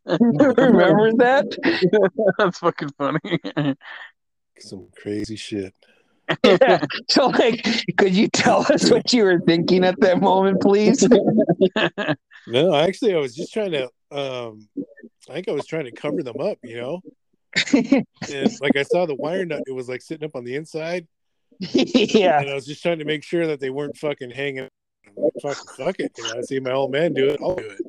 [0.06, 1.56] Remember that?
[2.38, 3.40] That's fucking funny.
[4.58, 5.74] Some crazy shit.
[6.42, 6.84] Yeah.
[7.10, 7.66] So, like,
[7.98, 11.06] could you tell us what you were thinking at that moment, please?
[12.46, 13.88] No, actually, I was just trying to.
[14.10, 14.68] um
[15.28, 17.00] I think I was trying to cover them up, you know.
[17.72, 21.06] And like I saw the wire nut, it was like sitting up on the inside,
[21.58, 22.40] yeah.
[22.40, 24.68] and I was just trying to make sure that they weren't fucking hanging.
[25.40, 26.12] Fuck, fuck it.
[26.18, 27.40] You know, I see my old man do it.
[27.40, 27.80] I'll do it.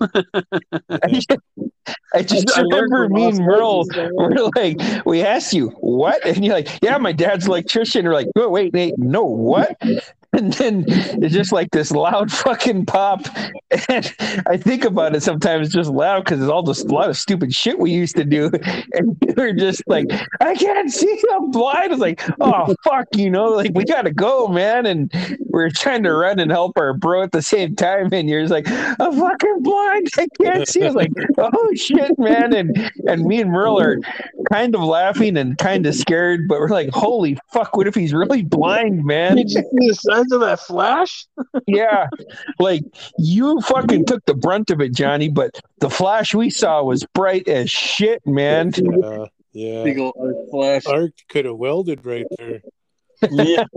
[0.90, 1.32] I just,
[2.14, 6.24] I just I remember me and Merle were like, we asked you, what?
[6.26, 8.04] And you're like, yeah, my dad's an electrician.
[8.04, 9.76] We're like, oh, wait, Nate, no, what?
[10.40, 13.26] And then it's just like this loud fucking pop.
[13.88, 14.14] And
[14.46, 17.52] I think about it sometimes just loud because it's all just a lot of stupid
[17.52, 18.50] shit we used to do.
[18.92, 20.06] And we're just like,
[20.40, 21.92] I can't see, I'm blind.
[21.92, 24.86] It's like, oh, fuck, you know, like we got to go, man.
[24.86, 25.12] And
[25.46, 28.08] we're trying to run and help our bro at the same time.
[28.12, 30.08] And you're just like, I'm fucking blind.
[30.18, 30.80] I can't see.
[30.80, 32.52] It's like, oh, shit, man.
[32.54, 33.98] And, and me and Merle are
[34.50, 38.12] kind of laughing and kind of scared, but we're like, holy fuck, what if he's
[38.12, 39.38] really blind, man?
[40.24, 41.26] Did you see the size of that flash?
[41.66, 42.06] yeah.
[42.58, 42.82] Like
[43.18, 47.48] you fucking took the brunt of it, Johnny, but the flash we saw was bright
[47.48, 48.72] as shit, man.
[49.02, 50.86] Uh, yeah, Big old arc flash.
[50.86, 52.62] Art could have welded right there.
[53.30, 53.64] Yeah.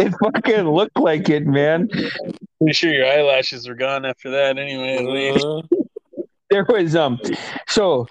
[0.00, 1.86] It fucking looked like it, man.
[2.58, 4.96] Pretty sure your eyelashes were gone after that anyway.
[4.96, 5.44] at least.
[5.44, 5.62] Uh,
[6.50, 7.20] There was um
[7.68, 8.08] so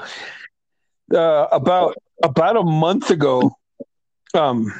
[1.13, 3.51] uh about about a month ago,
[4.33, 4.71] um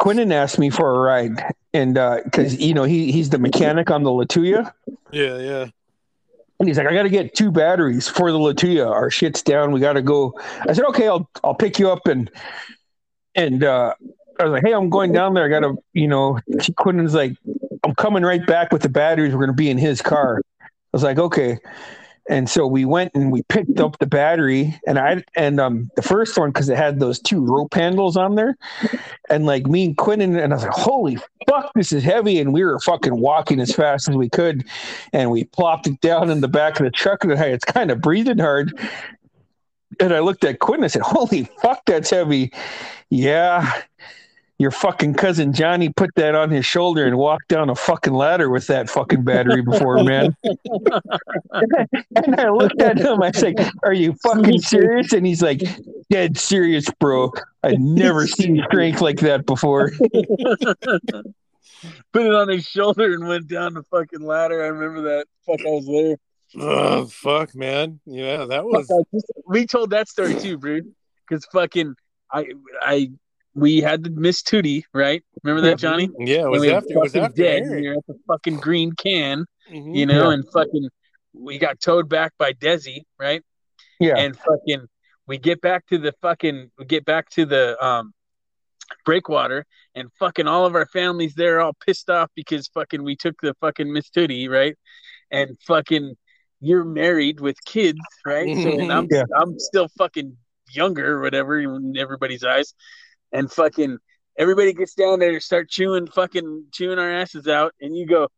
[0.00, 1.42] Quinnen asked me for a ride
[1.72, 4.72] and uh because you know he he's the mechanic on the Lituya.
[5.12, 5.66] yeah, yeah.
[6.58, 8.90] And he's like, I got to get two batteries for the Lituya.
[8.90, 9.72] Our shit's down.
[9.72, 10.32] We got to go.
[10.66, 12.30] I said, okay, I'll I'll pick you up and
[13.34, 13.94] and uh,
[14.40, 15.44] I was like, hey, I'm going down there.
[15.44, 16.38] I got to, you know.
[16.50, 17.36] Quinnen's like,
[17.84, 19.32] I'm coming right back with the batteries.
[19.32, 20.40] We're going to be in his car.
[20.62, 21.58] I was like, okay.
[22.28, 26.02] And so we went and we picked up the battery, and I and um the
[26.02, 28.56] first one because it had those two rope handles on there,
[29.30, 32.52] and like me and Quinnen and I was like, holy fuck, this is heavy, and
[32.52, 34.64] we were fucking walking as fast as we could,
[35.12, 37.90] and we plopped it down in the back of the truck, and hey, it's kind
[37.90, 38.72] of breathing hard.
[40.00, 42.52] And I looked at Quinn and I said, Holy fuck, that's heavy.
[43.08, 43.82] Yeah.
[44.58, 48.48] Your fucking cousin Johnny put that on his shoulder and walked down a fucking ladder
[48.48, 50.34] with that fucking battery before, man.
[50.44, 53.22] and I looked at him.
[53.22, 55.12] I said, like, Are you fucking serious?
[55.12, 55.62] And he's like,
[56.10, 57.32] Dead serious, bro.
[57.62, 59.90] I'd never seen strength like that before.
[62.12, 64.64] Put it on his shoulder and went down the fucking ladder.
[64.64, 65.26] I remember that.
[65.46, 66.16] Fuck, I was there.
[66.58, 68.00] Oh fuck, man.
[68.06, 68.86] Yeah, that was.
[68.86, 70.80] Fuck, I just- we told that story too, bro.
[71.28, 71.94] Because fucking,
[72.32, 72.46] I,
[72.80, 73.10] I,
[73.56, 75.24] we had the Miss Tootie, right?
[75.42, 76.10] Remember that, Johnny?
[76.18, 76.90] Yeah, it was we were after.
[76.92, 77.42] It was after.
[77.42, 77.62] dead.
[77.62, 77.80] Aaron.
[77.80, 79.96] We were at the fucking green can, Mhm.
[79.96, 80.34] you know, Yeah.
[80.34, 80.88] and fucking,
[81.32, 83.42] we got towed back by Desi, right?
[83.98, 84.16] Yeah.
[84.18, 84.86] and fucking
[85.26, 88.12] we get back to the fucking we get back to the um
[89.04, 89.64] breakwater
[89.94, 93.54] and fucking all of our families there all pissed off because fucking we took the
[93.60, 94.76] fucking Miss Tootie, right?
[95.30, 96.14] And fucking
[96.60, 98.46] you're married with kids, right?
[98.62, 99.24] So and I'm Yeah.
[99.34, 100.36] I'm still fucking
[100.70, 102.74] younger or whatever in everybody's eyes.
[103.32, 103.98] And fucking
[104.38, 108.28] everybody gets down there and start chewing fucking chewing our asses out and you go,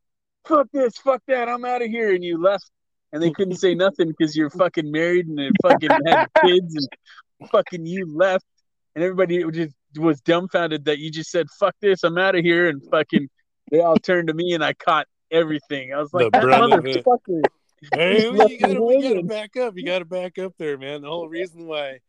[0.47, 2.71] Fuck this, fuck that, I'm out of here and you left
[3.13, 6.75] and they couldn't say nothing because you're fucking married and they fucking had kids
[7.41, 8.45] and fucking you left
[8.95, 12.69] and everybody just was dumbfounded that you just said fuck this i'm out of here
[12.69, 13.29] and fucking
[13.71, 16.73] they all turned to me and i caught everything i was like The that brunt
[16.75, 17.05] of it.
[17.05, 17.43] motherfucker
[17.93, 19.77] Hey, left you gotta, you gotta back up.
[19.77, 21.03] You gotta back up there, man.
[21.03, 22.01] The whole reason why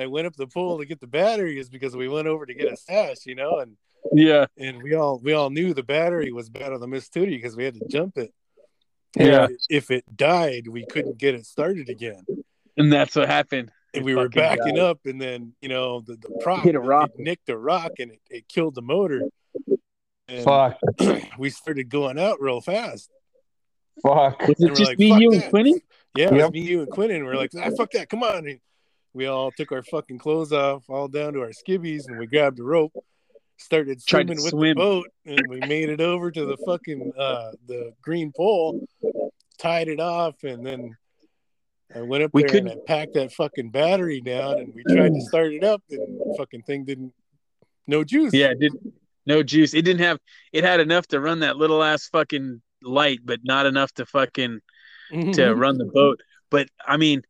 [0.00, 2.54] I went up the pole to get the battery is because we went over to
[2.54, 3.76] get a stash, you know, and
[4.12, 7.30] yeah and we all we all knew the battery was better than the Miss Tootie
[7.30, 8.32] because we had to jump it.
[9.16, 9.44] Yeah.
[9.46, 12.24] And If it died, we couldn't get it started again.
[12.76, 14.78] and that's what happened And It we were backing died.
[14.78, 17.10] up, and then you know the, the prop Hit a rock.
[17.14, 19.22] it nicked a rock, and it, it killed the motor.
[20.28, 20.78] And Fuck.
[21.38, 23.10] we started going out real fast.
[24.02, 24.40] Fuck.
[24.46, 25.74] was it we're just like, me "Fuck you and that." quinny
[26.14, 26.42] Yeah, it Yep.
[26.42, 27.24] was me, you, and Quentin.
[27.24, 28.46] We're like, ah, fuck that, come on.
[28.46, 28.60] And
[29.14, 32.58] we all took our fucking clothes off, all down to our skivvies, and we grabbed
[32.60, 32.92] a rope,
[33.58, 34.70] started swimming with swim.
[34.70, 38.86] the boat, and we made it over to the fucking uh the green pole,
[39.58, 40.96] tied it off, and then
[41.94, 44.82] I went up We there and I couldn't- packed that fucking battery down, and we
[44.94, 47.12] tried to start it up, and the fucking thing didn't.
[47.86, 48.32] No juice.
[48.32, 48.72] Yeah, it did
[49.26, 49.74] no juice.
[49.74, 50.18] It didn't have.
[50.52, 54.60] It had enough to run that little ass fucking light, but not enough to fucking
[55.12, 55.32] Mm-hmm.
[55.32, 56.20] to run the boat.
[56.50, 57.22] But I mean,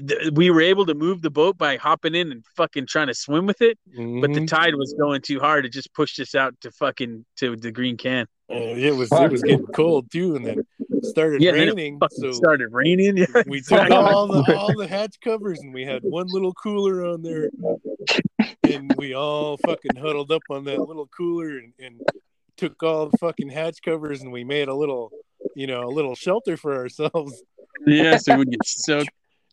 [0.00, 3.14] th- we were able to move the boat by hopping in and fucking trying to
[3.14, 3.78] swim with it.
[3.86, 4.46] But the Mhm.
[4.48, 5.64] tide was going too hard.
[5.66, 8.26] It just pushed us out to fucking to the green can.
[8.50, 11.74] Uh, it was it was getting cold too, and then it started Yeah, then it
[11.74, 11.98] raining.
[12.10, 13.16] So started raining.
[13.34, 13.42] Yeah.
[13.46, 17.22] we took all the all the hatch covers and we had one little cooler on
[17.22, 17.50] there
[18.64, 22.00] and we all fucking huddled up on that little cooler and, and
[22.56, 25.10] took all the fucking hatch covers and we made a little
[25.54, 27.42] you know a little shelter for ourselves
[27.86, 29.08] yeah, so we get soaked.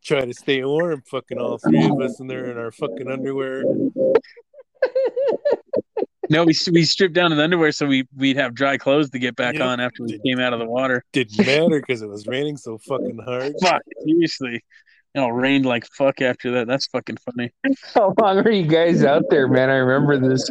[0.06, 3.64] Try to stay warm fucking all three of us in there in our fucking underwear
[6.28, 9.20] No, we we stripped down to the underwear so we we'd have dry clothes to
[9.20, 9.64] get back Yep.
[9.64, 11.04] on after we came out of the water.
[11.14, 14.64] didn't matter because it was raining so fucking hard Fuck, seriously.
[15.14, 16.68] You know, it rained like fuck after that.
[16.68, 17.52] That's fucking funny.
[17.94, 19.70] How long were you guys out there, man?
[19.70, 20.50] I remember this.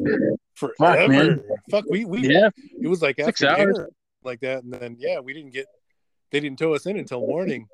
[0.55, 1.43] forever man.
[1.73, 2.51] fuck we we Yeah,
[2.81, 3.81] it was like Six after hours.
[4.23, 5.67] like that and then yeah we didn't get
[6.31, 7.67] they didn't tow us in until morning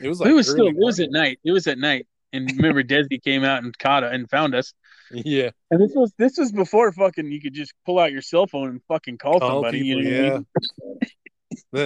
[0.00, 1.38] it was like it was still early it was at night.
[1.44, 2.06] It was at night.
[2.32, 4.72] And remember, Desi came out and caught it and found us.
[5.12, 8.48] yeah And this was this was before fucking you could just pull out your cell
[8.48, 9.82] phone and fucking call, call somebody.
[9.82, 10.34] people, you know what I yeah.
[10.34, 10.46] mean?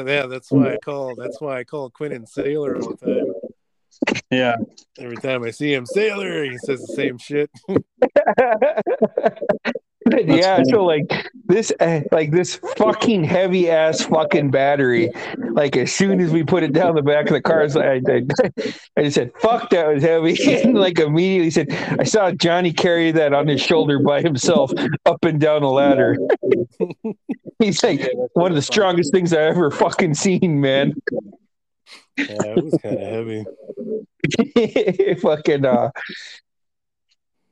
[0.07, 1.15] Yeah, that's why I call.
[1.17, 3.35] That's why I call Quentin Sailor all the time.
[4.31, 4.57] Yeah.
[4.99, 7.51] Every time I see him, Sailor, he says the same shit.
[10.11, 10.71] But That's yeah, funny.
[10.71, 15.11] so like this, uh, like this fucking heavy ass fucking battery.
[15.53, 18.03] Like as soon as we put it down the back of the car, it's like,
[18.09, 18.23] I, I,
[18.97, 23.11] I just said, "Fuck, that was heavy," and like immediately said, "I saw Johnny carry
[23.13, 24.73] that on his shoulder by himself
[25.07, 26.17] up and down the ladder."
[27.59, 30.95] He's like one of the strongest things I ever fucking seen, man.
[32.17, 33.45] Yeah, it was kind of heavy.
[35.21, 35.91] fucking uh,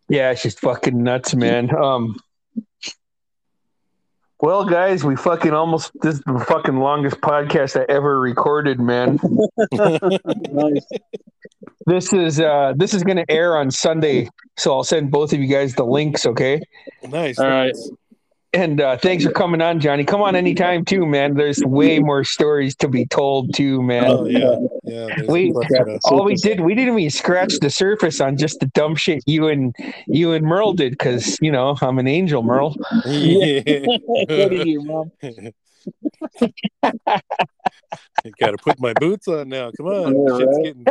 [0.09, 1.74] yeah, it's just fucking nuts, man.
[1.74, 2.16] Um.
[4.40, 9.19] Well, guys, we fucking almost this is the fucking longest podcast I ever recorded, man.
[9.73, 10.86] Nice.
[11.86, 14.28] This is uh this is gonna air on Sunday,
[14.59, 16.60] so I'll send both of you guys the links, okay?
[17.09, 17.39] Nice.
[17.39, 17.74] All right.
[18.55, 20.05] And uh thanks for coming on, Johnny.
[20.05, 21.35] Come on anytime too, man.
[21.35, 24.05] There's way more stories to be told too, man.
[24.07, 25.09] Oh yeah, yeah.
[25.29, 26.12] We- a bunch of stuff.
[26.12, 29.49] All we did, we didn't even scratch the surface on just the dumb shit you
[29.49, 29.77] and
[30.07, 32.75] you and Merle did, because you know I'm an angel, Merle.
[33.05, 33.61] Yeah.
[34.51, 35.12] You, mom?
[38.41, 39.70] Got to put my boots on now.
[39.77, 40.65] Come on, Yeah, shit's right.
[40.65, 40.85] getting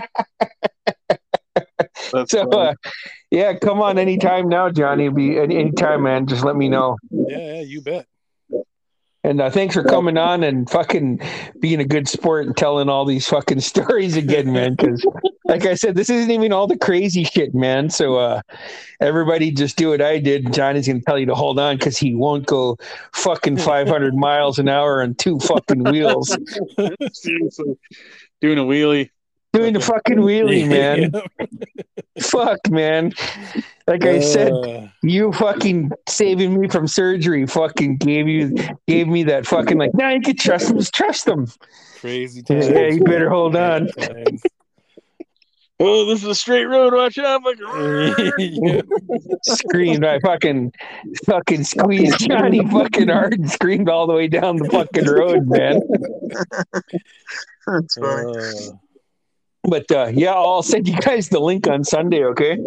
[0.00, 1.13] thick.
[2.26, 2.74] So uh,
[3.30, 5.08] yeah, come on anytime now, Johnny.
[5.08, 6.26] Be any anytime, man.
[6.26, 6.96] Just let me know.
[7.10, 8.06] Yeah, yeah, you bet.
[9.24, 11.18] And uh, thanks for coming on and fucking
[11.58, 14.74] being a good sport and telling all these fucking stories again, man.
[14.74, 15.04] Because,
[15.46, 17.88] like I said, this isn't even all the crazy shit, man.
[17.88, 18.42] So, uh,
[19.00, 20.52] everybody just do what I did.
[20.52, 22.76] Johnny's going to tell you to hold on because he won't go
[23.14, 26.36] fucking 500 miles an hour on two fucking wheels.
[27.14, 27.78] Seriously.
[28.42, 29.08] Doing a wheelie.
[29.54, 31.12] Doing the fucking wheelie, man.
[32.20, 33.12] Fuck, man.
[33.86, 38.54] Like I said, Uh, you fucking saving me from surgery fucking gave you
[38.86, 41.46] gave me that fucking like, nah, you can trust them, just trust them.
[42.00, 42.68] crazy times.
[42.68, 43.88] Yeah, you better hold on.
[45.80, 46.94] Oh, this is a straight road.
[46.94, 47.42] Watch out.
[47.42, 48.80] Fucking- Yeah.
[49.42, 50.04] screamed.
[50.04, 50.72] I fucking
[51.26, 55.80] fucking squeezed Johnny fucking hard and screamed all the way down the fucking road, man.
[57.66, 58.36] That's funny.
[58.38, 58.76] Uh,
[59.68, 62.58] But uh, yeah, I'll send you guys the link on Sunday, okay?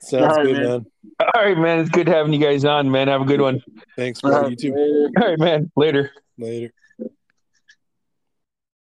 [0.00, 0.66] sounds All right, good, man.
[0.66, 0.86] man.
[1.20, 1.78] All right, man.
[1.80, 3.08] It's good having you guys on, man.
[3.08, 3.62] Have a good one.
[3.96, 4.48] Thanks, bro.
[4.48, 4.74] You too.
[5.20, 5.70] All right, man.
[5.76, 6.10] Later.
[6.38, 6.72] Later.